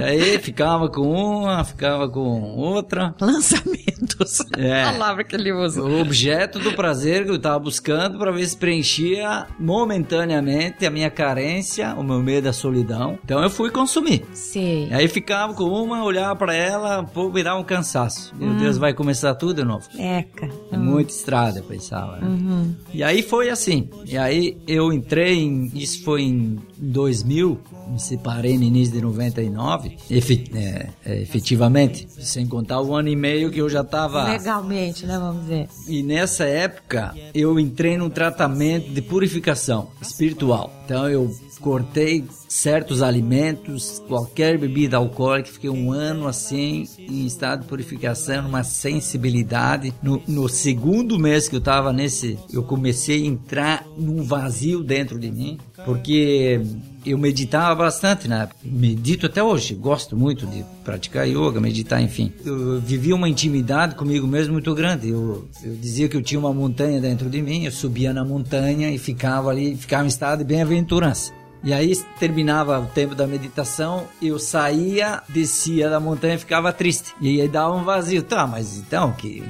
E 0.00 0.04
aí 0.04 0.38
ficava 0.38 0.88
com 0.88 1.02
uma, 1.12 1.62
ficava 1.64 2.08
com 2.08 2.42
outra. 2.56 3.14
Lançamentos. 3.20 4.40
É. 4.56 4.82
A 4.84 4.92
palavra 4.92 5.22
que 5.24 5.36
ele 5.36 5.52
usa. 5.52 5.82
O 5.82 6.00
objeto 6.00 6.58
do 6.58 6.72
prazer 6.72 7.24
que 7.24 7.30
eu 7.30 7.36
estava 7.36 7.58
buscando 7.58 8.18
para 8.18 8.32
ver 8.32 8.46
se 8.46 8.56
preenchia 8.56 9.46
momentaneamente 9.58 10.84
a 10.86 10.90
minha 10.90 11.10
carência, 11.10 11.94
o 11.94 12.02
meu 12.02 12.20
medo 12.20 12.44
da 12.44 12.52
solidão. 12.52 13.18
Então 13.24 13.42
eu 13.42 13.50
fui 13.50 13.70
consumir. 13.70 14.24
Sei. 14.32 14.88
E 14.88 14.94
aí 14.94 15.06
ficava 15.08 15.54
com 15.54 15.64
uma, 15.64 16.02
olhava 16.02 16.34
para 16.36 16.54
ela, 16.54 17.04
pô, 17.04 17.30
dá 17.42 17.56
um 17.56 17.62
cansaço. 17.64 18.34
Meu 18.36 18.54
Deus, 18.54 18.78
vai 18.78 18.92
começar 18.94 19.34
tudo 19.34 19.54
de 19.54 19.64
novo. 19.64 19.86
Eca. 19.98 20.48
É 20.72 20.76
muita 21.12 21.16
estrada, 21.16 21.58
eu 21.58 21.64
pensava. 21.64 22.16
né? 22.18 22.74
E 22.92 23.02
aí 23.02 23.22
foi 23.22 23.50
assim. 23.50 23.88
E 24.06 24.16
aí 24.16 24.56
eu 24.66 24.92
entrei 24.92 25.34
em. 25.38 25.70
Isso 25.74 26.02
foi 26.02 26.22
em 26.22 26.58
2000, 26.78 27.58
me 27.88 28.00
separei 28.00 28.56
no 28.56 28.64
início 28.64 28.94
de 28.94 29.00
99, 29.02 29.96
efe- 30.10 30.44
é, 30.54 30.88
é, 31.04 31.22
efetivamente, 31.22 32.06
sem 32.20 32.46
contar 32.46 32.80
o 32.80 32.94
ano 32.94 33.08
e 33.08 33.16
meio 33.16 33.50
que 33.50 33.60
eu 33.60 33.68
já 33.68 33.82
estava. 33.82 34.24
Legalmente, 34.24 35.06
né? 35.06 35.18
Vamos 35.18 35.42
dizer. 35.42 35.68
E 35.88 36.02
nessa 36.02 36.44
época 36.44 37.14
eu 37.34 37.58
entrei 37.60 37.96
num 37.96 38.10
tratamento 38.10 38.90
de 38.90 39.02
purificação 39.02 39.88
espiritual. 40.00 40.72
Então 40.84 41.08
eu 41.08 41.30
cortei 41.62 42.24
certos 42.48 43.00
alimentos, 43.00 44.02
qualquer 44.06 44.58
bebida 44.58 44.96
alcoólica, 44.96 45.48
fiquei 45.48 45.70
um 45.70 45.90
ano 45.92 46.26
assim 46.26 46.86
em 46.98 47.24
estado 47.24 47.62
de 47.62 47.68
purificação, 47.68 48.46
uma 48.46 48.64
sensibilidade. 48.64 49.94
No, 50.02 50.20
no 50.26 50.48
segundo 50.48 51.18
mês 51.18 51.48
que 51.48 51.54
eu 51.54 51.60
estava 51.60 51.92
nesse, 51.92 52.38
eu 52.52 52.62
comecei 52.62 53.22
a 53.22 53.26
entrar 53.26 53.86
num 53.96 54.22
vazio 54.22 54.82
dentro 54.82 55.18
de 55.18 55.30
mim, 55.30 55.58
porque 55.84 56.60
eu 57.06 57.16
meditava 57.16 57.74
bastante 57.74 58.28
na 58.28 58.42
época. 58.42 58.60
Medito 58.64 59.26
até 59.26 59.42
hoje, 59.42 59.74
gosto 59.74 60.16
muito 60.16 60.46
de 60.46 60.64
praticar 60.84 61.26
yoga, 61.26 61.60
meditar, 61.60 62.02
enfim. 62.02 62.32
Eu 62.44 62.80
vivi 62.80 63.12
uma 63.12 63.28
intimidade 63.28 63.94
comigo 63.94 64.26
mesmo 64.26 64.52
muito 64.52 64.74
grande. 64.74 65.08
Eu, 65.08 65.48
eu 65.62 65.74
dizia 65.76 66.08
que 66.08 66.16
eu 66.16 66.22
tinha 66.22 66.38
uma 66.38 66.52
montanha 66.52 67.00
dentro 67.00 67.30
de 67.30 67.40
mim, 67.40 67.64
eu 67.64 67.72
subia 67.72 68.12
na 68.12 68.24
montanha 68.24 68.90
e 68.90 68.98
ficava 68.98 69.50
ali, 69.50 69.76
ficava 69.76 70.04
em 70.04 70.08
estado 70.08 70.40
de 70.40 70.44
bem-aventurança. 70.44 71.32
E 71.64 71.72
aí 71.72 71.96
terminava 72.18 72.80
o 72.80 72.86
tempo 72.86 73.14
da 73.14 73.26
meditação, 73.26 74.06
eu 74.20 74.38
saía, 74.38 75.22
descia 75.28 75.88
da 75.88 76.00
montanha 76.00 76.34
e 76.34 76.38
ficava 76.38 76.72
triste. 76.72 77.14
E 77.20 77.40
aí 77.40 77.48
dava 77.48 77.74
um 77.74 77.84
vazio. 77.84 78.22
Tá, 78.22 78.46
mas 78.46 78.78
então 78.78 79.12
que 79.12 79.44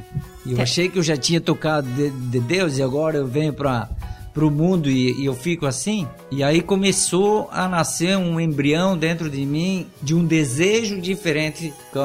eu 0.47 0.61
achei 0.61 0.89
que 0.89 0.99
eu 0.99 1.03
já 1.03 1.17
tinha 1.17 1.41
tocado 1.41 1.89
de, 1.91 2.11
de 2.11 2.41
Deus 2.41 2.79
e 2.79 2.83
agora 2.83 3.19
eu 3.19 3.27
venho 3.27 3.53
para 3.53 3.89
pro 4.35 4.51
mundo 4.51 4.89
e, 4.89 5.21
e 5.21 5.27
eu 5.27 5.35
fico 5.35 5.67
assim. 5.67 6.09
E 6.31 6.43
aí 6.43 6.61
começou 6.61 7.49
a 7.53 7.69
nascer 7.69 8.17
um 8.17 8.41
embrião 8.41 8.97
dentro 8.97 9.29
de 9.31 9.45
mim 9.45 9.87
de 10.03 10.15
um 10.15 10.25
desejo 10.25 11.01
diferente 11.01 11.73
com 11.93 12.01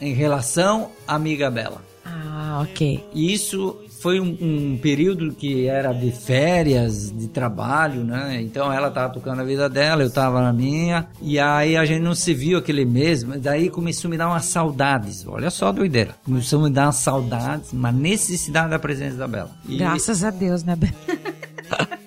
em 0.00 0.12
relação 0.12 0.90
à 1.06 1.14
amiga 1.14 1.50
Bela. 1.50 1.82
Ah, 2.04 2.60
ok. 2.62 3.04
Isso 3.14 3.78
foi 4.00 4.20
um, 4.20 4.36
um 4.40 4.78
período 4.80 5.32
que 5.32 5.66
era 5.66 5.92
de 5.92 6.10
férias, 6.12 7.12
de 7.16 7.28
trabalho, 7.28 8.04
né? 8.04 8.40
Então 8.40 8.72
ela 8.72 8.90
tava 8.90 9.12
tocando 9.12 9.40
a 9.40 9.44
vida 9.44 9.68
dela, 9.68 10.02
eu 10.02 10.10
tava 10.10 10.40
na 10.40 10.52
minha. 10.52 11.06
E 11.20 11.38
aí 11.38 11.76
a 11.76 11.84
gente 11.84 12.00
não 12.02 12.14
se 12.14 12.32
viu 12.34 12.58
aquele 12.58 12.84
mês, 12.84 13.24
mas 13.24 13.40
daí 13.40 13.68
começou 13.70 14.08
a 14.08 14.10
me 14.10 14.16
dar 14.16 14.28
umas 14.28 14.44
saudades. 14.46 15.24
Olha 15.26 15.50
só 15.50 15.68
a 15.68 15.72
doideira. 15.72 16.14
Começou 16.24 16.60
a 16.60 16.68
me 16.68 16.70
dar 16.74 16.86
umas 16.86 16.96
saudades, 16.96 17.72
uma 17.72 17.90
necessidade 17.92 18.70
da 18.70 18.78
presença 18.78 19.16
da 19.16 19.26
Bela. 19.28 19.50
E- 19.68 19.76
Graças 19.78 20.22
a 20.24 20.30
Deus, 20.30 20.62
né, 20.64 20.76
Ben? 20.76 20.92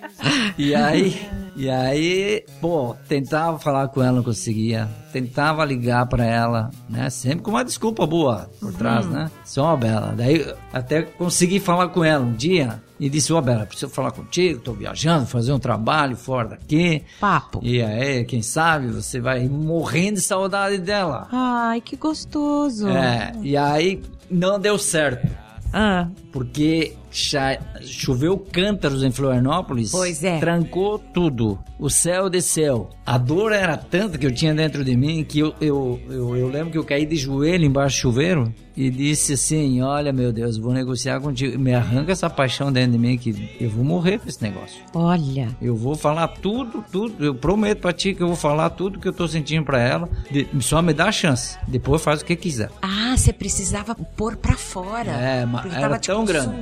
E 0.57 0.75
aí, 0.75 1.19
e 1.62 1.70
aí, 1.70 2.43
pô, 2.59 2.95
tentava 3.07 3.59
falar 3.59 3.88
com 3.89 4.01
ela, 4.01 4.14
não 4.14 4.24
conseguia. 4.24 4.89
Tentava 5.14 5.64
ligar 5.64 6.07
pra 6.07 6.26
ela, 6.26 6.72
né? 6.89 7.07
Sempre 7.12 7.43
com 7.43 7.51
uma 7.51 7.64
desculpa 7.64 8.07
boa 8.07 8.49
por 8.59 8.74
trás, 8.74 9.05
né? 9.05 9.30
Só 9.45 9.66
uma 9.66 9.78
bela. 9.78 10.12
Daí 10.18 10.43
até 10.74 11.03
consegui 11.03 11.59
falar 11.59 11.89
com 11.89 12.03
ela 12.03 12.26
um 12.26 12.34
dia 12.34 12.82
e 12.99 13.07
disse: 13.12 13.32
Ô 13.32 13.39
Bela, 13.39 13.68
preciso 13.68 13.91
falar 13.91 14.09
contigo, 14.09 14.59
tô 14.59 14.74
viajando, 14.74 15.28
fazer 15.28 15.53
um 15.53 15.59
trabalho 15.59 16.16
fora 16.16 16.49
daqui. 16.49 17.03
Papo. 17.20 17.59
E 17.62 17.80
aí, 17.80 18.26
quem 18.26 18.41
sabe, 18.41 18.88
você 18.88 19.20
vai 19.20 19.47
morrendo 19.47 20.16
de 20.16 20.22
saudade 20.22 20.80
dela. 20.80 21.28
Ai, 21.32 21.80
que 21.80 21.95
gostoso. 21.95 22.88
É, 22.88 23.34
e 23.43 23.55
aí 23.55 24.01
não 24.32 24.59
deu 24.59 24.80
certo. 24.80 25.28
Ah, 25.72 26.07
Porque 26.32 26.95
choveu 27.82 28.38
cântaros 28.38 29.03
em 29.03 29.12
Florianópolis. 29.12 29.91
Pois 29.91 30.24
é. 30.24 30.39
Trancou 30.39 30.97
tudo. 30.99 31.59
O 31.78 31.89
céu 31.89 32.30
desceu. 32.30 32.89
A 33.05 33.18
dor 33.18 33.51
era 33.51 33.76
tanta 33.78 34.18
que 34.18 34.26
eu 34.26 34.32
tinha 34.34 34.53
dentro 34.53 34.84
de 34.84 34.95
mim 34.95 35.24
que 35.24 35.39
eu, 35.39 35.53
eu, 35.59 35.99
eu, 36.09 36.38
eu 36.38 36.47
lembro 36.47 36.72
que 36.72 36.78
eu 36.78 36.84
caí 36.84 37.05
de 37.05 37.16
joelho 37.16 37.66
embaixo 37.66 37.97
do 37.97 38.01
chuveiro 38.01 38.53
e 38.78 38.89
disse 38.89 39.34
assim: 39.34 39.82
Olha, 39.82 40.14
meu 40.14 40.32
Deus, 40.32 40.57
vou 40.57 40.72
negociar 40.74 41.20
contigo. 41.20 41.57
Me 41.59 41.74
arranca 41.74 42.12
essa 42.12 42.30
paixão 42.30 42.72
dentro 42.72 42.91
de 42.93 42.97
mim 42.99 43.18
que 43.18 43.57
eu 43.59 43.70
vou 43.70 43.84
morrer 43.84 44.20
com 44.20 44.30
esse 44.30 44.41
negócio. 44.41 44.80
olha. 44.93 45.49
Eu 45.62 45.76
vou 45.76 45.95
falar 45.95 46.28
tudo, 46.28 46.84
tudo. 46.91 47.26
Eu 47.26 47.34
prometo 47.36 47.80
pra 47.80 47.91
ti 47.91 48.14
que 48.14 48.22
eu 48.22 48.28
vou 48.28 48.36
falar 48.36 48.70
tudo 48.70 48.99
que 48.99 49.07
eu 49.07 49.14
tô 49.14 49.28
sentindo 49.28 49.66
pra 49.66 49.82
ela. 49.82 50.07
De- 50.30 50.47
só 50.62 50.82
me 50.82 50.93
dá 50.93 51.05
a 51.05 51.12
chance. 51.12 51.57
Depois 51.68 52.01
faz 52.01 52.22
o 52.22 52.26
que 52.26 52.36
quiser. 52.36 52.70
Ah, 52.82 53.16
você 53.18 53.34
precisava 53.34 53.95
pôr 53.95 54.36
pra 54.38 54.55
fora. 54.55 55.12
É, 55.12 55.45
mas 55.45 55.66
era 55.74 55.99
tão 55.99 56.24
grande. 56.24 56.55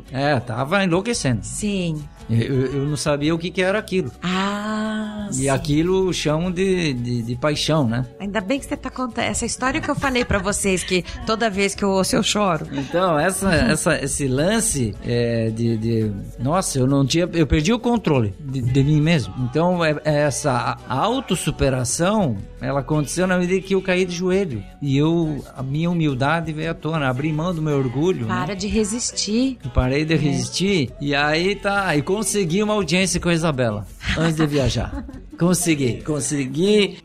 Consumindo. 0.00 0.04
É, 0.10 0.40
tava 0.40 0.82
enlouquecendo. 0.84 1.44
Sim. 1.44 2.02
Eu, 2.32 2.66
eu 2.66 2.84
não 2.86 2.96
sabia 2.96 3.34
o 3.34 3.38
que, 3.38 3.50
que 3.50 3.62
era 3.62 3.78
aquilo. 3.78 4.10
Ah, 4.22 5.28
E 5.30 5.34
sim. 5.34 5.48
aquilo 5.48 6.12
chamam 6.12 6.50
de, 6.50 6.92
de, 6.94 7.22
de 7.22 7.36
paixão, 7.36 7.86
né? 7.88 8.04
Ainda 8.20 8.40
bem 8.40 8.58
que 8.58 8.66
você 8.66 8.76
tá 8.76 8.90
contando 8.90 9.24
essa 9.24 9.44
história 9.46 9.80
que 9.80 9.90
eu 9.90 9.94
falei 9.94 10.24
pra 10.24 10.38
vocês, 10.38 10.82
que 10.84 11.04
toda 11.26 11.48
vez 11.50 11.74
que 11.74 11.82
eu 11.84 11.90
ouço 11.90 12.16
eu 12.16 12.22
choro. 12.22 12.66
Então, 12.72 13.18
essa, 13.18 13.52
essa, 13.54 14.02
esse 14.04 14.26
lance 14.28 14.94
é, 15.04 15.50
de, 15.50 15.76
de- 15.76 16.12
Nossa, 16.38 16.78
eu 16.78 16.86
não 16.86 17.04
tinha. 17.06 17.28
Eu 17.32 17.46
perdi 17.46 17.72
o 17.72 17.78
controle 17.78 18.34
de, 18.40 18.60
de 18.60 18.84
mim 18.84 19.00
mesmo. 19.00 19.34
Então, 19.50 19.84
é, 19.84 19.96
é 20.04 20.14
essa 20.22 20.76
autossuperação, 20.88 22.36
ela 22.60 22.80
aconteceu 22.80 23.26
na 23.26 23.38
medida 23.38 23.60
que 23.66 23.74
eu 23.74 23.82
caí 23.82 24.04
de 24.04 24.14
joelho. 24.14 24.62
E 24.80 24.96
eu. 24.96 25.44
A 25.56 25.62
minha 25.62 25.90
humildade 25.90 26.52
veio 26.52 26.70
à 26.70 26.74
tona. 26.74 27.08
Abri 27.08 27.32
mão 27.32 27.54
do 27.54 27.60
meu 27.62 27.76
orgulho. 27.78 28.26
né? 28.26 28.34
Para 28.34 28.54
de 28.54 28.66
resistir. 28.68 29.58
Parei 29.74 30.04
de 30.04 30.14
resistir 30.14 30.90
e 31.00 31.14
aí 31.14 31.54
tá, 31.56 31.94
e 31.96 32.02
consegui 32.22 32.62
uma 32.62 32.74
audiência 32.74 33.18
com 33.20 33.28
a 33.28 33.34
Isabela 33.34 33.84
antes 34.16 34.36
de 34.36 34.46
viajar. 34.46 35.04
Consegui, 35.38 36.02
consegui 36.02 36.98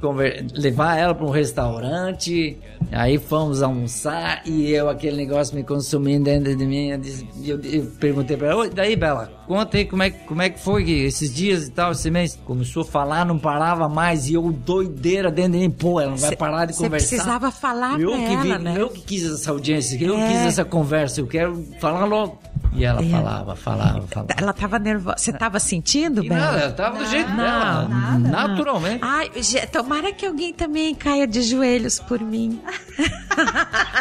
levar 0.53 0.95
ela 0.99 1.15
para 1.15 1.25
um 1.25 1.31
restaurante. 1.31 2.55
Aí 2.91 3.17
fomos 3.17 3.63
almoçar 3.63 4.43
e 4.45 4.69
eu 4.71 4.87
aquele 4.89 5.17
negócio 5.17 5.55
me 5.55 5.63
consumindo 5.63 6.25
dentro 6.25 6.55
de 6.55 6.65
mim. 6.65 6.89
Eu, 6.91 6.97
disse- 6.99 7.25
eu- 7.43 7.59
eu 7.63 7.85
perguntei 7.99 8.37
para 8.37 8.49
ela: 8.49 8.61
"Oi, 8.61 8.69
daí 8.69 8.95
Bela, 8.95 9.31
conta 9.47 9.77
aí 9.77 9.85
como 9.85 10.03
é, 10.03 10.11
que- 10.11 10.23
como 10.25 10.41
é 10.43 10.49
que 10.51 10.59
foi 10.59 10.85
que 10.85 10.91
esses 11.03 11.33
dias 11.33 11.67
e 11.67 11.71
tal, 11.71 11.93
esse 11.93 12.11
mês. 12.11 12.37
Começou 12.45 12.83
a 12.83 12.85
falar, 12.85 13.25
não 13.25 13.39
parava 13.39 13.89
mais 13.89 14.29
e 14.29 14.35
eu 14.35 14.51
doideira 14.51 15.31
dentro 15.31 15.53
de 15.53 15.57
mim. 15.59 15.71
Pô, 15.71 15.99
ela 15.99 16.11
não 16.11 16.17
vai 16.17 16.29
Cê- 16.29 16.35
parar 16.35 16.65
de 16.65 16.73
conversar. 16.75 17.07
precisava 17.09 17.49
falar 17.49 17.99
eu 17.99 18.11
pra 18.11 18.19
que 18.19 18.33
ela, 18.33 18.57
vi- 18.57 18.63
né? 18.63 18.75
Eu 18.77 18.89
que 18.89 19.01
quis 19.01 19.25
essa 19.25 19.49
audiência, 19.49 19.97
eu 19.99 20.15
É. 20.15 20.27
quis 20.27 20.37
essa 20.45 20.63
conversa, 20.63 21.21
eu 21.21 21.27
quero 21.27 21.65
falar 21.79 22.05
logo. 22.05 22.37
E 22.77 22.85
ela 22.85 23.01
E- 23.03 23.09
falava, 23.11 23.55
falava, 23.55 24.01
falava. 24.07 24.33
Ela 24.37 24.53
tava 24.53 24.77
nervosa. 24.79 25.17
Você 25.17 25.33
tava 25.33 25.59
sentindo, 25.59 26.21
Bela? 26.21 26.35
nada, 26.39 26.57
ela 26.59 26.71
tava 26.73 26.97
do 26.99 27.05
jeito 27.07 27.29
Não, 27.29 27.37
dela, 27.37 27.87
nada. 27.89 28.19
naturalmente. 28.29 28.99
Ai, 29.03 29.29
tomara 29.71 30.13
que 30.13 30.25
alguém 30.25 30.53
também 30.53 30.93
caia 30.95 31.25
de 31.27 31.41
joelhos 31.41 31.99
por 31.99 32.19
mim. 32.21 32.61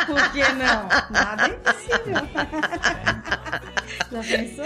Por 0.07 0.33
que 0.33 0.41
não? 0.53 0.89
Nada 1.11 1.47
é 1.47 1.51
impossível. 1.51 2.15
Já 4.13 4.23
pensou? 4.37 4.65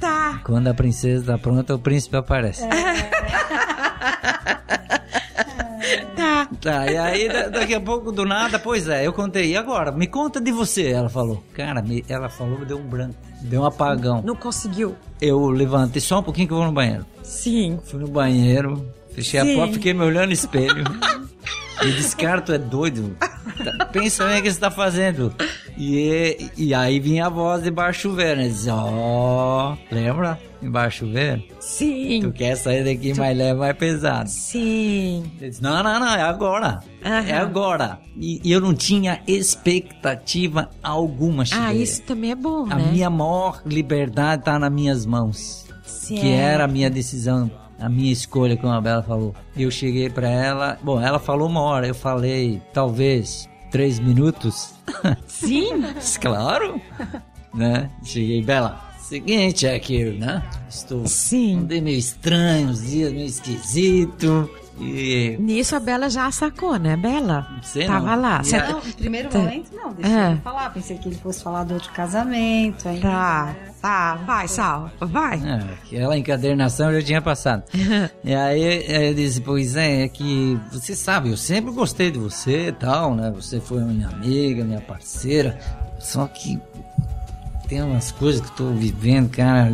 Tá. 0.00 0.40
Quando 0.44 0.68
a 0.68 0.74
princesa 0.74 1.32
tá 1.32 1.38
pronta, 1.38 1.74
o 1.74 1.78
príncipe 1.78 2.16
aparece. 2.16 2.62
Tá. 6.16 6.48
Tá, 6.60 6.90
e 6.90 6.96
aí 6.96 7.28
da- 7.28 7.48
daqui 7.48 7.74
a 7.74 7.80
pouco, 7.80 8.10
do 8.12 8.24
nada, 8.24 8.58
pois 8.58 8.88
é, 8.88 9.06
eu 9.06 9.12
contei. 9.12 9.52
E 9.52 9.56
agora? 9.56 9.90
Me 9.92 10.06
conta 10.06 10.40
de 10.40 10.50
você, 10.52 10.88
ela 10.90 11.08
falou. 11.08 11.42
Cara, 11.54 11.80
me- 11.82 12.04
ela 12.08 12.28
falou, 12.28 12.58
me 12.58 12.64
deu 12.66 12.78
um 12.78 12.82
branco. 12.86 13.14
Deu 13.42 13.62
um 13.62 13.64
apagão. 13.64 14.22
Não 14.22 14.34
conseguiu. 14.36 14.94
Eu 15.20 15.48
levantei 15.48 16.00
só 16.00 16.18
um 16.20 16.22
pouquinho 16.22 16.46
que 16.48 16.52
eu 16.52 16.58
vou 16.58 16.66
no 16.66 16.72
banheiro. 16.72 17.06
Sim. 17.22 17.78
Fui 17.84 17.98
no 18.00 18.08
banheiro, 18.08 18.86
fechei 19.14 19.40
Sim. 19.40 19.52
a 19.52 19.56
porta, 19.56 19.74
fiquei 19.74 19.94
me 19.94 20.02
olhando 20.04 20.26
no 20.26 20.32
espelho. 20.32 20.84
E 21.82 21.92
disse, 21.92 22.14
cara, 22.14 22.40
tu 22.42 22.52
é 22.52 22.58
doido. 22.58 23.16
Tá- 23.18 23.86
Pensa 23.86 24.26
bem 24.26 24.40
o 24.40 24.42
que 24.42 24.50
você 24.52 24.60
tá 24.60 24.70
fazendo. 24.70 25.34
E, 25.82 26.50
e 26.58 26.74
aí 26.74 27.00
vinha 27.00 27.24
a 27.24 27.28
voz 27.30 27.62
de 27.62 27.70
baixo 27.70 28.00
chuveiro. 28.02 28.38
Né? 28.38 28.48
Dizia, 28.48 28.74
ó, 28.74 29.74
lembra? 29.90 30.38
Embaixo? 30.62 31.06
Tu 31.06 31.54
Sim. 31.58 32.30
quer 32.32 32.54
sair 32.54 32.84
daqui 32.84 33.14
mais 33.18 33.34
leve, 33.36 33.58
mais 33.58 33.74
pesado. 33.78 34.28
Sim. 34.28 35.24
Ele 35.40 35.48
disse, 35.48 35.62
não, 35.62 35.82
não, 35.82 35.98
não, 35.98 36.14
é 36.14 36.20
agora. 36.20 36.80
Aham. 37.02 37.26
É 37.26 37.32
agora. 37.38 37.98
E, 38.14 38.42
e 38.44 38.52
eu 38.52 38.60
não 38.60 38.74
tinha 38.74 39.22
expectativa 39.26 40.68
alguma, 40.82 41.44
Ah, 41.44 41.46
Chiveira. 41.46 41.72
isso 41.74 42.02
também 42.02 42.32
é 42.32 42.34
bom, 42.34 42.66
A 42.70 42.74
né? 42.76 42.90
minha 42.92 43.08
maior 43.08 43.62
liberdade 43.64 44.44
tá 44.44 44.58
nas 44.58 44.70
minhas 44.70 45.06
mãos. 45.06 45.66
Sim. 45.82 46.16
Que 46.16 46.28
era 46.30 46.64
a 46.64 46.68
minha 46.68 46.90
decisão, 46.90 47.50
a 47.78 47.88
minha 47.88 48.12
escolha, 48.12 48.54
como 48.54 48.72
a 48.74 48.80
Bela 48.82 49.02
falou. 49.02 49.34
Eu 49.56 49.70
cheguei 49.70 50.10
pra 50.10 50.28
ela, 50.28 50.76
bom, 50.82 51.00
ela 51.00 51.18
falou 51.18 51.48
uma 51.48 51.62
hora, 51.62 51.86
eu 51.86 51.94
falei 51.94 52.60
talvez 52.74 53.48
três 53.70 53.98
minutos. 53.98 54.74
Sim. 55.26 55.82
claro, 56.20 56.80
né? 57.54 57.90
Cheguei, 58.04 58.42
Bela, 58.42 58.80
seguinte 58.98 59.66
é 59.66 59.78
que, 59.78 60.10
né? 60.12 60.42
Estou 60.68 61.06
Sim. 61.06 61.66
meio 61.68 61.98
estranho, 61.98 62.68
uns 62.68 62.86
dias 62.86 63.12
meio 63.12 63.26
esquisito. 63.26 64.50
E 64.80 65.36
Nisso 65.38 65.76
a 65.76 65.80
Bela 65.80 66.08
já 66.08 66.30
sacou, 66.30 66.78
né, 66.78 66.96
Bela? 66.96 67.46
Sei 67.62 67.86
Tava 67.86 68.16
não. 68.16 68.22
lá. 68.22 68.42
Cê- 68.42 68.56
a- 68.56 68.68
Não, 68.72 68.80
no 68.84 68.92
primeiro 68.94 69.28
Tá. 69.28 69.38
momento 69.38 69.70
não, 69.74 69.92
deixa 69.92 70.10
É. 70.20 70.30
ele 70.32 70.40
falar. 70.40 70.70
Pensei 70.70 70.96
que 70.98 71.08
ele 71.08 71.16
fosse 71.16 71.42
falar 71.42 71.64
do 71.64 71.74
outro 71.74 71.92
casamento. 71.92 72.88
Ainda. 72.88 73.00
Tá, 73.02 73.54
tá, 73.82 74.14
vai, 74.26 74.48
Sal, 74.48 74.90
vai. 75.00 75.38
É, 75.44 75.74
aquela 75.84 76.16
encadernação 76.16 76.90
eu 76.92 77.00
já 77.00 77.06
tinha 77.06 77.22
passado. 77.22 77.62
e 78.24 78.34
aí 78.34 79.08
eu 79.08 79.14
disse, 79.14 79.40
pois 79.40 79.76
é, 79.76 80.02
é 80.04 80.08
que 80.08 80.58
você 80.72 80.94
sabe, 80.96 81.30
eu 81.30 81.36
sempre 81.36 81.70
gostei 81.72 82.10
de 82.10 82.18
você 82.18 82.68
e 82.68 82.72
tal, 82.72 83.14
né? 83.14 83.30
Você 83.34 83.60
foi 83.60 83.80
minha 83.82 84.08
amiga, 84.08 84.64
minha 84.64 84.80
parceira. 84.80 85.58
Só 85.98 86.26
que 86.26 86.58
tem 87.68 87.82
umas 87.82 88.10
coisas 88.10 88.40
que 88.40 88.48
eu 88.48 88.66
tô 88.68 88.72
vivendo, 88.72 89.30
cara. 89.30 89.72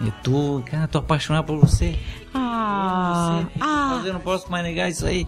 Eu 0.00 0.12
tô, 0.22 0.62
cara, 0.68 0.88
tô 0.88 0.98
apaixonado 0.98 1.44
por 1.44 1.58
você. 1.58 1.96
Ah, 2.38 3.40
Você- 3.42 3.58
ah, 3.60 3.92
Mas 3.96 4.06
eu 4.06 4.12
não 4.12 4.20
posso 4.20 4.50
mais 4.50 4.64
negar 4.64 4.88
isso 4.90 5.06
aí. 5.06 5.26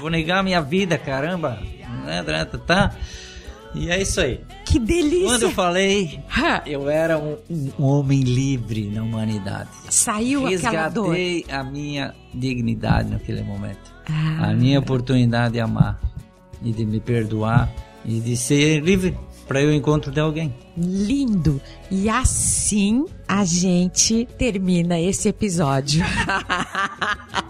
Vou 0.00 0.10
negar 0.10 0.38
a 0.38 0.42
minha 0.42 0.60
vida, 0.60 0.96
caramba. 0.98 1.58
Né, 2.04 2.22
tá, 2.24 2.58
tá. 2.58 2.94
E 3.74 3.90
é 3.90 4.00
isso 4.00 4.20
aí. 4.20 4.40
que 4.64 4.78
delícia. 4.78 5.26
Quando 5.26 5.42
eu 5.44 5.50
falei, 5.50 6.20
eu 6.66 6.88
era 6.88 7.18
um, 7.18 7.36
um 7.78 7.84
homem 7.84 8.20
livre 8.22 8.88
na 8.90 9.02
humanidade. 9.02 9.68
Saiu 9.90 10.46
aquela 10.46 10.88
dor. 10.88 11.14
Resgatei 11.14 11.44
a 11.54 11.62
minha 11.62 12.14
dignidade 12.34 13.10
naquele 13.10 13.42
momento. 13.42 13.92
Ah. 14.08 14.48
A 14.50 14.54
minha 14.54 14.78
oportunidade 14.78 15.54
de 15.54 15.60
amar 15.60 16.00
e 16.62 16.72
de 16.72 16.84
me 16.86 17.00
perdoar 17.00 17.70
e 18.04 18.18
de 18.20 18.36
ser 18.36 18.80
livre 18.80 19.16
para 19.46 19.60
o 19.60 19.72
encontro 19.72 20.10
de 20.10 20.20
alguém. 20.20 20.54
Lindo. 20.76 21.60
E 21.90 22.08
assim 22.08 23.06
a 23.26 23.44
gente 23.44 24.26
termina 24.36 25.00
esse 25.00 25.28
episódio. 25.28 26.04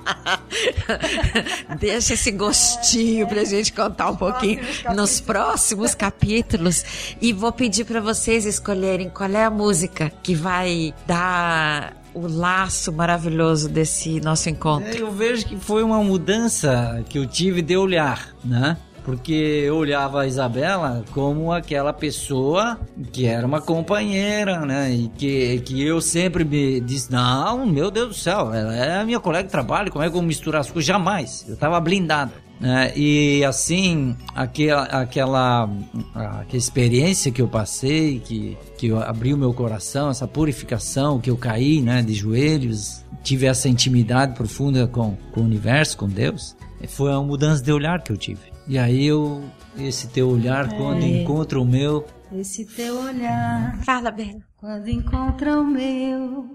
Deixa 1.79 2.15
esse 2.15 2.31
gostinho 2.31 3.27
pra 3.27 3.45
gente 3.45 3.73
contar 3.73 4.11
um 4.11 4.17
pouquinho 4.17 4.61
nos 4.95 5.21
próximos 5.21 5.95
capítulos. 5.95 7.17
E 7.21 7.33
vou 7.33 7.53
pedir 7.53 7.85
pra 7.85 8.01
vocês 8.01 8.45
escolherem 8.45 9.09
qual 9.11 9.31
é 9.31 9.45
a 9.45 9.51
música 9.51 10.11
que 10.23 10.35
vai 10.35 10.95
dar 11.07 11.97
o 12.15 12.27
laço 12.27 12.91
maravilhoso 12.93 13.69
desse 13.69 14.21
nosso 14.21 14.49
encontro. 14.49 14.89
É, 14.89 15.01
Eu 15.01 15.11
vejo 15.13 15.45
que 15.47 15.57
foi 15.57 15.83
uma 15.83 16.03
mudança 16.03 17.05
que 17.09 17.19
eu 17.19 17.27
tive 17.27 17.61
de 17.61 17.77
olhar, 17.77 18.35
né? 18.43 18.77
Porque 19.07 19.63
eu 19.65 19.77
olhava 19.77 20.23
a 20.23 20.27
Isabela 20.27 21.05
como 21.13 21.53
aquela 21.53 21.93
pessoa 21.93 22.77
que 23.13 23.25
era 23.25 23.47
uma 23.47 23.61
companheira, 23.61 24.67
né? 24.67 24.93
E 24.93 25.09
que, 25.17 25.61
que 25.61 25.81
eu 25.81 26.01
sempre 26.01 26.45
me 26.45 26.81
disse: 26.81 27.13
Não, 27.13 27.65
meu 27.65 27.89
Deus 27.89 28.09
do 28.09 28.15
céu, 28.15 28.53
ela 28.53 28.75
é 28.75 29.05
minha 29.05 29.21
colega 29.21 29.45
de 29.45 29.53
trabalho, 29.53 29.93
como 29.93 30.03
é 30.03 30.09
que 30.09 30.11
eu 30.11 30.19
vou 30.19 30.23
misturar 30.23 30.63
as 30.63 30.73
coisas? 30.73 30.85
Jamais. 30.85 31.47
Eu 31.49 31.57
tava 31.57 31.79
blindado. 31.79 32.33
Né? 32.59 32.93
E 32.97 33.45
assim, 33.45 34.17
aquela, 34.35 34.83
aquela, 34.87 35.71
aquela 36.13 36.47
experiência 36.53 37.31
que 37.31 37.41
eu 37.41 37.47
passei, 37.47 38.19
que, 38.19 38.59
que 38.77 38.89
eu 38.89 39.01
abri 39.01 39.33
o 39.33 39.39
meu 39.39 39.55
coração, 39.55 40.11
essa 40.11 40.27
purificação, 40.27 41.21
que 41.21 41.31
eu 41.31 41.37
caí 41.37 41.81
né, 41.81 42.03
de 42.03 42.13
joelhos, 42.13 43.05
tive 43.23 43.47
essa 43.47 43.69
intimidade 43.69 44.35
profunda 44.35 44.89
com, 44.89 45.17
com 45.31 45.43
o 45.43 45.45
universo, 45.45 45.97
com 45.97 46.09
Deus, 46.09 46.57
foi 46.89 47.11
uma 47.11 47.23
mudança 47.23 47.63
de 47.63 47.71
olhar 47.71 48.03
que 48.03 48.11
eu 48.11 48.17
tive. 48.17 48.56
E 48.69 48.79
aí 48.79 49.07
eu, 49.07 49.45
esse 49.79 50.09
teu 50.09 50.29
olhar, 50.31 50.69
quando 50.77 51.03
encontra 51.05 51.61
o 51.61 51.65
meu, 51.65 52.05
Esse 52.33 52.65
teu 52.65 52.99
olhar, 53.01 53.79
Fala, 53.85 54.11
Bela. 54.11 54.41
quando 54.57 54.89
encontra 54.89 55.57
o 55.61 55.65
meu, 55.65 56.49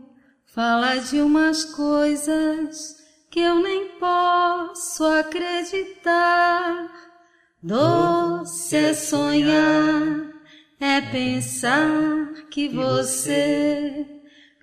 fala 0.53 0.97
de 0.97 1.21
umas 1.21 1.63
coisas 1.63 2.97
que 3.29 3.39
eu 3.39 3.61
nem 3.63 3.87
posso 3.97 5.05
acreditar. 5.05 6.89
Doce 7.63 8.75
é 8.75 8.93
sonhar, 8.93 10.31
é 10.79 10.99
pensar 10.99 12.33
que 12.49 12.67
você 12.67 14.05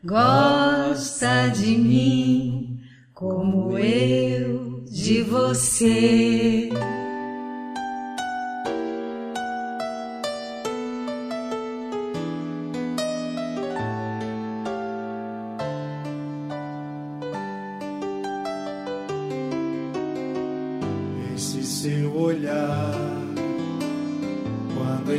gosta 0.05 1.49
de 1.49 1.79
mim 1.79 2.79
como 3.15 3.79
eu 3.79 4.85
de 4.85 5.23
você. 5.23 6.69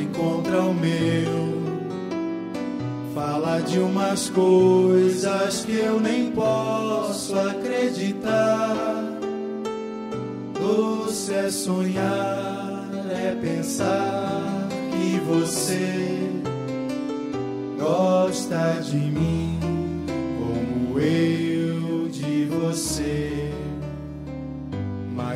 Encontra 0.02 0.62
o 0.62 0.74
meu, 0.74 1.62
fala 3.14 3.60
de 3.62 3.80
umas 3.80 4.30
coisas 4.30 5.66
que 5.66 5.78
eu 5.78 6.00
nem 6.00 6.32
posso 6.32 7.38
acreditar. 7.38 8.76
Doce 10.60 11.34
é 11.34 11.50
sonhar, 11.50 12.90
é 13.12 13.36
pensar 13.42 14.68
que 14.92 15.20
você 15.22 16.30
gosta 17.78 18.82
de 18.82 18.98
mim 18.98 19.60
como 20.38 21.00
eu 21.00 22.10
de 22.10 22.46
você 22.46 23.50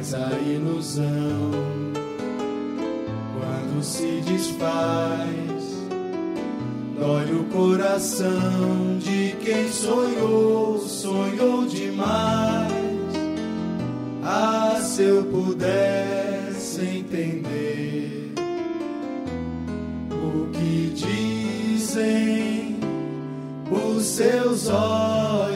mas 0.03 0.13
a 0.13 0.31
ilusão 0.39 1.82
se 3.83 4.21
desfaz 4.21 5.63
dói 7.03 7.35
o 7.35 7.43
coração 7.45 8.97
de 8.99 9.35
quem 9.43 9.69
sonhou, 9.69 10.79
sonhou 10.79 11.65
demais. 11.65 12.71
Ah, 14.23 14.79
se 14.81 15.03
eu 15.03 15.23
pudesse 15.25 16.81
entender 16.81 18.33
o 20.09 20.49
que 20.51 20.93
dizem 20.95 22.77
os 23.69 24.05
seus 24.05 24.69
olhos. 24.69 25.52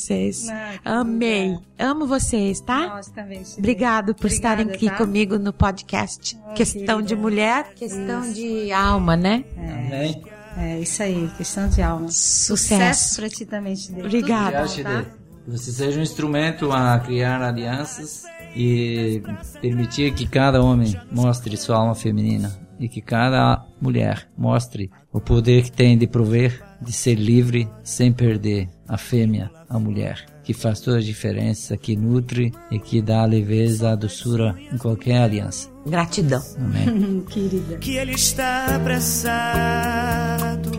Vocês. 0.00 0.48
Ah, 0.48 1.00
Amei. 1.00 1.48
linda. 1.48 1.62
Amo 1.78 2.06
vocês, 2.06 2.60
tá? 2.60 2.88
Nós 2.88 3.08
também. 3.08 3.44
Cidê. 3.44 3.60
Obrigado 3.60 4.14
por 4.14 4.26
Obrigada, 4.26 4.62
estarem 4.62 4.74
aqui 4.74 4.86
tá? 4.86 4.96
comigo 4.96 5.38
no 5.38 5.52
podcast. 5.52 6.38
Oh, 6.48 6.54
questão 6.54 6.84
querida. 6.84 7.02
de 7.02 7.16
mulher, 7.16 7.74
questão 7.74 8.32
de 8.32 8.72
alma, 8.72 9.16
né? 9.16 9.44
Amém? 9.56 10.22
É 10.56 10.80
isso 10.80 11.02
aí, 11.02 11.30
questão 11.36 11.68
de 11.68 11.80
alma. 11.80 12.08
Sucesso. 12.10 13.16
pra 13.16 13.28
ti 13.28 13.44
também. 13.46 13.74
Obrigada. 13.98 14.66
Tá? 14.82 15.02
Que 15.44 15.50
você 15.50 15.72
seja 15.72 15.98
um 15.98 16.02
instrumento 16.02 16.72
a 16.72 16.98
criar 16.98 17.40
alianças 17.40 18.24
e 18.54 19.22
permitir 19.60 20.12
que 20.14 20.26
cada 20.26 20.62
homem 20.62 20.98
mostre 21.10 21.56
sua 21.56 21.76
alma 21.76 21.94
feminina 21.94 22.58
e 22.80 22.88
que 22.88 23.00
cada 23.00 23.64
mulher 23.80 24.28
mostre 24.36 24.90
o 25.12 25.20
poder 25.20 25.64
que 25.64 25.72
tem 25.72 25.96
de 25.96 26.06
prover, 26.06 26.62
de 26.80 26.92
ser 26.92 27.14
livre 27.14 27.68
sem 27.84 28.12
perder 28.12 28.68
a 28.90 28.98
fêmea, 28.98 29.50
a 29.68 29.78
mulher, 29.78 30.26
que 30.42 30.52
faz 30.52 30.80
toda 30.80 30.98
a 30.98 31.00
diferença, 31.00 31.76
que 31.76 31.94
nutre 31.94 32.52
e 32.72 32.78
que 32.80 33.00
dá 33.00 33.22
a 33.22 33.24
leveza, 33.24 33.92
a 33.92 33.94
doçura 33.94 34.56
em 34.72 34.76
qualquer 34.76 35.22
aliança. 35.22 35.70
Gratidão. 35.86 36.42
Amém. 36.58 37.20
Querida. 37.30 37.76
que 37.76 37.96
ele 37.96 38.14
está 38.14 38.74
apressado 38.74 40.70